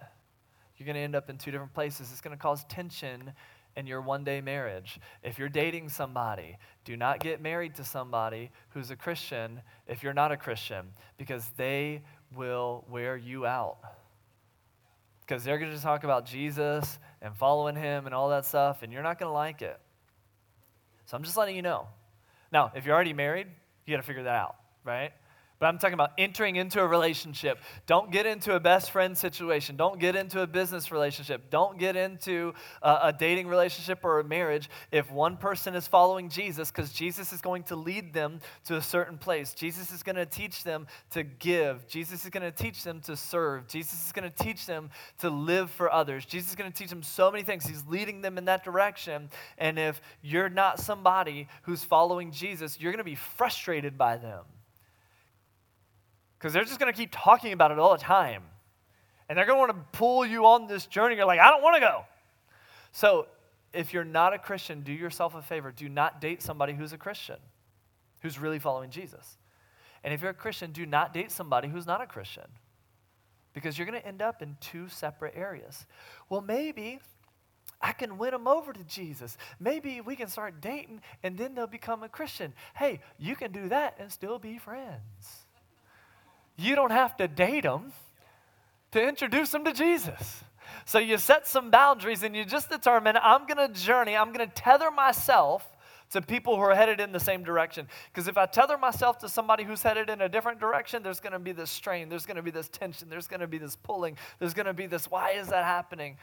you're 0.77 0.85
going 0.85 0.95
to 0.95 1.01
end 1.01 1.15
up 1.15 1.29
in 1.29 1.37
two 1.37 1.51
different 1.51 1.73
places. 1.73 2.11
It's 2.11 2.21
going 2.21 2.35
to 2.35 2.41
cause 2.41 2.63
tension 2.65 3.33
in 3.75 3.85
your 3.87 4.01
one 4.01 4.23
day 4.23 4.41
marriage. 4.41 4.99
If 5.23 5.37
you're 5.37 5.49
dating 5.49 5.89
somebody, 5.89 6.57
do 6.83 6.97
not 6.97 7.19
get 7.19 7.41
married 7.41 7.75
to 7.75 7.83
somebody 7.83 8.51
who's 8.69 8.91
a 8.91 8.95
Christian 8.95 9.61
if 9.87 10.03
you're 10.03 10.13
not 10.13 10.31
a 10.31 10.37
Christian, 10.37 10.87
because 11.17 11.47
they 11.57 12.01
will 12.35 12.85
wear 12.89 13.15
you 13.15 13.45
out. 13.45 13.77
Because 15.21 15.43
they're 15.43 15.59
going 15.59 15.73
to 15.73 15.81
talk 15.81 16.03
about 16.03 16.25
Jesus 16.25 16.99
and 17.21 17.35
following 17.35 17.75
him 17.75 18.05
and 18.05 18.15
all 18.15 18.29
that 18.29 18.45
stuff, 18.45 18.81
and 18.81 18.91
you're 18.91 19.03
not 19.03 19.19
going 19.19 19.29
to 19.29 19.33
like 19.33 19.61
it. 19.61 19.79
So 21.05 21.15
I'm 21.15 21.23
just 21.23 21.37
letting 21.37 21.55
you 21.55 21.61
know. 21.61 21.87
Now, 22.51 22.71
if 22.75 22.85
you're 22.85 22.95
already 22.95 23.13
married, 23.13 23.47
you 23.85 23.93
got 23.93 24.01
to 24.01 24.07
figure 24.07 24.23
that 24.23 24.35
out, 24.35 24.55
right? 24.83 25.11
But 25.59 25.67
I'm 25.67 25.79
talking 25.79 25.95
about 25.95 26.11
entering 26.19 26.55
into 26.55 26.79
a 26.79 26.87
relationship. 26.87 27.57
Don't 27.87 28.11
get 28.11 28.27
into 28.27 28.53
a 28.53 28.59
best 28.59 28.91
friend 28.91 29.17
situation. 29.17 29.75
Don't 29.75 29.99
get 29.99 30.15
into 30.15 30.41
a 30.41 30.47
business 30.47 30.91
relationship. 30.91 31.49
Don't 31.49 31.79
get 31.79 31.95
into 31.95 32.53
a, 32.83 32.99
a 33.05 33.13
dating 33.13 33.47
relationship 33.47 33.99
or 34.03 34.19
a 34.19 34.23
marriage 34.23 34.69
if 34.91 35.09
one 35.11 35.35
person 35.35 35.73
is 35.73 35.87
following 35.87 36.29
Jesus, 36.29 36.69
because 36.69 36.93
Jesus 36.93 37.33
is 37.33 37.41
going 37.41 37.63
to 37.63 37.75
lead 37.75 38.13
them 38.13 38.39
to 38.65 38.75
a 38.75 38.81
certain 38.81 39.17
place. 39.17 39.55
Jesus 39.55 39.91
is 39.91 40.03
going 40.03 40.15
to 40.15 40.27
teach 40.27 40.63
them 40.63 40.85
to 41.11 41.23
give. 41.23 41.87
Jesus 41.87 42.23
is 42.23 42.29
going 42.29 42.43
to 42.43 42.51
teach 42.51 42.83
them 42.83 43.01
to 43.01 43.15
serve. 43.15 43.67
Jesus 43.67 44.05
is 44.05 44.11
going 44.11 44.31
to 44.31 44.43
teach 44.43 44.67
them 44.67 44.91
to 45.19 45.29
live 45.31 45.71
for 45.71 45.91
others. 45.91 46.23
Jesus 46.25 46.51
is 46.51 46.55
going 46.55 46.71
to 46.71 46.77
teach 46.77 46.89
them 46.91 47.01
so 47.01 47.31
many 47.31 47.43
things. 47.43 47.65
He's 47.65 47.83
leading 47.87 48.21
them 48.21 48.37
in 48.37 48.45
that 48.45 48.63
direction. 48.63 49.29
And 49.57 49.79
if 49.79 50.01
you're 50.21 50.49
not 50.49 50.79
somebody 50.79 51.47
who's 51.63 51.83
following 51.83 52.31
Jesus, 52.31 52.79
you're 52.79 52.91
going 52.91 52.99
to 52.99 53.03
be 53.03 53.15
frustrated 53.15 53.97
by 53.97 54.17
them 54.17 54.43
because 56.37 56.53
they're 56.53 56.63
just 56.63 56.79
going 56.79 56.91
to 56.91 56.97
keep 56.97 57.09
talking 57.11 57.53
about 57.53 57.71
it 57.71 57.79
all 57.79 57.91
the 57.91 58.03
time. 58.03 58.43
And 59.29 59.37
they're 59.37 59.45
going 59.45 59.57
to 59.57 59.73
want 59.73 59.91
to 59.91 59.97
pull 59.97 60.25
you 60.25 60.45
on 60.45 60.67
this 60.67 60.85
journey. 60.85 61.15
You're 61.15 61.25
like, 61.25 61.39
I 61.39 61.49
don't 61.49 61.61
want 61.61 61.75
to 61.75 61.81
go. 61.81 62.05
So 62.91 63.27
if 63.73 63.93
you're 63.93 64.05
not 64.05 64.33
a 64.33 64.37
Christian, 64.37 64.81
do 64.81 64.93
yourself 64.93 65.35
a 65.35 65.41
favor. 65.41 65.71
Do 65.71 65.89
not 65.89 66.21
date 66.21 66.41
somebody 66.41 66.73
who's 66.73 66.93
a 66.93 66.97
Christian, 66.97 67.37
who's 68.21 68.39
really 68.39 68.59
following 68.59 68.89
Jesus. 68.89 69.37
And 70.03 70.13
if 70.13 70.21
you're 70.21 70.31
a 70.31 70.35
Christian, 70.35 70.71
do 70.71 70.85
not 70.85 71.13
date 71.13 71.31
somebody 71.31 71.67
who's 71.67 71.85
not 71.85 72.01
a 72.01 72.05
Christian 72.05 72.45
because 73.53 73.77
you're 73.77 73.87
going 73.87 73.99
to 73.99 74.07
end 74.07 74.21
up 74.21 74.41
in 74.41 74.55
two 74.61 74.87
separate 74.87 75.33
areas. 75.35 75.85
Well, 76.29 76.41
maybe 76.41 76.99
I 77.81 77.91
can 77.91 78.17
win 78.17 78.31
them 78.31 78.47
over 78.47 78.71
to 78.71 78.83
Jesus. 78.83 79.37
Maybe 79.59 79.99
we 79.99 80.15
can 80.15 80.27
start 80.27 80.61
dating 80.61 81.01
and 81.23 81.37
then 81.37 81.55
they'll 81.55 81.67
become 81.67 82.03
a 82.03 82.09
Christian. 82.09 82.53
Hey, 82.75 83.01
you 83.17 83.35
can 83.35 83.51
do 83.51 83.67
that 83.69 83.95
and 83.99 84.11
still 84.11 84.39
be 84.39 84.57
friends. 84.57 85.46
You 86.57 86.75
don't 86.75 86.91
have 86.91 87.15
to 87.17 87.27
date 87.27 87.63
them 87.63 87.93
to 88.91 89.07
introduce 89.07 89.51
them 89.51 89.63
to 89.65 89.73
Jesus. 89.73 90.43
So 90.85 90.99
you 90.99 91.17
set 91.17 91.47
some 91.47 91.69
boundaries 91.69 92.23
and 92.23 92.35
you 92.35 92.45
just 92.45 92.69
determine 92.69 93.17
I'm 93.21 93.45
going 93.45 93.57
to 93.57 93.79
journey, 93.79 94.15
I'm 94.15 94.33
going 94.33 94.47
to 94.47 94.53
tether 94.53 94.89
myself 94.89 95.67
to 96.11 96.21
people 96.21 96.55
who 96.55 96.61
are 96.61 96.75
headed 96.75 97.01
in 97.01 97.11
the 97.11 97.19
same 97.19 97.43
direction. 97.43 97.87
Because 98.11 98.27
if 98.27 98.37
I 98.37 98.45
tether 98.45 98.77
myself 98.77 99.17
to 99.19 99.29
somebody 99.29 99.65
who's 99.65 99.81
headed 99.81 100.09
in 100.09 100.21
a 100.21 100.29
different 100.29 100.59
direction, 100.59 101.03
there's 101.03 101.19
going 101.19 101.33
to 101.33 101.39
be 101.39 101.51
this 101.51 101.69
strain, 101.69 102.07
there's 102.07 102.25
going 102.25 102.37
to 102.37 102.41
be 102.41 102.51
this 102.51 102.69
tension, 102.69 103.09
there's 103.09 103.27
going 103.27 103.41
to 103.41 103.47
be 103.47 103.57
this 103.57 103.75
pulling, 103.75 104.17
there's 104.39 104.53
going 104.53 104.65
to 104.65 104.73
be 104.73 104.87
this 104.87 105.11
why 105.11 105.31
is 105.31 105.49
that 105.49 105.65
happening? 105.65 106.17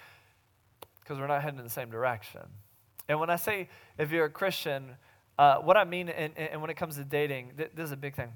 Because 1.00 1.18
we're 1.18 1.26
not 1.26 1.42
heading 1.42 1.58
in 1.58 1.64
the 1.64 1.70
same 1.70 1.90
direction. 1.90 2.40
And 3.08 3.20
when 3.20 3.28
I 3.28 3.36
say 3.36 3.68
if 3.98 4.10
you're 4.10 4.24
a 4.24 4.30
Christian, 4.30 4.96
uh, 5.38 5.56
what 5.56 5.76
I 5.76 5.84
mean, 5.84 6.08
and, 6.08 6.32
and 6.38 6.60
when 6.62 6.70
it 6.70 6.76
comes 6.78 6.96
to 6.96 7.04
dating, 7.04 7.52
th- 7.58 7.72
this 7.74 7.84
is 7.84 7.92
a 7.92 7.96
big 7.96 8.16
thing 8.16 8.30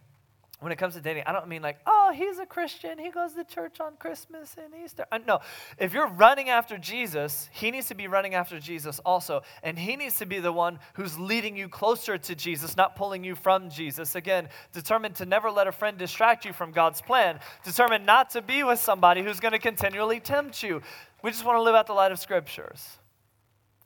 when 0.61 0.73
it 0.73 0.77
comes 0.77 0.95
to 0.95 1.01
dating, 1.01 1.23
I 1.25 1.33
don't 1.33 1.47
mean 1.47 1.63
like, 1.63 1.79
oh, 1.87 2.13
he's 2.13 2.41
a 2.41 2.47
Christian. 2.47 2.99
He 2.99 3.11
goes 3.11 3.35
to 3.35 3.45
church 3.45 3.81
on 3.81 3.97
Christmas 3.97 4.57
and 4.57 4.75
Easter. 4.85 5.07
Uh, 5.13 5.19
no, 5.25 5.39
if 5.79 5.93
you're 5.93 6.09
running 6.09 6.49
after 6.49 6.77
Jesus, 6.77 7.49
he 7.53 7.71
needs 7.71 7.87
to 7.89 7.95
be 7.95 8.09
running 8.09 8.35
after 8.35 8.59
Jesus 8.59 8.99
also. 9.01 9.43
And 9.63 9.79
he 9.79 9.95
needs 9.95 10.19
to 10.19 10.27
be 10.27 10.41
the 10.41 10.51
one 10.51 10.81
who's 10.95 11.17
leading 11.17 11.57
you 11.57 11.69
closer 11.69 12.19
to 12.19 12.35
Jesus, 12.35 12.77
not 12.77 12.97
pulling 12.97 13.23
you 13.23 13.37
from 13.37 13.71
Jesus. 13.71 14.17
Again, 14.17 14.49
determined 14.73 15.15
to 15.17 15.27
never 15.27 15.49
let 15.49 15.69
a 15.69 15.73
friend 15.73 15.97
distract 15.97 16.45
you 16.45 16.53
from 16.53 16.73
God's 16.73 17.01
plan, 17.01 17.39
determined 17.65 18.05
not 18.05 18.31
to 18.31 18.43
be 18.43 18.65
with 18.65 18.81
somebody 18.81 19.23
who's 19.23 19.39
going 19.39 19.53
to 19.53 19.61
continually 19.61 20.19
tempt 20.19 20.61
you. 20.65 20.83
We 21.23 21.31
just 21.31 21.45
want 21.45 21.57
to 21.59 21.63
live 21.63 21.77
out 21.77 21.87
the 21.87 21.93
light 21.93 22.11
of 22.11 22.19
scriptures. 22.19 22.99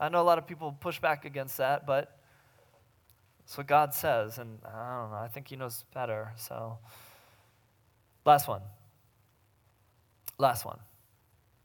I 0.00 0.08
know 0.08 0.22
a 0.22 0.24
lot 0.24 0.38
of 0.38 0.46
people 0.46 0.74
push 0.80 0.98
back 0.98 1.26
against 1.26 1.58
that, 1.58 1.86
but 1.86 2.18
that's 3.52 3.58
what 3.58 3.66
God 3.66 3.92
says, 3.92 4.38
and 4.38 4.60
I 4.64 5.02
don't 5.02 5.10
know, 5.10 5.18
I 5.18 5.28
think 5.28 5.48
He 5.48 5.56
knows 5.56 5.84
better. 5.92 6.32
So, 6.38 6.78
last 8.24 8.48
one. 8.48 8.62
Last 10.38 10.64
one. 10.64 10.78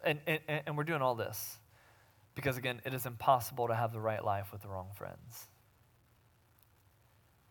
And, 0.03 0.19
and, 0.27 0.41
and 0.49 0.75
we're 0.75 0.83
doing 0.83 1.01
all 1.01 1.15
this 1.15 1.55
because, 2.35 2.57
again, 2.57 2.81
it 2.83 2.93
is 2.93 3.05
impossible 3.05 3.69
to 3.69 3.73
have 3.73 3.93
the 3.93 4.01
right 4.01 4.21
life 4.21 4.51
with 4.51 4.63
the 4.63 4.67
wrong 4.67 4.89
friends. 4.97 5.47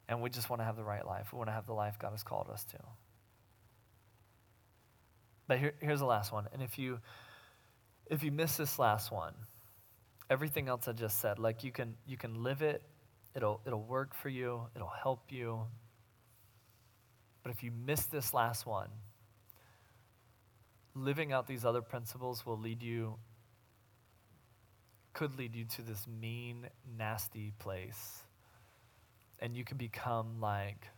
And 0.06 0.20
we 0.20 0.28
just 0.28 0.50
want 0.50 0.60
to 0.60 0.66
have 0.66 0.76
the 0.76 0.84
right 0.84 1.06
life. 1.06 1.32
We 1.32 1.38
want 1.38 1.48
to 1.48 1.54
have 1.54 1.64
the 1.64 1.72
life 1.72 1.98
God 1.98 2.10
has 2.10 2.22
called 2.22 2.50
us 2.52 2.62
to. 2.64 2.78
But 5.48 5.60
here, 5.60 5.72
here's 5.80 6.00
the 6.00 6.04
last 6.04 6.30
one. 6.30 6.46
And 6.52 6.60
if 6.60 6.78
you 6.78 6.98
if 8.10 8.22
you 8.22 8.32
miss 8.32 8.58
this 8.58 8.78
last 8.78 9.10
one, 9.10 9.32
everything 10.28 10.68
else 10.68 10.88
I 10.88 10.92
just 10.92 11.22
said, 11.22 11.38
like 11.38 11.64
you 11.64 11.72
can 11.72 11.94
you 12.06 12.18
can 12.18 12.42
live 12.42 12.60
it 12.60 12.82
It'll, 13.36 13.60
it'll 13.66 13.84
work 13.84 14.14
for 14.14 14.30
you, 14.30 14.62
it'll 14.74 14.88
help 14.88 15.30
you. 15.30 15.60
But 17.42 17.52
if 17.52 17.62
you 17.62 17.70
miss 17.70 18.06
this 18.06 18.32
last 18.32 18.64
one, 18.64 18.88
living 20.94 21.32
out 21.32 21.46
these 21.46 21.64
other 21.64 21.82
principles 21.82 22.46
will 22.46 22.58
lead 22.58 22.82
you, 22.82 23.16
could 25.12 25.38
lead 25.38 25.54
you 25.54 25.66
to 25.66 25.82
this 25.82 26.06
mean, 26.06 26.68
nasty 26.98 27.52
place. 27.58 28.22
And 29.38 29.54
you 29.54 29.64
can 29.64 29.76
become 29.76 30.40
like 30.40 30.88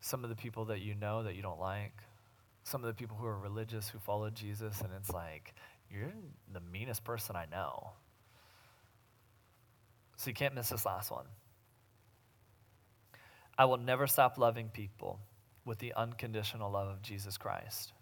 some 0.00 0.24
of 0.24 0.30
the 0.30 0.36
people 0.36 0.66
that 0.66 0.82
you 0.82 0.94
know 0.94 1.22
that 1.22 1.34
you 1.34 1.42
don't 1.42 1.58
like, 1.58 1.94
some 2.64 2.84
of 2.84 2.88
the 2.88 2.94
people 2.94 3.16
who 3.18 3.26
are 3.26 3.38
religious 3.38 3.88
who 3.88 3.98
follow 3.98 4.28
Jesus, 4.28 4.80
and 4.82 4.90
it's 4.98 5.10
like, 5.10 5.54
you're 5.90 6.12
the 6.52 6.60
meanest 6.60 7.02
person 7.02 7.34
I 7.34 7.46
know. 7.50 7.92
So 10.22 10.30
you 10.30 10.34
can't 10.34 10.54
miss 10.54 10.68
this 10.68 10.86
last 10.86 11.10
one. 11.10 11.24
I 13.58 13.64
will 13.64 13.76
never 13.76 14.06
stop 14.06 14.38
loving 14.38 14.68
people 14.68 15.18
with 15.64 15.80
the 15.80 15.92
unconditional 15.94 16.70
love 16.70 16.86
of 16.86 17.02
Jesus 17.02 17.36
Christ. 17.36 17.92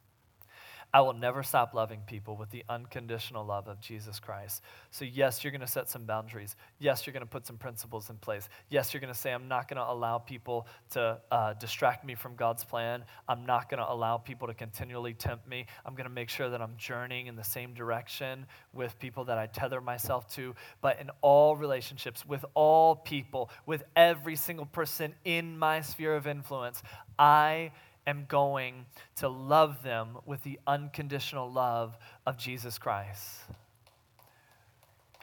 I 0.93 1.03
will 1.03 1.13
never 1.13 1.43
stop 1.43 1.73
loving 1.73 2.01
people 2.07 2.37
with 2.37 2.51
the 2.51 2.65
unconditional 2.69 3.45
love 3.45 3.69
of 3.69 3.81
Jesus 3.81 4.19
Christ. 4.19 4.63
So, 4.91 5.05
yes, 5.05 5.45
you're 5.45 5.53
going 5.53 5.61
to 5.61 5.67
set 5.67 5.89
some 5.89 6.05
boundaries. 6.05 6.57
Yes, 6.81 7.07
you're 7.07 7.13
going 7.13 7.25
to 7.25 7.31
put 7.31 7.47
some 7.47 7.57
principles 7.57 8.11
in 8.11 8.17
place. 8.17 8.49
Yes, 8.71 8.93
you're 8.93 9.01
going 9.01 9.13
to 9.13 9.19
say, 9.19 9.33
I'm 9.33 9.47
not 9.47 9.69
going 9.69 9.77
to 9.77 9.89
allow 9.89 10.19
people 10.19 10.67
to 10.91 11.19
uh, 11.31 11.53
distract 11.55 12.05
me 12.05 12.17
from 12.17 12.35
God's 12.35 12.65
plan. 12.65 13.05
I'm 13.29 13.47
not 13.47 13.71
going 13.71 13.79
to 13.79 13.91
allow 13.91 14.19
people 14.19 14.49
to 14.49 14.55
continually 14.55 15.15
tempt 15.15 15.47
me. 15.47 15.67
I'm 15.87 15.95
going 15.95 16.09
to 16.09 16.13
make 16.13 16.29
sure 16.29 16.51
that 16.51 16.61
I'm 16.61 16.75
journeying 16.77 17.29
in 17.29 17.37
the 17.37 17.45
same 17.45 17.73
direction 17.73 18.47
with 18.73 18.99
people 18.99 19.25
that 19.27 19.39
I 19.39 19.47
tether 19.47 19.81
myself 19.81 20.29
to. 20.35 20.57
But 20.81 21.01
in 21.01 21.11
all 21.21 21.57
relationships, 21.57 22.27
with 22.27 22.45
all 22.55 22.97
people, 22.97 23.51
with 23.65 23.85
every 23.95 24.35
single 24.35 24.67
person 24.67 25.15
in 25.25 25.57
my 25.57 25.83
sphere 25.83 26.17
of 26.17 26.27
influence, 26.27 26.83
I 27.19 27.71
am 28.07 28.25
going 28.27 28.87
to 29.17 29.29
love 29.29 29.83
them 29.83 30.19
with 30.27 30.43
the 30.43 30.59
unconditional 30.67 31.51
love 31.51 31.97
of 32.27 32.37
Jesus 32.37 32.79
Christ. 32.79 33.41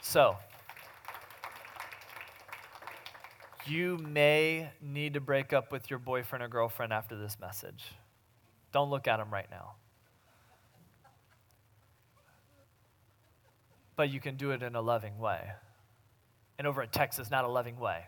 So, 0.01 0.37
you 3.65 3.97
may 3.97 4.69
need 4.81 5.13
to 5.15 5.19
break 5.19 5.53
up 5.53 5.71
with 5.71 5.89
your 5.89 5.99
boyfriend 5.99 6.43
or 6.43 6.47
girlfriend 6.47 6.93
after 6.93 7.17
this 7.17 7.37
message. 7.39 7.83
Don't 8.71 8.89
look 8.89 9.07
at 9.07 9.17
them 9.17 9.31
right 9.31 9.49
now. 9.49 9.73
But 13.95 14.09
you 14.09 14.19
can 14.19 14.37
do 14.37 14.51
it 14.51 14.61
in 14.61 14.75
a 14.75 14.81
loving 14.81 15.17
way. 15.17 15.51
And 16.57 16.67
over 16.67 16.83
in 16.83 16.89
Texas, 16.89 17.29
not 17.29 17.45
a 17.45 17.47
loving 17.47 17.77
way. 17.79 18.05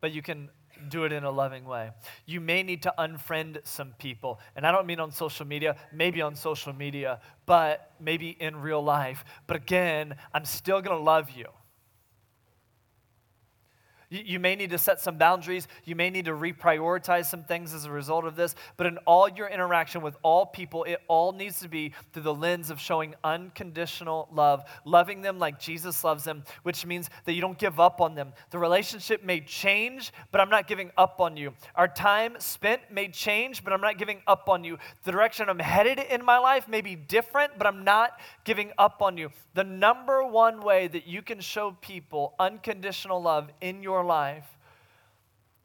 But 0.00 0.12
you 0.12 0.22
can 0.22 0.50
do 0.88 1.04
it 1.04 1.12
in 1.12 1.24
a 1.24 1.30
loving 1.30 1.64
way. 1.64 1.90
You 2.26 2.40
may 2.40 2.62
need 2.62 2.82
to 2.82 2.94
unfriend 2.98 3.58
some 3.64 3.94
people. 3.98 4.40
And 4.56 4.66
I 4.66 4.72
don't 4.72 4.86
mean 4.86 5.00
on 5.00 5.10
social 5.10 5.46
media, 5.46 5.76
maybe 5.92 6.22
on 6.22 6.34
social 6.34 6.72
media, 6.72 7.20
but 7.46 7.92
maybe 8.00 8.30
in 8.40 8.56
real 8.56 8.82
life. 8.82 9.24
But 9.46 9.56
again, 9.56 10.14
I'm 10.32 10.44
still 10.44 10.80
going 10.80 10.96
to 10.96 11.02
love 11.02 11.30
you. 11.30 11.46
You, 14.10 14.40
may 14.40 14.56
need 14.56 14.70
to 14.70 14.78
set 14.78 15.00
some 15.00 15.18
boundaries. 15.18 15.68
You 15.84 15.94
may 15.94 16.10
need 16.10 16.24
to 16.24 16.32
reprioritize 16.32 17.26
some 17.26 17.44
things 17.44 17.72
as 17.72 17.84
a 17.84 17.92
result 17.92 18.24
of 18.24 18.34
this. 18.34 18.56
But 18.76 18.88
in 18.88 18.98
all 19.06 19.28
your 19.28 19.46
interaction 19.46 20.02
with 20.02 20.16
all 20.22 20.46
people, 20.46 20.82
it 20.82 21.00
all 21.06 21.30
needs 21.30 21.60
to 21.60 21.68
be 21.68 21.92
through 22.12 22.24
the 22.24 22.34
lens 22.34 22.70
of 22.70 22.80
showing 22.80 23.14
unconditional 23.22 24.28
love, 24.32 24.64
loving 24.84 25.22
them 25.22 25.38
like 25.38 25.60
Jesus 25.60 26.02
loves 26.02 26.24
them, 26.24 26.42
which 26.64 26.84
means 26.84 27.08
that 27.24 27.34
you 27.34 27.40
don't 27.40 27.56
give 27.56 27.78
up 27.78 28.00
on 28.00 28.16
them. 28.16 28.32
The 28.50 28.58
relationship 28.58 29.22
may 29.22 29.42
change, 29.42 30.12
but 30.32 30.40
I'm 30.40 30.50
not 30.50 30.66
giving 30.66 30.90
up 30.98 31.20
on 31.20 31.36
you. 31.36 31.54
Our 31.76 31.86
time 31.86 32.34
spent 32.38 32.90
may 32.90 33.06
change, 33.08 33.62
but 33.62 33.72
I'm 33.72 33.80
not 33.80 33.96
giving 33.96 34.22
up 34.26 34.48
on 34.48 34.64
you. 34.64 34.78
The 35.04 35.12
direction 35.12 35.48
I'm 35.48 35.60
headed 35.60 36.00
in 36.00 36.24
my 36.24 36.38
life 36.38 36.66
may 36.66 36.80
be 36.80 36.96
different, 36.96 37.52
but 37.58 37.66
I'm 37.68 37.84
not 37.84 38.18
giving 38.42 38.72
up 38.76 39.02
on 39.02 39.16
you. 39.16 39.30
The 39.54 39.62
number 39.62 40.24
one 40.24 40.62
way 40.62 40.88
that 40.88 41.06
you 41.06 41.22
can 41.22 41.40
show 41.40 41.76
people 41.80 42.34
unconditional 42.40 43.22
love 43.22 43.50
in 43.60 43.84
your 43.84 43.99
life 44.04 44.56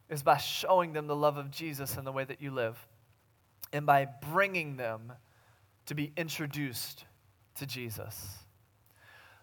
is 0.09 0.23
by 0.23 0.37
showing 0.37 0.93
them 0.93 1.07
the 1.07 1.15
love 1.15 1.37
of 1.37 1.51
Jesus 1.51 1.97
in 1.97 2.05
the 2.05 2.11
way 2.11 2.23
that 2.23 2.41
you 2.41 2.51
live 2.51 2.77
and 3.73 3.85
by 3.85 4.07
bringing 4.31 4.77
them 4.77 5.13
to 5.87 5.95
be 5.95 6.11
introduced 6.15 7.05
to 7.55 7.65
Jesus. 7.65 8.39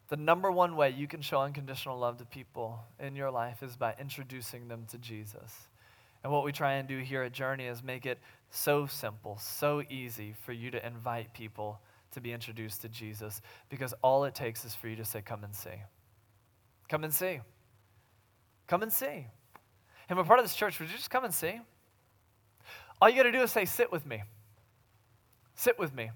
The 0.08 0.16
number 0.16 0.50
one 0.50 0.76
way 0.76 0.90
you 0.90 1.06
can 1.08 1.22
show 1.22 1.40
unconditional 1.40 1.98
love 1.98 2.18
to 2.18 2.24
people 2.24 2.80
in 3.00 3.16
your 3.16 3.30
life 3.30 3.62
is 3.62 3.76
by 3.76 3.94
introducing 3.98 4.68
them 4.68 4.84
to 4.90 4.98
Jesus. 4.98 5.68
And 6.22 6.32
what 6.32 6.44
we 6.44 6.52
try 6.52 6.74
and 6.74 6.86
do 6.86 6.98
here 6.98 7.22
at 7.22 7.32
Journey 7.32 7.66
is 7.66 7.82
make 7.82 8.06
it 8.06 8.18
so 8.50 8.86
simple, 8.86 9.38
so 9.38 9.82
easy 9.90 10.34
for 10.44 10.52
you 10.52 10.70
to 10.70 10.86
invite 10.86 11.32
people 11.32 11.80
to 12.12 12.20
be 12.20 12.32
introduced 12.32 12.82
to 12.82 12.88
Jesus 12.88 13.40
because 13.70 13.94
all 14.02 14.24
it 14.24 14.34
takes 14.34 14.64
is 14.64 14.74
for 14.74 14.88
you 14.88 14.96
to 14.96 15.04
say, 15.04 15.22
Come 15.22 15.44
and 15.44 15.54
see. 15.54 15.70
Come 16.88 17.04
and 17.04 17.12
see. 17.12 17.40
Come 18.72 18.82
and 18.82 18.90
see. 18.90 19.26
And 20.08 20.16
we're 20.16 20.24
part 20.24 20.38
of 20.38 20.46
this 20.46 20.54
church. 20.54 20.80
Would 20.80 20.88
you 20.88 20.96
just 20.96 21.10
come 21.10 21.24
and 21.24 21.34
see? 21.34 21.60
All 23.02 23.10
you 23.10 23.16
got 23.16 23.24
to 23.24 23.32
do 23.32 23.42
is 23.42 23.52
say, 23.52 23.66
Sit 23.66 23.92
with 23.92 24.06
me. 24.06 24.22
Sit 25.54 25.78
with 25.78 25.94
me. 25.94 26.10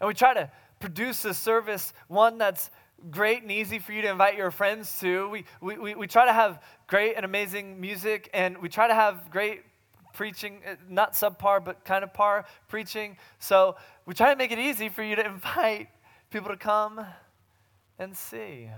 And 0.00 0.08
we 0.08 0.14
try 0.14 0.34
to 0.34 0.50
produce 0.80 1.24
a 1.24 1.32
service, 1.32 1.92
one 2.08 2.38
that's 2.38 2.70
great 3.12 3.42
and 3.42 3.52
easy 3.52 3.78
for 3.78 3.92
you 3.92 4.02
to 4.02 4.08
invite 4.08 4.36
your 4.36 4.50
friends 4.50 4.98
to. 4.98 5.28
We, 5.28 5.44
we, 5.60 5.78
we, 5.78 5.94
we 5.94 6.06
try 6.08 6.24
to 6.24 6.32
have 6.32 6.60
great 6.88 7.14
and 7.14 7.24
amazing 7.24 7.80
music, 7.80 8.28
and 8.34 8.58
we 8.58 8.68
try 8.68 8.88
to 8.88 8.94
have 8.94 9.30
great 9.30 9.62
preaching, 10.12 10.62
uh, 10.68 10.74
not 10.88 11.12
subpar, 11.12 11.64
but 11.64 11.84
kind 11.84 12.02
of 12.02 12.12
par 12.12 12.46
preaching. 12.66 13.16
So 13.38 13.76
we 14.06 14.14
try 14.14 14.32
to 14.32 14.36
make 14.36 14.50
it 14.50 14.58
easy 14.58 14.88
for 14.88 15.04
you 15.04 15.14
to 15.14 15.24
invite 15.34 15.86
people 16.30 16.48
to 16.48 16.56
come 16.56 17.06
and 17.96 18.16
see. 18.16 18.68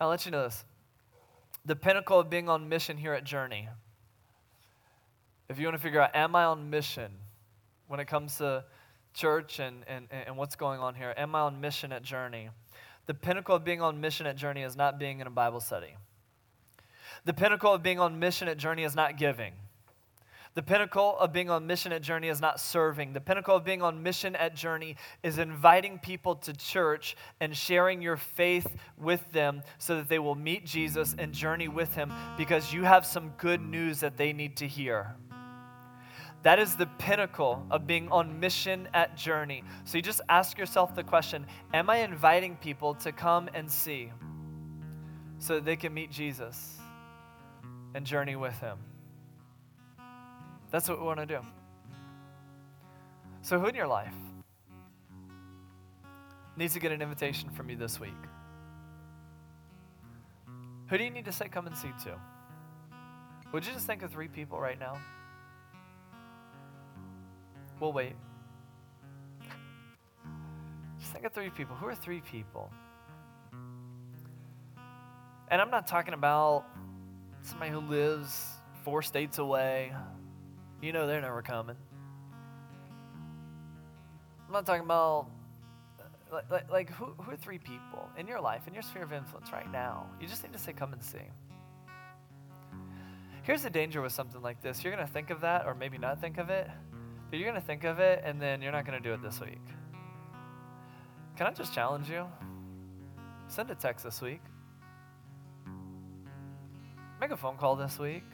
I'll 0.00 0.08
let 0.08 0.26
you 0.26 0.32
know 0.32 0.42
this. 0.42 0.64
The 1.70 1.76
pinnacle 1.76 2.18
of 2.18 2.28
being 2.28 2.48
on 2.48 2.68
mission 2.68 2.96
here 2.96 3.14
at 3.14 3.22
Journey. 3.22 3.68
If 5.48 5.60
you 5.60 5.66
want 5.68 5.76
to 5.76 5.80
figure 5.80 6.00
out, 6.00 6.16
am 6.16 6.34
I 6.34 6.42
on 6.42 6.68
mission 6.68 7.12
when 7.86 8.00
it 8.00 8.06
comes 8.06 8.38
to 8.38 8.64
church 9.14 9.60
and, 9.60 9.84
and, 9.86 10.08
and 10.10 10.36
what's 10.36 10.56
going 10.56 10.80
on 10.80 10.96
here? 10.96 11.14
Am 11.16 11.32
I 11.36 11.42
on 11.42 11.60
mission 11.60 11.92
at 11.92 12.02
Journey? 12.02 12.50
The 13.06 13.14
pinnacle 13.14 13.54
of 13.54 13.62
being 13.62 13.80
on 13.80 14.00
mission 14.00 14.26
at 14.26 14.34
Journey 14.34 14.62
is 14.62 14.74
not 14.74 14.98
being 14.98 15.20
in 15.20 15.28
a 15.28 15.30
Bible 15.30 15.60
study. 15.60 15.94
The 17.24 17.34
pinnacle 17.34 17.72
of 17.72 17.84
being 17.84 18.00
on 18.00 18.18
mission 18.18 18.48
at 18.48 18.56
Journey 18.56 18.82
is 18.82 18.96
not 18.96 19.16
giving. 19.16 19.52
The 20.54 20.62
pinnacle 20.64 21.16
of 21.18 21.32
being 21.32 21.48
on 21.48 21.66
mission 21.68 21.92
at 21.92 22.02
Journey 22.02 22.28
is 22.28 22.40
not 22.40 22.58
serving. 22.58 23.12
The 23.12 23.20
pinnacle 23.20 23.54
of 23.54 23.64
being 23.64 23.82
on 23.82 24.02
mission 24.02 24.34
at 24.34 24.56
Journey 24.56 24.96
is 25.22 25.38
inviting 25.38 26.00
people 26.00 26.34
to 26.36 26.52
church 26.52 27.16
and 27.40 27.56
sharing 27.56 28.02
your 28.02 28.16
faith 28.16 28.66
with 28.98 29.30
them 29.30 29.62
so 29.78 29.96
that 29.96 30.08
they 30.08 30.18
will 30.18 30.34
meet 30.34 30.66
Jesus 30.66 31.14
and 31.16 31.32
journey 31.32 31.68
with 31.68 31.94
him 31.94 32.12
because 32.36 32.72
you 32.72 32.82
have 32.82 33.06
some 33.06 33.32
good 33.38 33.60
news 33.60 34.00
that 34.00 34.16
they 34.16 34.32
need 34.32 34.56
to 34.56 34.66
hear. 34.66 35.14
That 36.42 36.58
is 36.58 36.74
the 36.74 36.86
pinnacle 36.86 37.64
of 37.70 37.86
being 37.86 38.08
on 38.10 38.40
mission 38.40 38.88
at 38.92 39.16
Journey. 39.16 39.62
So 39.84 39.98
you 39.98 40.02
just 40.02 40.22
ask 40.28 40.58
yourself 40.58 40.96
the 40.96 41.04
question 41.04 41.46
Am 41.72 41.88
I 41.88 41.98
inviting 41.98 42.56
people 42.56 42.94
to 42.96 43.12
come 43.12 43.48
and 43.54 43.70
see 43.70 44.10
so 45.38 45.54
that 45.54 45.64
they 45.64 45.76
can 45.76 45.94
meet 45.94 46.10
Jesus 46.10 46.78
and 47.94 48.04
journey 48.04 48.34
with 48.34 48.58
him? 48.58 48.78
That's 50.70 50.88
what 50.88 51.00
we 51.00 51.06
want 51.06 51.18
to 51.20 51.26
do. 51.26 51.40
So, 53.42 53.58
who 53.58 53.66
in 53.66 53.74
your 53.74 53.86
life 53.86 54.14
needs 56.56 56.74
to 56.74 56.80
get 56.80 56.92
an 56.92 57.02
invitation 57.02 57.50
from 57.50 57.70
you 57.70 57.76
this 57.76 57.98
week? 57.98 58.10
Who 60.88 60.98
do 60.98 61.04
you 61.04 61.10
need 61.10 61.24
to 61.24 61.32
say, 61.32 61.48
come 61.48 61.66
and 61.66 61.76
see 61.76 61.90
to? 62.04 62.18
Would 63.52 63.66
you 63.66 63.72
just 63.72 63.86
think 63.86 64.02
of 64.02 64.12
three 64.12 64.28
people 64.28 64.60
right 64.60 64.78
now? 64.78 64.98
We'll 67.80 67.92
wait. 67.92 68.14
Just 70.98 71.12
think 71.12 71.24
of 71.24 71.32
three 71.32 71.50
people. 71.50 71.74
Who 71.76 71.86
are 71.86 71.94
three 71.94 72.20
people? 72.20 72.70
And 75.48 75.60
I'm 75.60 75.70
not 75.70 75.86
talking 75.86 76.14
about 76.14 76.64
somebody 77.42 77.70
who 77.70 77.80
lives 77.80 78.46
four 78.84 79.02
states 79.02 79.38
away. 79.38 79.92
You 80.82 80.92
know 80.92 81.06
they're 81.06 81.20
never 81.20 81.42
coming. 81.42 81.76
I'm 84.46 84.52
not 84.52 84.66
talking 84.66 84.84
about 84.84 85.28
uh, 86.00 86.04
like, 86.32 86.50
like, 86.50 86.70
like 86.70 86.90
who, 86.90 87.14
who 87.18 87.30
are 87.30 87.36
three 87.36 87.58
people 87.58 88.08
in 88.18 88.26
your 88.26 88.40
life, 88.40 88.66
in 88.66 88.74
your 88.74 88.82
sphere 88.82 89.02
of 89.02 89.12
influence 89.12 89.52
right 89.52 89.70
now? 89.70 90.06
You 90.20 90.26
just 90.26 90.42
need 90.42 90.52
to 90.54 90.58
say, 90.58 90.72
come 90.72 90.92
and 90.92 91.02
see. 91.02 91.18
Here's 93.42 93.62
the 93.62 93.70
danger 93.70 94.02
with 94.02 94.12
something 94.12 94.42
like 94.42 94.60
this. 94.60 94.82
You're 94.82 94.94
going 94.94 95.06
to 95.06 95.12
think 95.12 95.30
of 95.30 95.40
that, 95.42 95.66
or 95.66 95.74
maybe 95.74 95.98
not 95.98 96.20
think 96.20 96.38
of 96.38 96.50
it, 96.50 96.68
but 97.30 97.38
you're 97.38 97.48
going 97.48 97.60
to 97.60 97.66
think 97.66 97.84
of 97.84 97.98
it, 97.98 98.22
and 98.24 98.40
then 98.40 98.60
you're 98.60 98.72
not 98.72 98.86
going 98.86 99.00
to 99.00 99.08
do 99.08 99.14
it 99.14 99.22
this 99.22 99.40
week. 99.40 99.64
Can 101.36 101.46
I 101.46 101.52
just 101.52 101.72
challenge 101.72 102.10
you? 102.10 102.26
Send 103.48 103.70
a 103.70 103.74
text 103.74 104.04
this 104.04 104.20
week. 104.20 104.42
Make 107.20 107.30
a 107.30 107.36
phone 107.36 107.56
call 107.56 107.76
this 107.76 107.98
week. 107.98 108.24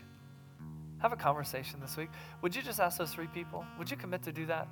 Have 0.99 1.13
a 1.13 1.17
conversation 1.17 1.79
this 1.81 1.97
week. 1.97 2.09
Would 2.43 2.57
you 2.57 2.63
just 2.63 2.81
ask 2.81 2.99
those 2.99 3.13
three 3.13 3.27
people? 3.27 3.65
Would 3.79 3.91
you 3.91 3.97
commit 3.97 4.23
to 4.23 4.33
do 4.33 4.47
that? 4.47 4.67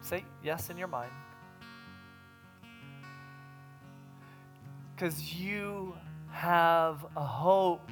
Say 0.00 0.24
yes 0.42 0.70
in 0.70 0.76
your 0.76 0.88
mind. 0.88 1.10
Because 4.94 5.34
you 5.34 5.94
have 6.30 7.04
a 7.16 7.24
hope 7.24 7.90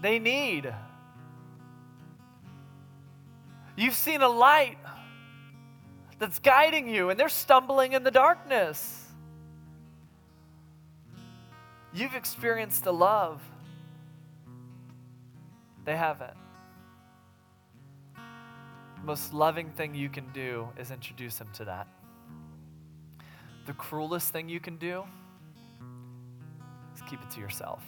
they 0.00 0.18
need. 0.18 0.72
You've 3.76 3.94
seen 3.94 4.22
a 4.22 4.28
light 4.28 4.78
that's 6.18 6.38
guiding 6.38 6.88
you, 6.88 7.10
and 7.10 7.18
they're 7.18 7.28
stumbling 7.28 7.94
in 7.94 8.04
the 8.04 8.10
darkness. 8.10 8.99
You've 11.92 12.14
experienced 12.14 12.84
the 12.84 12.92
love. 12.92 13.42
They 15.84 15.96
haven't. 15.96 16.36
The 18.14 19.06
most 19.06 19.32
loving 19.32 19.70
thing 19.70 19.94
you 19.94 20.08
can 20.08 20.30
do 20.32 20.68
is 20.78 20.90
introduce 20.90 21.36
them 21.36 21.48
to 21.54 21.64
that. 21.64 21.88
The 23.66 23.72
cruelest 23.72 24.32
thing 24.32 24.48
you 24.48 24.60
can 24.60 24.76
do 24.76 25.04
is 26.94 27.02
keep 27.08 27.20
it 27.22 27.30
to 27.30 27.40
yourself. 27.40 27.82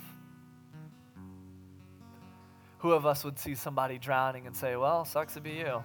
Who 2.78 2.92
of 2.92 3.06
us 3.06 3.24
would 3.24 3.38
see 3.38 3.54
somebody 3.54 3.98
drowning 3.98 4.46
and 4.46 4.56
say, 4.56 4.74
Well, 4.74 5.04
sucks 5.04 5.34
to 5.34 5.40
be 5.40 5.50
you? 5.50 5.82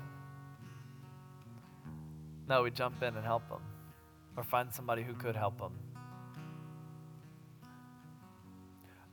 No, 2.48 2.64
we 2.64 2.72
jump 2.72 3.04
in 3.04 3.16
and 3.16 3.26
help 3.26 3.48
them 3.50 3.62
or 4.36 4.44
find 4.44 4.74
somebody 4.74 5.04
who 5.04 5.14
could 5.14 5.36
help 5.36 5.60
them. 5.60 5.74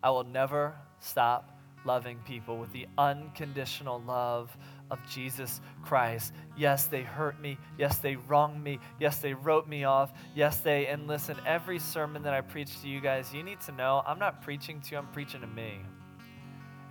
I 0.05 0.11
will 0.11 0.24
never 0.24 0.74
stop 1.00 1.59
loving 1.86 2.18
people 2.26 2.59
with 2.59 2.70
the 2.72 2.86
unconditional 2.98 4.02
love 4.07 4.55
of 4.90 4.98
Jesus 5.11 5.62
Christ. 5.82 6.34
Yes, 6.59 6.86
they 6.86 7.02
hurt 7.02 7.40
me. 7.40 7.59
Yes, 7.78 7.98
they 7.98 8.16
wronged 8.16 8.62
me. 8.62 8.80
Yes, 9.00 9.18
they 9.18 9.32
wrote 9.32 9.66
me 9.66 9.84
off. 9.84 10.12
Yes, 10.34 10.59
they, 10.59 10.88
and 10.88 11.07
listen, 11.07 11.36
every 11.46 11.78
sermon 11.78 12.22
that 12.24 12.34
I 12.34 12.42
preach 12.42 12.82
to 12.82 12.88
you 12.88 13.00
guys, 13.00 13.32
you 13.32 13.42
need 13.42 13.61
to 13.62 13.72
know 13.72 14.02
I'm 14.07 14.18
not 14.18 14.42
preaching 14.42 14.82
to 14.82 14.90
you, 14.92 14.98
I'm 14.98 15.07
preaching 15.07 15.40
to 15.40 15.46
me. 15.46 15.80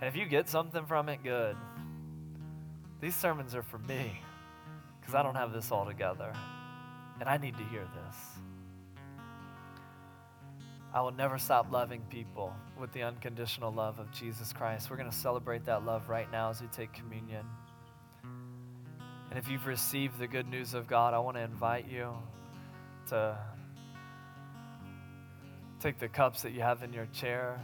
And 0.00 0.08
if 0.08 0.16
you 0.16 0.26
get 0.26 0.48
something 0.48 0.84
from 0.84 1.08
it, 1.08 1.22
good. 1.22 1.56
These 3.00 3.14
sermons 3.14 3.54
are 3.54 3.62
for 3.62 3.78
me 3.78 4.20
because 5.00 5.14
I 5.14 5.22
don't 5.22 5.36
have 5.36 5.52
this 5.52 5.70
all 5.70 5.86
together. 5.86 6.32
And 7.20 7.28
I 7.28 7.36
need 7.36 7.56
to 7.58 7.64
hear 7.64 7.86
this. 8.04 8.16
I 10.94 11.00
will 11.00 11.10
never 11.10 11.38
stop 11.38 11.72
loving 11.72 12.02
people 12.02 12.54
with 12.78 12.92
the 12.92 13.02
unconditional 13.02 13.72
love 13.72 13.98
of 13.98 14.12
Jesus 14.12 14.52
Christ. 14.52 14.88
We're 14.88 14.96
going 14.96 15.10
to 15.10 15.16
celebrate 15.16 15.64
that 15.64 15.84
love 15.84 16.08
right 16.08 16.30
now 16.30 16.50
as 16.50 16.62
we 16.62 16.68
take 16.68 16.92
communion. 16.92 17.44
And 18.22 19.36
if 19.36 19.50
you've 19.50 19.66
received 19.66 20.20
the 20.20 20.28
good 20.28 20.48
news 20.48 20.72
of 20.72 20.86
God, 20.86 21.12
I 21.12 21.18
want 21.18 21.36
to 21.36 21.42
invite 21.42 21.90
you 21.90 22.14
to 23.08 23.36
take 25.80 25.98
the 25.98 26.08
cups 26.08 26.42
that 26.42 26.52
you 26.52 26.60
have 26.60 26.84
in 26.84 26.92
your 26.92 27.06
chair. 27.06 27.60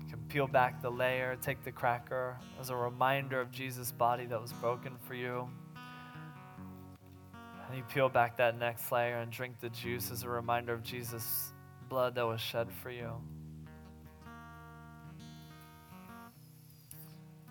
You 0.00 0.08
can 0.08 0.20
peel 0.30 0.46
back 0.46 0.80
the 0.80 0.90
layer, 0.90 1.36
take 1.42 1.62
the 1.62 1.72
cracker 1.72 2.38
as 2.58 2.70
a 2.70 2.76
reminder 2.76 3.42
of 3.42 3.50
Jesus' 3.50 3.92
body 3.92 4.24
that 4.24 4.40
was 4.40 4.54
broken 4.54 4.94
for 5.06 5.12
you. 5.12 5.46
And 7.34 7.76
you 7.76 7.84
peel 7.92 8.08
back 8.08 8.38
that 8.38 8.58
next 8.58 8.90
layer 8.90 9.18
and 9.18 9.30
drink 9.30 9.60
the 9.60 9.68
juice 9.68 10.10
as 10.10 10.22
a 10.22 10.30
reminder 10.30 10.72
of 10.72 10.82
Jesus' 10.82 11.52
blood 11.90 12.14
that 12.14 12.24
was 12.24 12.40
shed 12.40 12.68
for 12.82 12.90
you. 12.90 13.10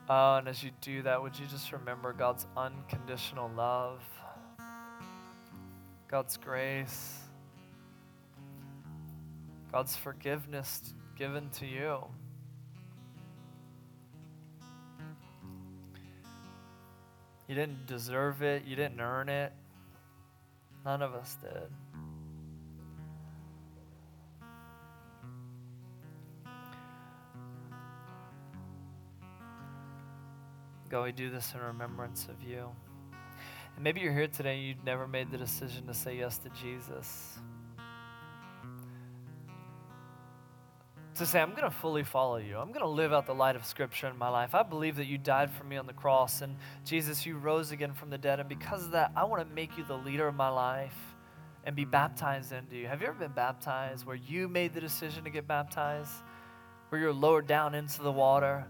Oh, 0.10 0.38
and 0.38 0.48
as 0.48 0.64
you 0.64 0.72
do 0.82 1.04
that, 1.04 1.22
would 1.22 1.38
you 1.38 1.46
just 1.46 1.72
remember 1.72 2.14
God's 2.14 2.48
unconditional 2.58 3.52
love, 3.56 4.02
God's 6.08 6.38
grace, 6.38 7.20
God's 9.72 9.96
forgiveness 9.96 10.96
given 11.16 11.50
to 11.52 11.68
you? 11.68 12.00
You 17.48 17.56
didn't 17.56 17.86
deserve 17.86 18.42
it, 18.42 18.64
you 18.66 18.76
didn't 18.76 19.02
earn 19.02 19.28
it. 19.30 19.52
None 20.86 21.02
of 21.02 21.14
us 21.14 21.36
did. 21.42 21.89
God, 30.90 31.04
we 31.04 31.12
do 31.12 31.30
this 31.30 31.54
in 31.54 31.62
remembrance 31.62 32.28
of 32.30 32.42
you. 32.42 32.68
And 33.76 33.84
maybe 33.84 34.02
you're 34.02 34.14
here 34.14 34.28
today 34.28 34.58
and 34.58 34.68
you've 34.68 34.84
never 34.84 35.08
made 35.08 35.30
the 35.30 35.38
decision 35.38 35.86
to 35.86 35.94
say 35.94 36.18
yes 36.18 36.40
to 36.40 36.50
Jesus. 36.50 37.38
To 41.14 41.26
say, 41.28 41.42
I'm 41.42 41.52
going 41.52 41.64
to 41.64 41.70
fully 41.70 42.04
follow 42.04 42.38
you. 42.38 42.58
I'm 42.58 42.70
going 42.70 42.82
to 42.82 42.88
live 42.88 43.14
out 43.14 43.28
the 43.28 43.36
light 43.36 43.56
of 43.56 43.66
Scripture 43.66 44.08
in 44.08 44.18
my 44.18 44.30
life. 44.30 44.56
I 44.56 44.64
believe 44.64 44.96
that 44.96 45.06
you 45.06 45.20
died 45.20 45.52
for 45.52 45.64
me 45.64 45.78
on 45.78 45.86
the 45.86 45.94
cross, 45.94 46.42
and 46.42 46.56
Jesus, 46.86 47.26
you 47.26 47.38
rose 47.38 47.72
again 47.72 47.94
from 47.94 48.10
the 48.10 48.18
dead. 48.18 48.40
And 48.40 48.50
because 48.50 48.86
of 48.86 48.92
that, 48.92 49.12
I 49.16 49.26
want 49.26 49.48
to 49.48 49.54
make 49.54 49.78
you 49.78 49.84
the 49.84 49.98
leader 49.98 50.28
of 50.28 50.36
my 50.36 50.50
life 50.50 50.98
and 51.66 51.76
be 51.76 51.86
baptized 51.86 52.52
into 52.52 52.78
you. 52.78 52.88
Have 52.88 53.02
you 53.02 53.08
ever 53.08 53.20
been 53.20 53.34
baptized 53.34 54.06
where 54.06 54.16
you 54.16 54.48
made 54.48 54.74
the 54.74 54.82
decision 54.82 55.24
to 55.26 55.30
get 55.30 55.46
baptized? 55.46 56.14
Where 56.88 57.00
you're 57.00 57.14
lowered 57.14 57.48
down 57.48 57.76
into 57.76 58.02
the 58.02 58.12
water? 58.12 58.66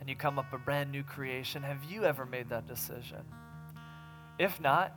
And 0.00 0.08
you 0.08 0.16
come 0.16 0.38
up 0.38 0.52
a 0.52 0.58
brand 0.58 0.90
new 0.90 1.02
creation. 1.02 1.62
Have 1.62 1.84
you 1.84 2.04
ever 2.04 2.24
made 2.26 2.48
that 2.48 2.66
decision? 2.66 3.22
If 4.38 4.60
not, 4.60 4.96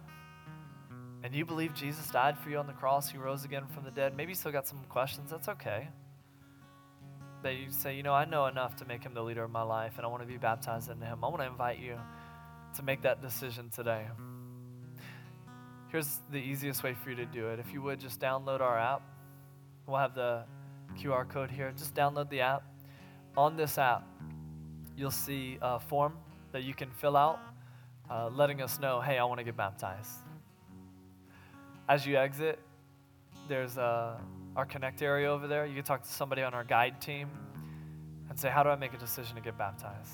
and 1.23 1.33
you 1.33 1.45
believe 1.45 1.73
Jesus 1.73 2.09
died 2.09 2.37
for 2.37 2.49
you 2.49 2.57
on 2.57 2.67
the 2.67 2.73
cross, 2.73 3.09
he 3.09 3.17
rose 3.17 3.45
again 3.45 3.65
from 3.67 3.83
the 3.83 3.91
dead, 3.91 4.15
maybe 4.15 4.31
you 4.31 4.35
still 4.35 4.51
got 4.51 4.67
some 4.67 4.79
questions, 4.89 5.31
that's 5.31 5.49
okay. 5.49 5.89
That 7.43 7.55
you 7.55 7.69
say, 7.69 7.95
you 7.95 8.03
know, 8.03 8.13
I 8.13 8.25
know 8.25 8.45
enough 8.45 8.77
to 8.77 8.85
make 8.85 9.03
him 9.03 9.13
the 9.13 9.21
leader 9.21 9.43
of 9.43 9.51
my 9.51 9.63
life, 9.63 9.93
and 9.97 10.05
I 10.05 10.09
want 10.09 10.21
to 10.23 10.27
be 10.27 10.37
baptized 10.37 10.89
into 10.89 11.05
him. 11.05 11.23
I 11.23 11.27
want 11.27 11.41
to 11.41 11.47
invite 11.47 11.79
you 11.79 11.97
to 12.75 12.83
make 12.83 13.01
that 13.01 13.21
decision 13.21 13.69
today. 13.69 14.05
Here's 15.89 16.21
the 16.31 16.39
easiest 16.39 16.83
way 16.83 16.95
for 16.95 17.09
you 17.11 17.15
to 17.17 17.25
do 17.25 17.49
it. 17.49 17.59
If 17.59 17.71
you 17.71 17.81
would 17.81 17.99
just 17.99 18.19
download 18.19 18.61
our 18.61 18.79
app, 18.79 19.03
we'll 19.85 19.97
have 19.97 20.15
the 20.15 20.45
QR 20.97 21.27
code 21.29 21.51
here. 21.51 21.71
Just 21.77 21.93
download 21.93 22.29
the 22.29 22.41
app. 22.41 22.63
On 23.37 23.55
this 23.57 23.77
app, 23.77 24.07
you'll 24.95 25.11
see 25.11 25.57
a 25.61 25.79
form 25.79 26.13
that 26.51 26.63
you 26.63 26.73
can 26.73 26.89
fill 26.91 27.17
out 27.17 27.39
uh, 28.09 28.29
letting 28.29 28.61
us 28.61 28.79
know, 28.79 29.01
hey, 29.01 29.17
I 29.17 29.23
want 29.23 29.39
to 29.39 29.43
get 29.43 29.57
baptized. 29.57 30.11
As 31.87 32.05
you 32.05 32.17
exit, 32.17 32.59
there's 33.47 33.77
uh, 33.77 34.17
our 34.55 34.65
connect 34.65 35.01
area 35.01 35.29
over 35.29 35.47
there. 35.47 35.65
You 35.65 35.75
can 35.75 35.83
talk 35.83 36.03
to 36.03 36.09
somebody 36.09 36.41
on 36.41 36.53
our 36.53 36.63
guide 36.63 37.01
team 37.01 37.29
and 38.29 38.39
say, 38.39 38.49
how 38.49 38.63
do 38.63 38.69
I 38.69 38.75
make 38.75 38.93
a 38.93 38.97
decision 38.97 39.35
to 39.35 39.41
get 39.41 39.57
baptized? 39.57 40.13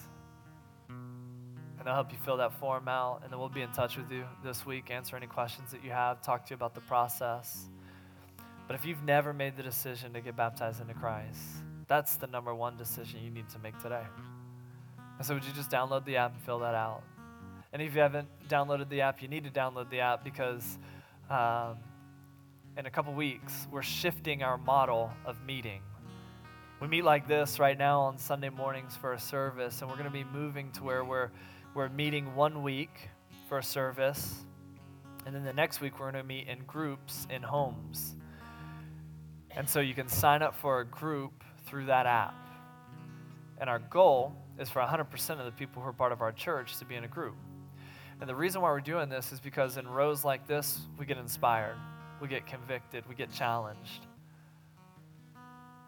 And 0.90 1.86
they'll 1.86 1.94
help 1.94 2.12
you 2.12 2.18
fill 2.26 2.38
that 2.38 2.60
form 2.60 2.88
out, 2.88 3.22
and 3.24 3.32
then 3.32 3.40
we'll 3.40 3.50
be 3.50 3.62
in 3.62 3.72
touch 3.72 3.98
with 3.98 4.12
you 4.12 4.26
this 4.44 4.66
week, 4.66 4.92
answer 4.92 5.16
any 5.16 5.28
questions 5.28 5.72
that 5.72 5.84
you 5.84 5.92
have, 5.92 6.22
talk 6.22 6.46
to 6.46 6.50
you 6.52 6.56
about 6.56 6.74
the 6.74 6.82
process. 6.82 7.70
But 8.68 8.76
if 8.76 8.86
you've 8.86 9.04
never 9.04 9.34
made 9.34 9.56
the 9.56 9.64
decision 9.64 10.14
to 10.14 10.22
get 10.22 10.36
baptized 10.36 10.82
into 10.82 10.94
Christ, 10.94 11.42
that's 11.88 12.18
the 12.18 12.28
number 12.28 12.54
one 12.54 12.78
decision 12.78 13.22
you 13.24 13.32
need 13.32 13.50
to 13.50 13.60
make 13.60 13.82
today. 13.82 14.04
And 15.20 15.28
so, 15.28 15.34
would 15.36 15.44
you 15.44 15.54
just 15.54 15.70
download 15.70 16.06
the 16.06 16.16
app 16.16 16.34
and 16.34 16.42
fill 16.42 16.60
that 16.60 16.74
out? 16.74 17.04
And 17.74 17.82
if 17.82 17.94
you 17.94 18.02
haven't 18.02 18.28
downloaded 18.48 18.90
the 18.90 19.02
app, 19.02 19.22
you 19.22 19.28
need 19.28 19.44
to 19.44 19.52
download 19.52 19.92
the 19.92 20.00
app 20.00 20.24
because 20.24 20.80
um, 21.30 21.78
in 22.78 22.86
a 22.86 22.90
couple 22.90 23.14
weeks, 23.14 23.68
we're 23.70 23.84
shifting 23.84 24.42
our 24.42 24.58
model 24.58 25.12
of 25.26 25.44
meeting. 25.46 25.82
We 26.82 26.88
meet 26.88 27.04
like 27.04 27.28
this 27.28 27.60
right 27.60 27.78
now 27.78 28.00
on 28.00 28.18
Sunday 28.18 28.50
mornings 28.50 28.96
for 28.96 29.12
a 29.12 29.20
service, 29.20 29.82
and 29.82 29.90
we're 29.90 29.98
going 29.98 30.08
to 30.08 30.14
be 30.14 30.24
moving 30.24 30.72
to 30.72 30.84
where 30.84 31.04
we're, 31.04 31.30
we're 31.76 31.90
meeting 31.90 32.34
one 32.36 32.64
week 32.64 33.10
for 33.50 33.58
a 33.58 33.64
service, 33.64 34.46
and 35.26 35.36
then 35.36 35.44
the 35.44 35.52
next 35.52 35.82
week 35.82 36.00
we're 36.00 36.10
going 36.10 36.24
to 36.24 36.28
meet 36.28 36.48
in 36.48 36.60
groups 36.66 37.28
in 37.30 37.44
homes. 37.44 38.16
And 39.52 39.68
so 39.68 39.82
you 39.82 39.94
can 39.94 40.08
sign 40.08 40.42
up 40.42 40.56
for 40.56 40.80
a 40.80 40.86
group 40.86 41.44
through 41.66 41.88
that 41.88 42.06
app. 42.06 42.34
And 43.60 43.70
our 43.70 43.80
goal 43.80 44.34
is 44.60 44.70
for 44.70 44.82
100% 44.82 45.40
of 45.40 45.46
the 45.46 45.52
people 45.52 45.82
who 45.82 45.88
are 45.88 45.94
part 45.94 46.12
of 46.12 46.22
our 46.22 46.32
church 46.32 46.78
to 46.78 46.86
be 46.86 46.96
in 46.96 47.06
a 47.06 47.08
group. 47.08 47.36
And 48.20 48.30
the 48.30 48.36
reason 48.36 48.62
why 48.62 48.70
we're 48.72 48.82
doing 48.82 49.08
this 49.08 49.32
is 49.32 49.40
because 49.40 49.78
in 49.78 49.88
rows 49.88 50.26
like 50.26 50.46
this, 50.46 50.82
we 50.98 51.06
get 51.06 51.18
inspired, 51.18 51.78
we 52.22 52.28
get 52.28 52.46
convicted, 52.46 53.06
we 53.08 53.16
get 53.16 53.32
challenged. 53.32 54.06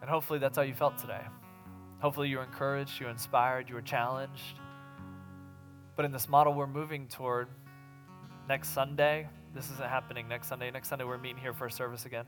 And 0.00 0.08
hopefully 0.08 0.38
that's 0.38 0.56
how 0.56 0.62
you 0.62 0.74
felt 0.74 0.96
today. 0.96 1.20
Hopefully 2.00 2.30
you 2.30 2.38
were 2.38 2.44
encouraged, 2.44 2.98
you 2.98 3.06
were 3.06 3.12
inspired, 3.12 3.68
you 3.68 3.74
were 3.74 3.82
challenged. 3.82 4.58
But 5.94 6.06
in 6.06 6.12
this 6.12 6.28
model 6.28 6.54
we're 6.54 6.66
moving 6.66 7.06
toward 7.06 7.48
next 8.48 8.70
Sunday, 8.70 9.28
this 9.54 9.70
isn't 9.70 9.88
happening 9.88 10.26
next 10.26 10.48
Sunday. 10.48 10.70
Next 10.70 10.88
Sunday 10.88 11.04
we're 11.04 11.18
meeting 11.18 11.36
here 11.36 11.52
for 11.52 11.68
service 11.68 12.06
again. 12.06 12.24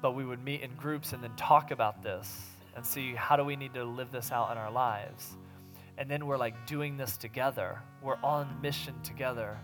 But 0.00 0.12
we 0.12 0.24
would 0.24 0.42
meet 0.42 0.60
in 0.60 0.72
groups 0.76 1.12
and 1.12 1.22
then 1.22 1.34
talk 1.36 1.72
about 1.72 2.02
this 2.02 2.53
and 2.76 2.84
see 2.84 3.14
how 3.14 3.36
do 3.36 3.44
we 3.44 3.56
need 3.56 3.74
to 3.74 3.84
live 3.84 4.10
this 4.10 4.32
out 4.32 4.50
in 4.50 4.58
our 4.58 4.70
lives 4.70 5.36
and 5.96 6.10
then 6.10 6.26
we're 6.26 6.36
like 6.36 6.66
doing 6.66 6.96
this 6.96 7.16
together. 7.16 7.80
We're 8.02 8.18
on 8.22 8.60
mission 8.60 8.94
together. 9.02 9.58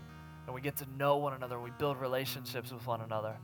And 0.45 0.55
we 0.55 0.61
get 0.61 0.77
to 0.77 0.85
know 0.97 1.17
one 1.17 1.33
another. 1.33 1.59
We 1.59 1.71
build 1.77 1.97
relationships 1.97 2.71
with 2.71 2.85
one 2.87 3.01
another. 3.01 3.37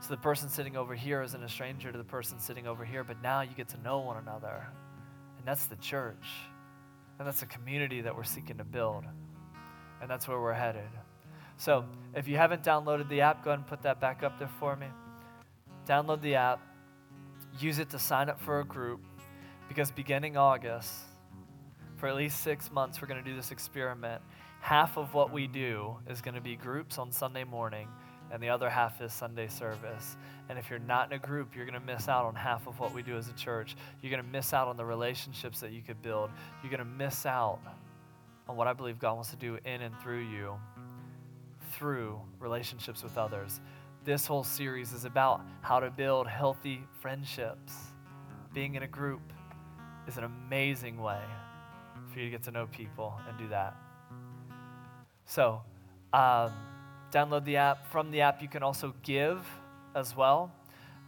So 0.00 0.08
the 0.08 0.16
person 0.16 0.48
sitting 0.48 0.76
over 0.76 0.94
here 0.94 1.22
isn't 1.22 1.42
a 1.42 1.48
stranger 1.48 1.92
to 1.92 1.98
the 1.98 2.04
person 2.04 2.40
sitting 2.40 2.66
over 2.66 2.84
here, 2.84 3.04
but 3.04 3.22
now 3.22 3.42
you 3.42 3.50
get 3.54 3.68
to 3.68 3.80
know 3.82 4.00
one 4.00 4.16
another. 4.16 4.66
And 5.38 5.46
that's 5.46 5.66
the 5.66 5.76
church. 5.76 6.26
And 7.18 7.28
that's 7.28 7.42
a 7.42 7.46
community 7.46 8.00
that 8.00 8.16
we're 8.16 8.24
seeking 8.24 8.58
to 8.58 8.64
build. 8.64 9.04
And 10.00 10.10
that's 10.10 10.26
where 10.26 10.40
we're 10.40 10.54
headed. 10.54 10.88
So 11.58 11.84
if 12.14 12.26
you 12.26 12.36
haven't 12.36 12.64
downloaded 12.64 13.08
the 13.08 13.20
app, 13.20 13.44
go 13.44 13.50
ahead 13.50 13.60
and 13.60 13.68
put 13.68 13.82
that 13.82 14.00
back 14.00 14.22
up 14.22 14.38
there 14.38 14.50
for 14.58 14.74
me. 14.74 14.86
Download 15.86 16.20
the 16.20 16.34
app, 16.34 16.60
use 17.58 17.78
it 17.78 17.90
to 17.90 17.98
sign 17.98 18.28
up 18.28 18.40
for 18.40 18.60
a 18.60 18.64
group, 18.64 19.00
because 19.68 19.90
beginning 19.90 20.36
August, 20.36 20.92
for 21.96 22.08
at 22.08 22.16
least 22.16 22.40
six 22.40 22.70
months, 22.70 23.00
we're 23.00 23.08
going 23.08 23.22
to 23.22 23.28
do 23.28 23.36
this 23.36 23.50
experiment. 23.50 24.22
Half 24.60 24.96
of 24.96 25.14
what 25.14 25.32
we 25.32 25.46
do 25.46 25.96
is 26.08 26.20
going 26.20 26.34
to 26.34 26.40
be 26.40 26.56
groups 26.56 26.98
on 26.98 27.12
Sunday 27.12 27.44
morning, 27.44 27.88
and 28.30 28.42
the 28.42 28.48
other 28.48 28.70
half 28.70 29.00
is 29.00 29.12
Sunday 29.12 29.48
service. 29.48 30.16
And 30.48 30.58
if 30.58 30.70
you're 30.70 30.78
not 30.78 31.12
in 31.12 31.16
a 31.16 31.18
group, 31.18 31.54
you're 31.54 31.66
going 31.66 31.78
to 31.78 31.86
miss 31.86 32.08
out 32.08 32.24
on 32.24 32.34
half 32.34 32.66
of 32.66 32.78
what 32.80 32.94
we 32.94 33.02
do 33.02 33.16
as 33.16 33.28
a 33.28 33.34
church. 33.34 33.76
You're 34.00 34.10
going 34.10 34.24
to 34.24 34.30
miss 34.30 34.52
out 34.52 34.68
on 34.68 34.76
the 34.76 34.84
relationships 34.84 35.60
that 35.60 35.72
you 35.72 35.82
could 35.82 36.00
build. 36.02 36.30
You're 36.62 36.70
going 36.70 36.78
to 36.78 36.84
miss 36.84 37.26
out 37.26 37.60
on 38.48 38.56
what 38.56 38.66
I 38.66 38.72
believe 38.72 38.98
God 38.98 39.14
wants 39.14 39.30
to 39.30 39.36
do 39.36 39.58
in 39.64 39.82
and 39.82 39.94
through 40.00 40.22
you 40.22 40.54
through 41.72 42.20
relationships 42.38 43.02
with 43.02 43.16
others. 43.16 43.60
This 44.04 44.26
whole 44.26 44.42
series 44.42 44.92
is 44.92 45.04
about 45.04 45.42
how 45.60 45.78
to 45.78 45.88
build 45.88 46.26
healthy 46.26 46.82
friendships. 47.00 47.72
Being 48.52 48.74
in 48.74 48.82
a 48.82 48.88
group 48.88 49.22
is 50.08 50.16
an 50.16 50.24
amazing 50.24 51.00
way 51.00 51.20
for 52.12 52.18
you 52.18 52.24
to 52.24 52.30
get 52.32 52.42
to 52.44 52.50
know 52.50 52.66
people 52.66 53.14
and 53.28 53.38
do 53.38 53.46
that. 53.48 53.76
So, 55.24 55.62
um, 56.12 56.52
download 57.12 57.44
the 57.44 57.58
app. 57.58 57.86
From 57.92 58.10
the 58.10 58.22
app, 58.22 58.42
you 58.42 58.48
can 58.48 58.64
also 58.64 58.92
give 59.04 59.46
as 59.94 60.16
well. 60.16 60.52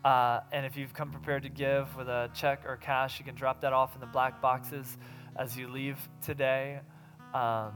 Uh, 0.05 0.41
and 0.53 0.65
if 0.65 0.77
you've 0.77 0.95
come 0.95 1.11
prepared 1.11 1.43
to 1.43 1.49
give 1.49 1.97
with 1.97 2.07
a 2.07 2.31
check 2.33 2.63
or 2.65 2.77
cash, 2.77 3.19
you 3.19 3.25
can 3.25 3.35
drop 3.35 3.61
that 3.63 3.73
off 3.73 3.97
in 3.97 4.01
the 4.01 4.07
black 4.07 4.41
boxes 4.41 4.99
as 5.35 5.57
you 5.57 5.67
leave 5.67 5.99
today. 6.23 6.79
Um, 7.33 7.73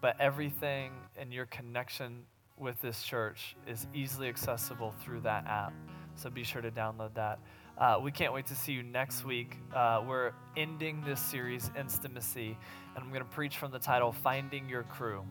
but 0.00 0.20
everything 0.20 0.90
in 1.16 1.30
your 1.30 1.46
connection 1.46 2.24
with 2.58 2.80
this 2.80 3.02
church 3.02 3.56
is 3.66 3.86
easily 3.94 4.28
accessible 4.28 4.94
through 5.02 5.20
that 5.20 5.46
app. 5.46 5.72
So 6.14 6.30
be 6.30 6.44
sure 6.44 6.62
to 6.62 6.70
download 6.70 7.14
that. 7.14 7.38
Uh, 7.76 7.98
we 8.00 8.12
can't 8.12 8.32
wait 8.32 8.46
to 8.46 8.54
see 8.54 8.72
you 8.72 8.84
next 8.84 9.24
week. 9.24 9.56
Uh, 9.74 10.02
we're 10.06 10.32
ending 10.56 11.02
this 11.04 11.20
series, 11.20 11.70
Intimacy, 11.76 12.56
and 12.94 13.04
I'm 13.04 13.08
going 13.08 13.22
to 13.22 13.28
preach 13.28 13.56
from 13.56 13.72
the 13.72 13.80
title, 13.80 14.12
Finding 14.12 14.68
Your 14.68 14.84
Crew. 14.84 15.24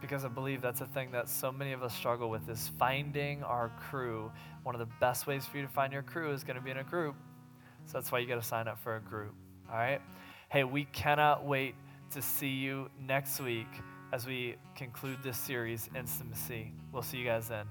Because 0.00 0.24
I 0.24 0.28
believe 0.28 0.62
that's 0.62 0.80
a 0.80 0.86
thing 0.86 1.10
that 1.12 1.28
so 1.28 1.50
many 1.50 1.72
of 1.72 1.82
us 1.82 1.92
struggle 1.92 2.30
with 2.30 2.48
is 2.48 2.70
finding 2.78 3.42
our 3.42 3.70
crew. 3.90 4.30
One 4.62 4.76
of 4.76 4.78
the 4.78 4.92
best 5.00 5.26
ways 5.26 5.44
for 5.44 5.56
you 5.56 5.64
to 5.64 5.68
find 5.68 5.92
your 5.92 6.02
crew 6.02 6.32
is 6.32 6.44
going 6.44 6.56
to 6.56 6.62
be 6.62 6.70
in 6.70 6.76
a 6.76 6.84
group. 6.84 7.16
So 7.86 7.94
that's 7.94 8.12
why 8.12 8.20
you 8.20 8.28
got 8.28 8.40
to 8.40 8.46
sign 8.46 8.68
up 8.68 8.78
for 8.78 8.96
a 8.96 9.00
group. 9.00 9.34
All 9.68 9.76
right? 9.76 10.00
Hey, 10.48 10.62
we 10.62 10.84
cannot 10.84 11.44
wait 11.44 11.74
to 12.12 12.22
see 12.22 12.50
you 12.50 12.88
next 13.00 13.40
week 13.40 13.66
as 14.12 14.26
we 14.26 14.56
conclude 14.74 15.18
this 15.22 15.38
series, 15.38 15.88
Intimacy. 15.94 16.72
We'll 16.92 17.02
see 17.02 17.18
you 17.18 17.24
guys 17.24 17.48
then. 17.48 17.66